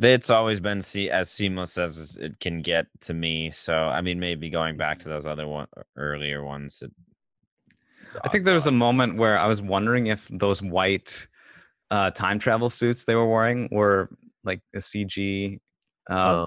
[0.00, 3.50] It's always been see as seamless as it can get to me.
[3.50, 5.66] So I mean, maybe going back to those other one
[5.96, 6.82] earlier ones.
[6.82, 6.92] It,
[8.24, 11.26] I think there was a moment where I was wondering if those white
[11.90, 14.10] uh, time travel suits they were wearing were
[14.44, 15.58] like a CG
[16.10, 16.44] uh,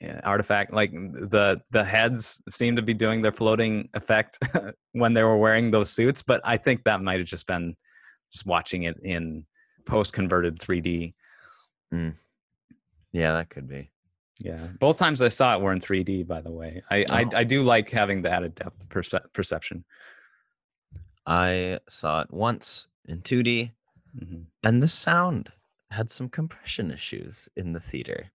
[0.00, 0.72] yeah, artifact.
[0.72, 4.38] Like the the heads seemed to be doing their floating effect
[4.92, 7.76] when they were wearing those suits, but I think that might have just been
[8.32, 9.44] just watching it in
[9.86, 11.14] post converted 3D.
[13.12, 13.90] Yeah, that could be.
[14.40, 16.26] Yeah, both times I saw it were in 3D.
[16.26, 17.30] By the way, I I, Oh.
[17.38, 19.84] I do like having the added depth perce- perception.
[21.26, 23.72] I saw it once in 2D,
[24.16, 24.46] Mhm.
[24.64, 25.52] and the sound
[25.90, 28.30] had some compression issues in the theater.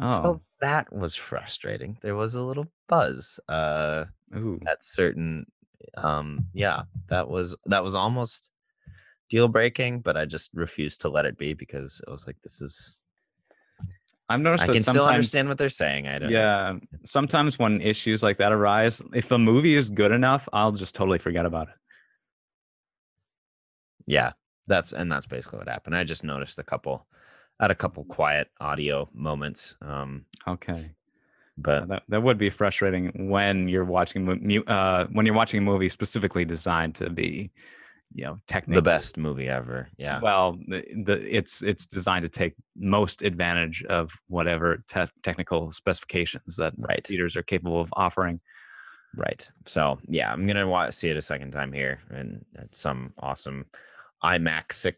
[0.00, 1.98] Oh, So that was frustrating.
[2.02, 3.38] There was a little buzz.
[3.48, 4.58] Uh, ooh.
[4.66, 5.46] at certain
[5.98, 8.50] um yeah that was that was almost
[9.28, 12.60] deal breaking but i just refused to let it be because it was like this
[12.62, 13.00] is
[14.28, 18.22] I've noticed i can still understand what they're saying i don't Yeah, sometimes when issues
[18.22, 21.74] like that arise, if a movie is good enough, I'll just totally forget about it.
[24.06, 24.32] yeah
[24.66, 25.94] that's and that's basically what happened.
[25.96, 27.06] I just noticed a couple
[27.60, 30.90] at a couple quiet audio moments um Okay,
[31.58, 34.28] but that that would be frustrating when you're watching
[34.66, 37.50] uh, when you're watching a movie specifically designed to be
[38.16, 39.88] you know technically the best movie ever.
[39.98, 40.20] Yeah.
[40.22, 46.56] well the, the it's it's designed to take most advantage of whatever te- technical specifications
[46.56, 47.04] that Right.
[47.06, 48.40] theaters are capable of offering
[49.16, 49.48] Right.
[49.66, 53.64] So yeah, I'm gonna see it a second time here, and it's some awesome
[54.24, 54.90] IMAX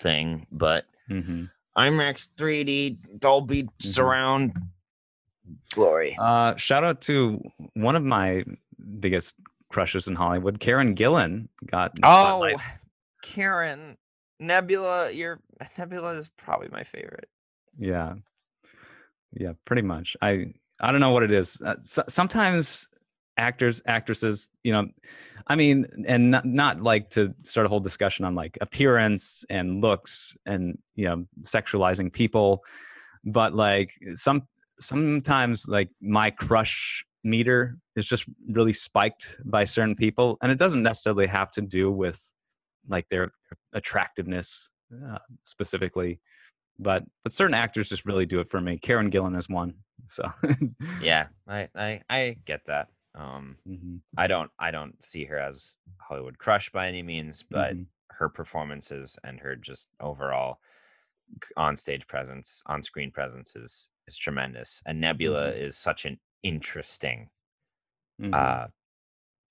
[0.00, 0.46] thing.
[0.50, 1.50] But Mhm.
[1.76, 4.56] IMAX 3D Dolby surround
[5.74, 6.16] glory.
[6.18, 7.38] uh shout out to
[7.74, 8.44] one of my
[8.98, 9.34] biggest
[9.74, 12.52] crushes in hollywood karen gillan got Oh.
[13.22, 13.96] Karen
[14.38, 15.40] Nebula, your
[15.78, 17.28] Nebula is probably my favorite.
[17.78, 18.14] yeah
[19.32, 20.46] yeah pretty much i
[20.80, 22.88] i don't know what it is uh, so, sometimes
[23.36, 24.86] actors actresses you know
[25.48, 29.80] i mean and not, not like to start a whole discussion on like appearance and
[29.82, 32.62] looks and you know sexualizing people
[33.24, 34.42] but like some
[34.78, 40.82] sometimes like my crush meter is just really spiked by certain people and it doesn't
[40.82, 42.32] necessarily have to do with
[42.88, 43.32] like their
[43.72, 44.70] attractiveness
[45.08, 46.20] uh, specifically
[46.78, 49.74] but but certain actors just really do it for me karen gillan is one
[50.06, 50.30] so
[51.02, 52.88] Yeah, I I, I get that.
[53.14, 57.74] Um, Mhm, I don't I don't see her as Hollywood crush by any means, but
[57.74, 57.86] mhm.
[58.10, 60.58] her performances and her just overall
[61.56, 64.82] on stage presence, on screen presence is is tremendous.
[64.86, 67.28] And Nebula is such an interesting,
[68.20, 68.32] Mhm.
[68.34, 68.68] uh,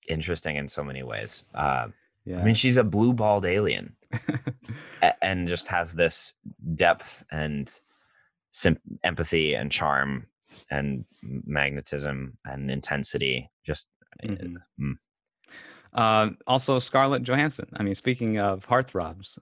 [0.08, 1.44] interesting in so many ways.
[1.54, 1.88] Uh,
[2.24, 3.96] yeah I mean, she's a blue balled alien
[5.22, 6.32] and just has this
[6.74, 7.68] depth and
[8.50, 10.26] sim- empathy and charm
[10.70, 13.50] and magnetism and intensity.
[13.64, 13.90] Just
[14.22, 14.56] uh, Mhm.
[14.80, 14.98] mm.
[15.92, 19.38] uh, also scarlett johansson i mean speaking of heartthrobs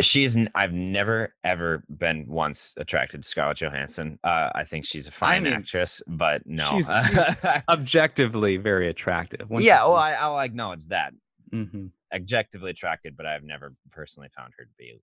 [0.00, 0.36] she's.
[0.54, 4.18] I've never ever been once attracted to Scarlett Johansson.
[4.24, 6.68] Uh, I think she's a fine mean, actress, but no.
[6.70, 7.36] she's-
[7.68, 11.12] objectively very attractive Once yeah, well, I, I'll acknowledge that.
[11.52, 11.90] Mhm.
[12.14, 15.00] Objectively attracted, but I've never personally found her to be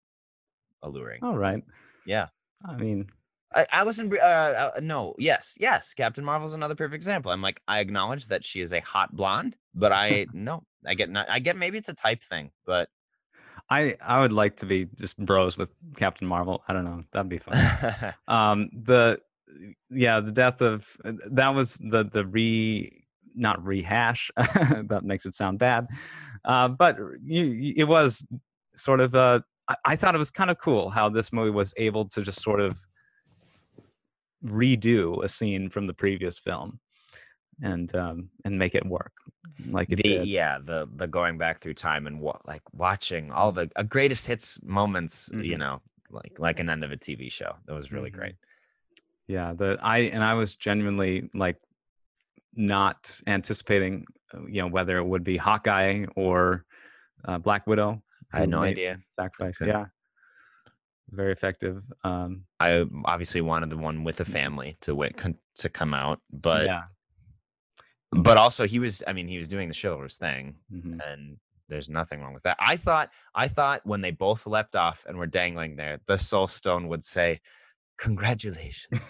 [0.83, 1.23] alluring.
[1.23, 1.63] all right
[2.05, 2.27] Yeah.
[2.65, 3.07] i mean
[3.53, 5.95] I, Allison, uh, uh, no, yes, yes.
[5.95, 7.31] Captain Marvel's another perfect example.
[7.31, 11.09] I'm like, I acknowledge that she is a hot blonde, but I no, I get
[11.09, 12.89] not, I get maybe it's a type thing, but
[13.69, 17.29] i i would like to be just bros with captain marvel i don't know that'd
[17.29, 18.13] be fun.
[18.27, 19.19] Um the
[19.89, 23.05] yeah the death of uh, that was the the re
[23.35, 25.87] not rehash that makes it sound bad
[26.45, 28.25] uh but you, you it was
[28.75, 31.73] sort of uh I, I thought it was kind of cool how this movie was
[31.77, 32.79] able to just sort of
[34.45, 36.79] redo a scene from the previous film
[37.61, 39.11] and um and make it work
[39.71, 43.31] like it the did yeah, the the going back through time and what like watching
[43.31, 45.59] all the uh, greatest hits moments, you Mhm.
[45.59, 47.55] know, like like an end of a TV show.
[47.65, 48.13] That was really Mhm.
[48.19, 48.35] great.
[49.27, 51.57] yeah the i and i was genuinely like
[52.55, 56.65] not anticipating uh, you know whether it would be hawkeye or
[57.25, 58.01] uh, black widow
[58.33, 58.99] I had no idea.
[59.11, 59.71] sacrifice Okay.
[59.71, 59.85] yeah
[61.11, 65.69] very effective um I obviously wanted the one with a family to wait con- to
[65.69, 66.83] come out, but yeah
[68.11, 70.99] but also he was i mean he was doing the chivalrous thing mhm.
[71.07, 71.37] and
[71.67, 72.57] there's nothing wrong with that.
[72.59, 76.47] I thought i thought when they both leapt off and were dangling there the soul
[76.47, 77.39] stone would say
[77.97, 78.99] congratulations.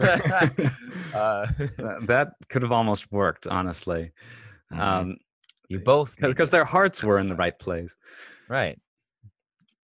[1.14, 1.46] Uh,
[2.06, 4.12] That- could have almost worked honestly.
[4.72, 4.78] Mhm.
[4.80, 5.16] um
[5.68, 7.96] you both because their hearts were in the right place.
[8.48, 8.78] Right.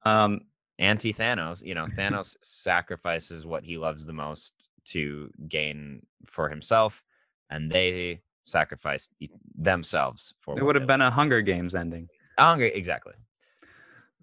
[0.05, 0.41] Um
[0.79, 4.53] anti thanos you know thanos sacrifices what he loves the most
[4.87, 7.05] to gain for himself
[7.51, 9.13] and they sacrificed
[9.57, 12.09] themselves for it would have been a hunger games ending
[12.39, 13.15] hungry exactly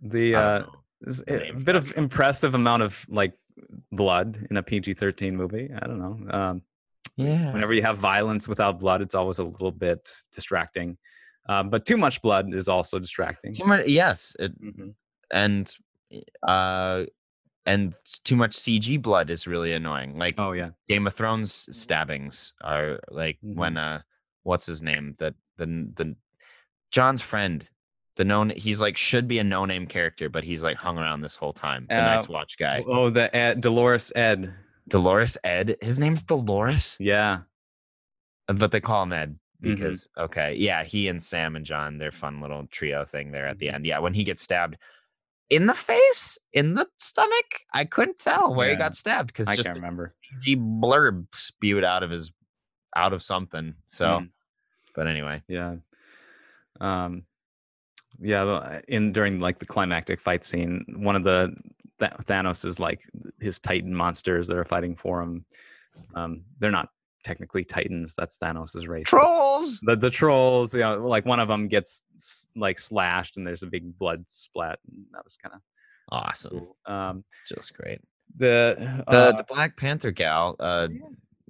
[0.02, 0.78] the uh don't know.
[1.02, 3.34] There's the a bit of impressive amount of like
[3.92, 5.70] blood in a PG-13 movie.
[5.76, 6.38] I don't know.
[6.40, 6.62] Um,
[7.18, 10.98] yeah whenever you have violence without blood, it's always a little bit distracting.
[11.50, 13.54] Um, but too much blood is also distracting.
[13.56, 14.94] Too much, yes, it, Mhm.
[15.32, 15.76] and
[16.44, 17.06] uh,
[17.66, 17.94] and
[18.24, 20.18] too much CG blood is really annoying.
[20.18, 20.72] Like Oh yeah.
[20.90, 24.02] Game of Thrones stabbings are like when uh,
[24.44, 25.16] what's his name?
[25.20, 25.66] that the
[25.96, 26.16] the
[26.92, 27.68] Jon's friend,
[28.18, 31.22] the known he's like should be a no name character, but he's like hung around
[31.22, 31.86] this whole time.
[31.90, 34.54] The Uh, Night's Watch guy, Oh, the Ed, Dolorous Edd.
[34.90, 35.78] Dolorous Edd.
[35.82, 37.42] His name's Dolores, Yeah.
[38.48, 39.30] but they call him Ed
[39.64, 39.76] Mhm.
[39.76, 43.60] because okay, yeah, he and Sam and John, their fun little trio thing there at
[43.60, 43.74] the Mhm.
[43.76, 43.86] end.
[43.86, 44.78] Yeah, when he gets stabbed
[45.52, 49.56] in the face, in the stomach, I couldn't tell where he got stabbed because I
[49.56, 50.12] just can't remember.
[50.40, 52.34] PG blurb spewed out of his
[52.96, 53.76] out of something.
[53.86, 54.30] So, Mm.
[54.96, 55.76] but anyway, Yeah.
[56.80, 57.26] Um,
[58.20, 58.80] yeah.
[58.88, 61.54] In during like the climactic fight scene, one of the
[62.00, 63.02] Th- Thanos is like
[63.40, 65.46] his Titan monsters that are fighting for him.
[66.16, 66.90] Um, they're not
[67.24, 68.14] technically Titans.
[68.18, 69.08] That's Thanos' race.
[69.08, 69.80] Trolls.
[69.82, 72.02] The the trolls, you know, like one of them gets
[72.56, 74.80] like slashed, and there's a big blood splat.
[74.92, 75.62] And that was kind of
[76.10, 76.60] Awesome.
[76.60, 76.78] cool.
[76.86, 78.00] Um, Just great.
[78.38, 80.88] the The uh, the Black Panther gal, uh,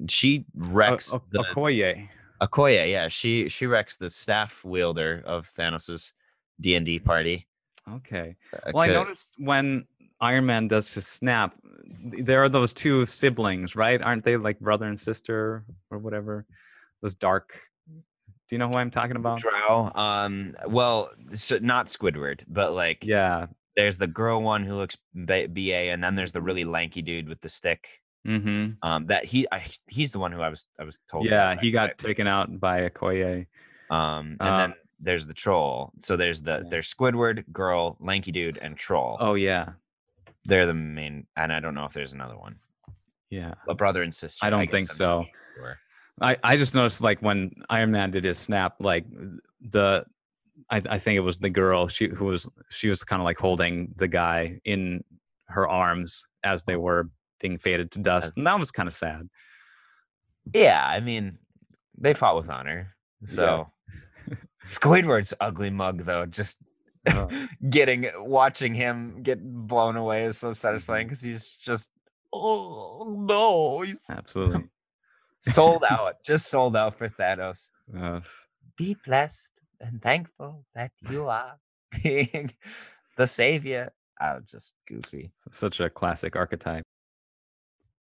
[0.07, 2.07] she O- wrecks O- the Okoye.
[2.41, 2.89] Okoye.
[2.91, 6.13] Yeah, she she wrecks the staff wielder of Thanos's
[6.59, 7.47] D and D party.
[7.89, 8.35] Okay.
[8.53, 9.85] Uh, Well, I noticed when
[10.21, 11.55] Iron Man does his snap,
[12.17, 14.01] there are those two siblings, right?
[14.01, 16.45] Aren't they like brother and sister or whatever?
[17.01, 17.59] Those dark.
[17.87, 19.39] Do you know who I'm talking about?
[19.39, 19.91] Drow.
[19.95, 23.47] Um, well, so not Squidward, but like Yeah.
[23.75, 27.27] there's the girl one who looks ba- BA, and then there's the really lanky dude
[27.29, 27.87] with the stick.
[28.27, 28.73] Mm-hmm.
[28.83, 31.25] Um, that he I, he's the one who I was I was told.
[31.25, 33.47] Yeah, he got taken out by Okoye.
[33.89, 35.91] Um, and then there's the troll.
[35.97, 39.17] So there's the there's Squidward, girl, lanky dude, and troll.
[39.19, 39.69] Oh yeah,
[40.45, 42.55] They're the main, and I don't know if there's another one.
[43.29, 43.53] yeah.
[43.67, 44.45] A brother and sister.
[44.45, 45.25] I don't guess think so.
[45.55, 45.77] sure.
[46.21, 49.05] I, I just noticed like when Iron Man did his snap, like
[49.69, 50.05] the
[50.69, 53.37] I, I think it was the girl she who was she was kind of like
[53.37, 55.03] holding the guy in
[55.47, 56.79] her arms as they oh.
[56.79, 57.09] were
[57.39, 59.27] being faded to dust, and that was kind of sad.
[60.53, 61.37] Yeah, I mean,
[61.97, 62.95] they fought with honor.
[63.25, 63.67] So
[64.65, 66.57] Squidward's ugly mug though, just
[67.07, 67.27] Uh,
[67.69, 71.91] getting watching him get blown away is so satisfying because he's just
[72.33, 74.65] oh no, he's absolutely.
[75.39, 77.71] sold out, just sold out for Thanos.
[77.97, 78.21] Uh,
[78.77, 81.57] Be blessed and thankful that you are
[82.03, 82.51] being
[83.17, 83.91] the savior.
[84.21, 85.31] Oh, just goofy.
[85.51, 86.83] such a classic archetype.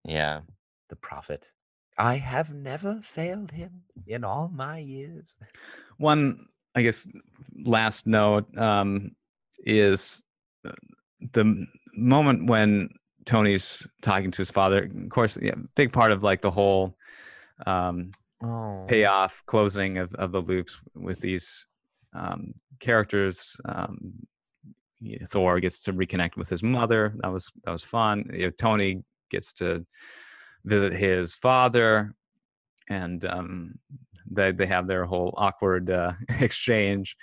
[0.05, 0.41] Yeah,
[0.89, 1.53] the prophet.
[1.97, 5.37] I have never failed him in all my years.
[5.99, 7.07] One, I guess,
[7.65, 9.12] last note um,
[9.59, 10.23] is
[10.66, 10.73] uh,
[11.32, 12.90] the moment when
[13.24, 14.85] Tony's talking to his father.
[14.85, 16.97] Of course, yeah, big part of like the whole
[17.66, 21.66] um, Oh, payoff closing of, of the loops with these
[22.15, 23.57] um, characters.
[23.65, 23.99] Um,
[25.24, 27.15] Thor gets to reconnect with his mother.
[27.23, 28.31] That was that was fun.
[28.32, 29.85] You know, Tony gets to
[30.65, 32.15] visit his father,
[32.89, 33.74] and um,
[34.30, 37.16] they they have their whole awkward uh, exchange.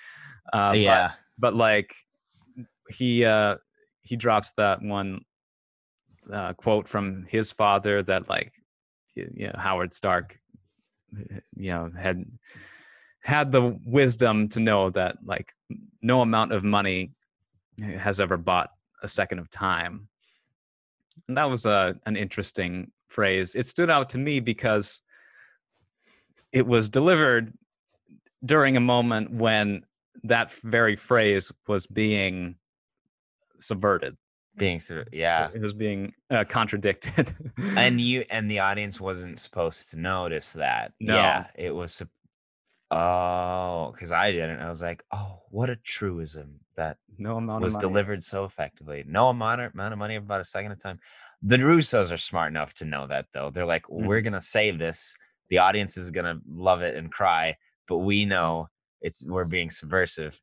[0.54, 1.12] Uh, but- yeah.
[1.40, 1.94] but, like
[2.90, 3.56] he uh,
[4.02, 5.22] he drops that one
[6.32, 8.54] uh, quote from his father that like
[9.16, 10.40] you know, Howard Stark
[11.18, 12.26] uh, you know had
[13.22, 15.52] had the wisdom to know that like
[16.02, 17.12] no amount of money
[17.82, 18.70] has ever bought
[19.02, 20.08] a second of time
[21.28, 25.02] and that was a an interesting phrase it stood out to me because
[26.56, 27.54] it was delivered
[28.44, 29.84] during a moment when
[30.24, 32.56] that very phrase was being
[33.60, 34.16] subverted
[34.58, 34.80] Being
[35.12, 35.50] yeah.
[35.54, 37.36] it was being uh, contradicted
[37.78, 40.94] and you and the audience wasn't supposed to notice that.
[41.00, 41.16] No.
[41.16, 42.02] Yeah, it was.
[42.92, 44.60] Oh, because I didn't.
[44.62, 49.04] I was like, oh, what a truism that no amount was delivered so effectively.
[49.08, 51.00] No amount of, amount of money about a second of time.
[51.42, 53.50] The Russos are smart enough to know that, though.
[53.52, 54.06] They're like, Mm-hmm.
[54.06, 55.16] we're gonna save this.
[55.50, 57.56] The audience is gonna love it and cry,
[57.88, 58.68] but we know
[59.02, 60.40] it's we're being subversive.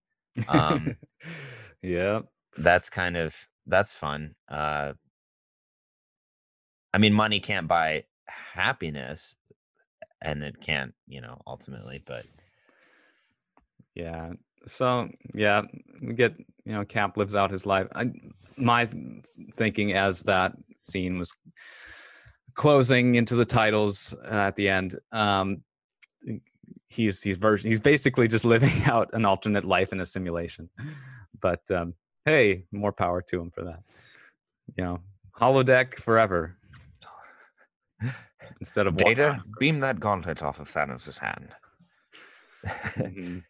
[0.49, 0.97] Um,
[1.83, 2.20] yeah
[2.57, 3.35] that's kind of
[3.66, 4.35] that's fun.
[4.49, 4.93] Uh,
[6.93, 9.37] I mean, money can't buy happiness,
[10.20, 12.03] and it can't, you know, ultimately.
[12.05, 12.27] But
[13.95, 14.33] Yeah.
[14.66, 15.62] So yeah,
[16.01, 17.89] we get you know Cap lives out his life.
[17.95, 18.12] I,
[18.57, 18.89] my
[19.57, 20.53] thinking as that
[20.85, 21.35] scene was
[22.55, 24.97] closing into the titles uh, at the end.
[25.12, 25.62] Um,
[26.89, 30.69] he's he's version he's basically just living out an alternate life in a simulation.
[31.41, 33.83] But um, hey, more power to him for that.
[34.77, 35.01] You know,
[35.39, 36.57] holodeck forever
[38.61, 41.55] instead of Data, beam that gauntlet off of Thanos' hand.
[42.97, 43.43] Mhm.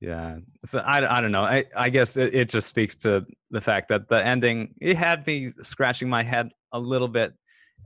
[0.00, 3.60] yeah so I, I don't know i, I guess it, it just speaks to the
[3.60, 7.32] fact that the ending it had me scratching my head a little bit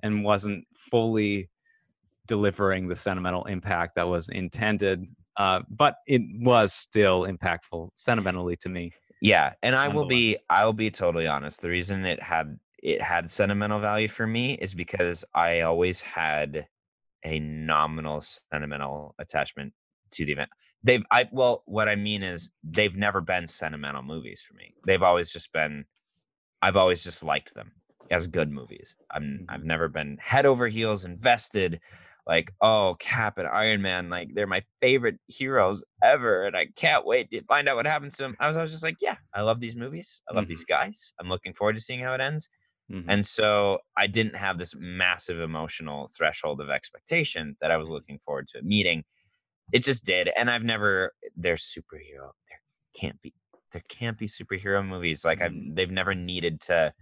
[0.02, 1.48] and wasn't fully
[2.26, 5.06] delivering the sentimental impact that was intended
[5.38, 8.92] uh, but it was still impactful sentimentally to me
[9.22, 11.62] Yeah, and I will be I'll be totally honest.
[11.62, 16.66] The reason it had it had sentimental value for me is because I always had
[17.24, 19.72] a nominal sentimental attachment
[20.10, 20.50] to the event.
[20.82, 24.74] They've I well, what I mean is they've never been sentimental movies for me.
[24.84, 25.84] They've always just been
[26.60, 27.70] I've always just liked them
[28.10, 28.96] as good movies.
[29.10, 29.64] I'm I've Mhm.
[29.64, 31.80] never been head over heels invested
[32.26, 37.04] like oh cap and iron man like they're my favorite heroes ever and i can't
[37.04, 39.16] wait to find out what happens to them i was, I was just like yeah
[39.34, 40.48] i love these movies i love Mhm.
[40.48, 42.48] these guys i'm looking forward to seeing how it ends
[42.90, 43.04] Mhm.
[43.08, 48.18] And so I didn't have this massive emotional threshold of expectation that I was looking
[48.18, 49.04] forward to a meeting.
[49.72, 50.28] It just did.
[50.36, 52.32] And I've never there's superhero.
[52.48, 52.60] There
[52.94, 53.34] can't be
[53.72, 55.24] there can't be superhero movies.
[55.24, 55.74] Like I've Mm.
[55.76, 56.92] they've never needed to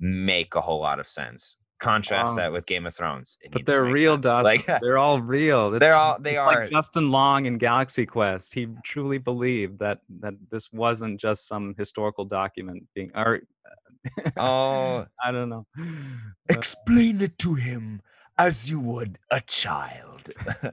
[0.00, 1.56] make a whole lot of sense.
[1.78, 2.44] Contrast Wow.
[2.44, 3.36] that with Game of Thrones.
[3.42, 4.22] It but they're real, sense.
[4.22, 4.44] Dust.
[4.68, 5.74] Like they're all real.
[5.74, 6.46] It's- all- they are.
[6.62, 8.54] Like Justin Long in Galaxy Quest.
[8.54, 13.10] He truly believed that that this wasn't just some historical document being.
[13.14, 13.40] Or
[14.38, 15.66] oh I don't know.
[16.48, 18.00] Explain it to him
[18.38, 20.30] as you would a child.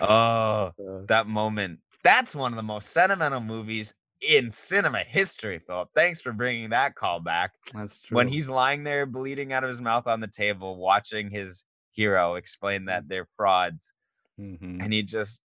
[0.00, 0.72] oh, uh,
[1.06, 1.78] that moment.
[2.04, 3.94] That's one of the most sentimental movies
[4.28, 5.88] in cinema history, Philip.
[5.94, 7.52] Thanks for bringing that call back.
[7.74, 8.16] that's true.
[8.16, 12.36] When he's lying there bleeding out of his mouth on the table, watching his hero
[12.36, 13.92] explain that they're frauds,
[14.40, 14.82] Mhm.
[14.82, 15.40] and he just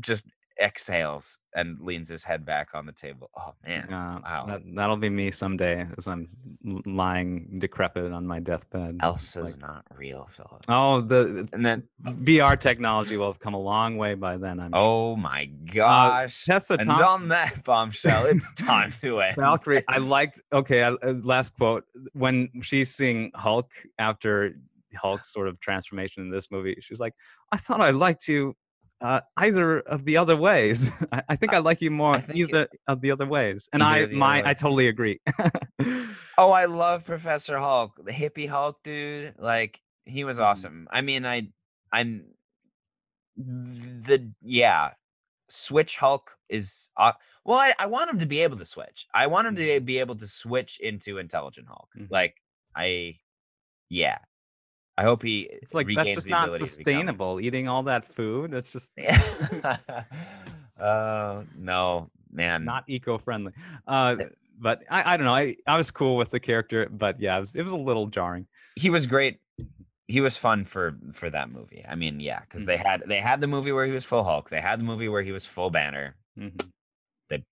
[0.00, 0.26] just
[0.62, 3.30] exhales and leans his head back on the table.
[3.36, 3.92] Oh man.
[3.92, 4.44] Uh, wow.
[4.48, 6.28] that, that'll be me someday as I'm
[6.86, 8.98] lying decrepit on my deathbed.
[9.02, 10.64] Elsa's like- not real, Philip.
[10.68, 14.60] Oh, the And then VR technology will have come a long way by then.
[14.60, 14.70] I'm.
[14.74, 16.44] Oh my gosh.
[16.44, 17.08] Tessa and Thompson.
[17.08, 19.36] on that bombshell, it's time to end.
[19.36, 20.40] Valkyrie, I liked.
[20.52, 21.84] Okay, I, uh, last quote.
[22.12, 24.56] When she's seeing Hulk after
[24.96, 27.14] Hulk's sort of transformation in this movie, she's like,
[27.52, 28.54] "I thought I liked you
[29.04, 30.90] uh, either of the other ways.
[31.12, 33.82] I, I think I like you more think it- either of the other ways." And
[33.82, 35.20] I, my, I totally agree.
[36.36, 39.34] Oh, I love Professor Hulk, the hippie Hulk dude.
[39.38, 40.44] Like he was Mhm.
[40.46, 40.88] awesome.
[40.90, 41.46] I mean, I,
[41.92, 42.24] I'm
[43.36, 44.90] the yeah.
[45.48, 47.12] Switch Hulk is uh,
[47.44, 47.58] well.
[47.58, 49.06] I, I want him to be able to switch.
[49.14, 51.88] I want him to be able to switch into Intelligent Hulk.
[51.96, 52.10] Mhm.
[52.10, 52.34] Like
[52.74, 53.14] I,
[53.88, 54.18] yeah.
[54.96, 55.48] I hope he.
[55.50, 57.40] it's like that's just not ability to become- sustainable.
[57.40, 59.76] Eating all that food, that's just Yeah.
[60.80, 62.64] uh, no, man.
[62.64, 63.52] not eco-friendly.
[63.86, 64.16] Uh,
[64.58, 65.34] but I, I don't know.
[65.34, 68.06] I, I was cool with the character, but yeah, it was, it was a little
[68.06, 68.46] jarring.
[68.76, 69.40] he was great.
[70.06, 71.82] He was fun for for that movie.
[71.88, 74.50] I mean, yeah, because they had they had the movie where he was full Hulk.
[74.50, 76.14] They had the movie where he was full Banner.
[76.38, 76.60] Mhm.
[77.30, 77.42] They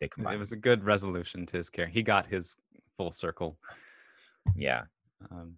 [0.00, 0.38] It combined.
[0.38, 1.92] was a good resolution to his character.
[1.92, 2.56] He got his
[2.96, 3.58] full circle.
[4.56, 4.82] yeah.
[5.32, 5.54] Um,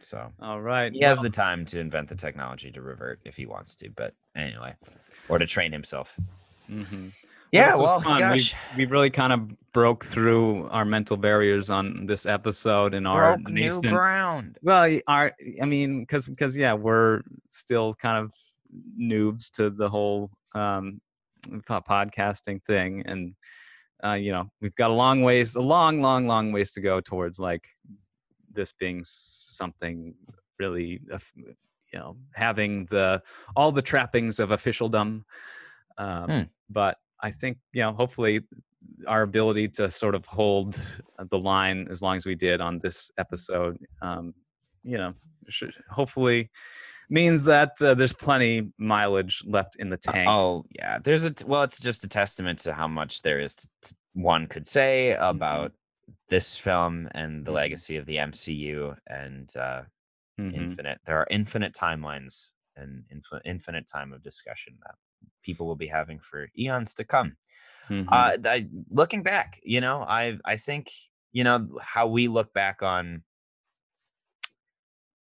[0.00, 0.92] So all right.
[0.92, 3.90] he has the time to invent the technology to revert if he wants to.
[3.90, 4.74] But anyway,
[5.28, 6.18] or to train himself.
[6.70, 7.12] mhm.
[7.52, 7.76] Yeah.
[7.76, 12.26] was Well, gosh, we, we really kind of broke through our mental barriers on this
[12.26, 14.58] episode in our broke new ground.
[14.62, 18.32] Well, our I mean, because because yeah, we're still kind of
[18.98, 21.00] noobs to the whole um,
[21.48, 23.34] podcasting thing, and
[24.04, 27.00] uh, you know, we've got a long ways, a long, long, long ways to go
[27.00, 27.66] towards like
[28.52, 29.02] this being
[29.58, 30.14] something
[30.58, 31.00] really,
[31.92, 33.20] you know, having the
[33.56, 35.24] all the trappings of officialdom.
[35.98, 36.42] Um, Hmm.
[36.70, 38.40] But I think you know, hopefully,
[39.06, 40.80] our ability to sort of hold
[41.30, 44.32] the line as long as we did on this episode, um,
[44.84, 45.12] you know,
[45.48, 46.50] should hopefully
[47.10, 50.28] means that uh, there's plenty mileage left in the tank.
[50.28, 53.56] Oh yeah, there's a t- well, it's just a testament to how much there is
[53.56, 55.72] to, to- one could say about
[56.28, 57.54] this film and the Mhm.
[57.54, 59.82] legacy of the MCU and uh,
[60.38, 60.54] Mhm.
[60.54, 61.00] infinite.
[61.04, 64.94] There are infinite timelines and infin- infinite time of discussion that
[65.42, 67.36] people will be having for eons to come.
[67.88, 68.06] Mhm.
[68.12, 70.90] Uh, I, looking back, you know, I I think
[71.32, 73.24] you know how we look back on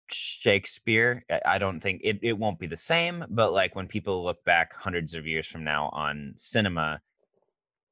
[0.08, 1.24] Shakespeare.
[1.30, 4.44] I- I don't think it, it won't be the same, but like when people look
[4.44, 7.00] back hundreds of years from now on cinema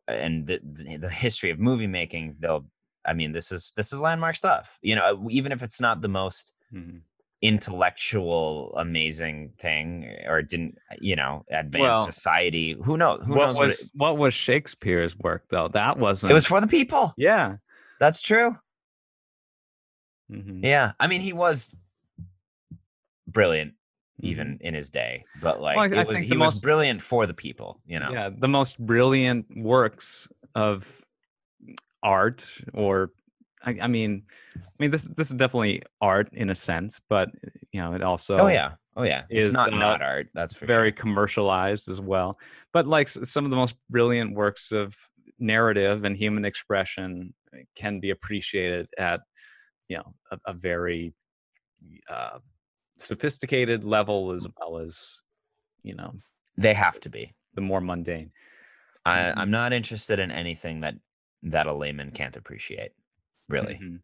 [0.07, 2.66] and the, the, the history of movie making, they'll.
[3.06, 4.78] I mean, this is this is landmark stuff.
[4.82, 7.01] You know, even if it's not the most Mhm.
[7.43, 12.76] intellectual, amazing thing, or didn't, you know, advance Well, society.
[12.85, 13.22] Who knows?
[13.24, 15.68] Who what knows what was what was Shakespeare's work though?
[15.68, 16.31] That wasn't.
[16.31, 17.12] it was for the people.
[17.16, 17.56] yeah.
[18.01, 18.56] That's true.
[20.31, 20.64] Mhm.
[20.64, 20.93] Yeah.
[20.98, 21.72] I mean, he was
[23.28, 23.72] brilliant
[24.22, 24.24] Mhm.
[24.28, 27.02] even in his day, but like I- it I was he the was most- brilliant
[27.02, 28.10] for the people, you know.
[28.10, 31.03] Yeah, the most brilliant works of
[32.05, 33.10] art, or
[33.64, 34.22] I, I mean,
[34.56, 37.31] I mean this this is definitely art in a sense, but
[37.72, 38.72] you know it also Oh yeah.
[38.97, 39.24] Oh yeah.
[39.28, 40.97] It's is, not uh, not art, that's very sure.
[40.97, 42.39] commercialized as well.
[42.72, 44.94] But like some of the most brilliant works of
[45.40, 47.35] narrative and human expression
[47.74, 49.20] can be appreciated at
[49.89, 51.12] you know a, a very
[52.09, 52.39] uh,
[52.98, 55.22] sophisticated level as well as
[55.82, 56.12] you know
[56.56, 57.35] They have to be.
[57.55, 58.31] the more mundane.
[59.05, 59.35] I, Mhm.
[59.36, 60.94] I'm not interested in anything that
[61.45, 62.93] that a layman can't appreciate.
[63.49, 63.75] Really.
[63.75, 64.01] Mhm.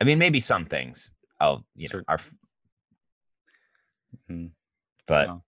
[0.00, 1.10] I mean, maybe some things.
[1.40, 2.18] I'll you know are
[4.30, 4.50] Mhm.
[5.06, 5.44] but So, we'll-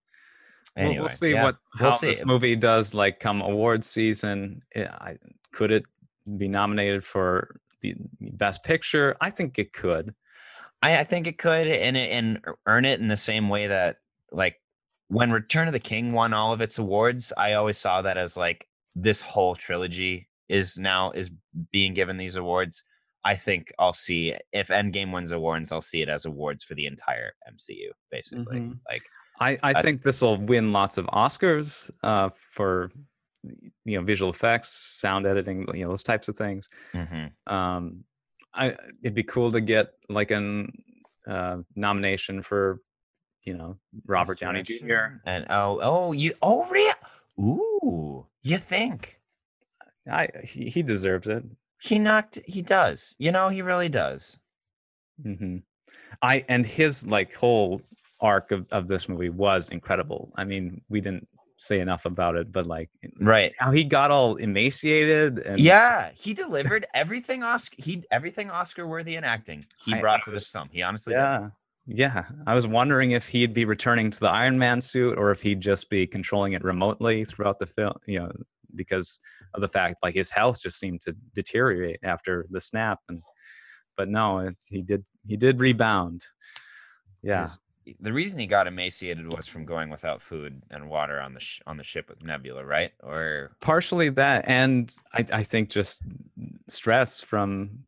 [0.76, 0.98] anyway.
[1.00, 2.06] we'll see yeah, what we'll see.
[2.08, 4.62] this movie does like come award season.
[4.74, 5.16] Yeah, I,
[5.52, 5.84] could it
[6.36, 9.16] be nominated for the best picture.
[9.20, 10.14] I think it could.
[10.82, 13.98] I, I think it could and and earn it in the same way that
[14.32, 14.60] like
[15.08, 18.36] when Return of the King won all of its awards, I always saw that as
[18.36, 21.30] like this whole trilogy is now is
[21.72, 22.84] being given these awards.
[23.24, 26.86] I think I'll see if Endgame wins awards, I'll see it as awards for the
[26.86, 28.58] entire MCU, basically.
[28.60, 28.78] Mhm.
[28.88, 29.02] Like
[29.40, 32.90] I, I I- think this will win lots of Oscars uh, for
[33.84, 36.68] you know visual effects, sound editing, you know those types of things.
[36.94, 37.30] mhm.
[37.46, 38.04] Um,
[38.54, 40.72] I it'd be cool to get like an
[41.26, 42.80] uh, nomination for
[43.42, 44.62] you know Robert Downey.
[44.62, 45.18] Jr.
[45.26, 46.94] And oh oh you oh real
[47.38, 49.15] ooh you think
[50.10, 51.44] I he, he deserves it.
[51.82, 54.38] he knocked he does you know he really does
[55.24, 55.56] Mm-hmm.
[56.22, 57.80] I and his like whole
[58.20, 60.30] arc of, of this movie was incredible.
[60.36, 61.26] I mean, we didn't
[61.56, 66.34] say enough about it, but like right how he got all emaciated and yeah he
[66.34, 70.40] delivered everything Oscar he everything Oscar worthy in acting he I- brought I to was-
[70.44, 71.20] this film he honestly did.
[71.20, 71.48] yeah
[71.86, 75.40] yeah i was wondering if he'd be returning to the iron man suit or if
[75.40, 78.32] he'd just be controlling it remotely throughout the film you know
[78.76, 79.18] because
[79.54, 83.22] of the fact like his health just seemed to deteriorate after the snap and
[83.96, 86.22] but no he did he did rebound
[87.22, 87.58] yeah His-
[88.00, 91.60] the reason he got emaciated was from going without food and water on the sh-
[91.68, 92.90] on the ship with Nebula, right?
[93.00, 96.02] Or partially that and i i think just
[96.68, 97.84] stress from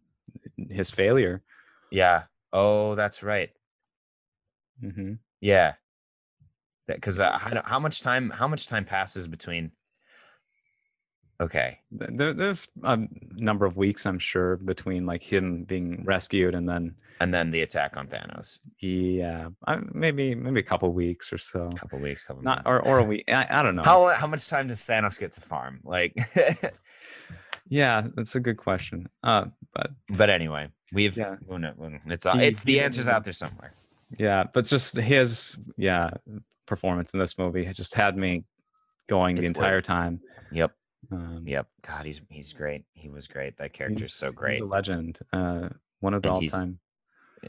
[0.71, 1.43] his failure
[1.91, 2.25] yeah.
[2.53, 3.51] Oh, that's right.
[4.81, 5.75] hmm Yeah.
[6.87, 9.73] Because uh, how, how much time how much time passes between?
[11.41, 11.79] Okay.
[11.93, 12.99] there, there's a
[13.37, 17.63] number of weeks i'm sure between like him being rescued and then And then the
[17.63, 18.59] attack on Thanos.
[18.81, 21.69] Yeah, I, maybe maybe a couple weeks or so.
[21.73, 22.71] A couple weeks, couple Not months.
[22.71, 23.25] or or a week.
[23.29, 23.83] I, I don't know.
[23.83, 25.81] how how much time does Thanos get to farm?
[25.85, 26.13] Like,
[27.71, 29.09] Yeah, that's a good question.
[29.23, 31.37] Uh, but but anyway, we've Yeah.
[31.49, 31.57] who-
[32.07, 33.73] it's He- it's the he- answers out there somewhere.
[34.19, 36.11] yeah, but just his yeah
[36.67, 38.45] performance in this movie has just had me
[39.09, 40.21] going the entire worth- time.
[40.53, 40.71] Yep,
[41.13, 41.67] Um, yep.
[41.87, 42.85] God, he's he's great.
[42.95, 43.57] He was great.
[43.59, 44.55] That character's so great.
[44.55, 45.19] He's a legend.
[45.33, 45.69] Uh,
[46.01, 46.79] one of the And all time.
[47.45, 47.49] eh,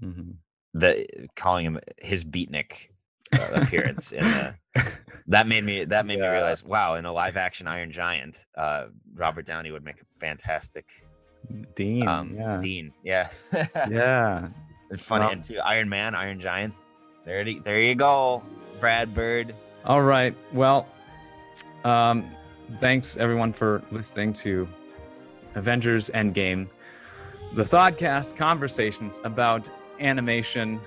[0.00, 0.30] hmm
[0.72, 1.04] the
[1.34, 2.90] calling him his beatnik
[3.36, 4.54] uh, appearance in the
[5.26, 8.86] that made me that made me realize wow in a live action iron giant uh
[9.16, 10.86] robert downey would make a fantastic
[11.74, 12.06] Dean.
[12.06, 12.60] um yeah.
[12.62, 13.30] dean yeah
[13.90, 14.48] Yeah.
[14.90, 16.72] and funny Well- and too iron man iron giant
[17.24, 18.44] there it- there you go
[18.78, 19.52] brad bird
[19.84, 20.36] All right.
[20.52, 20.86] Well,
[21.84, 22.30] um,
[22.78, 24.68] thanks everyone for listening to
[25.54, 26.68] Avengers Endgame,
[27.54, 29.68] the Thoughtcast conversations about
[29.98, 30.80] animation.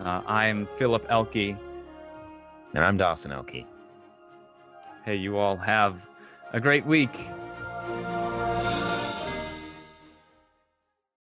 [0.00, 1.36] Uh, I'm Philip Elke.
[1.36, 1.58] and
[2.78, 3.64] i'm dawson elke
[5.04, 6.06] Hey, you all have
[6.52, 7.26] a great week.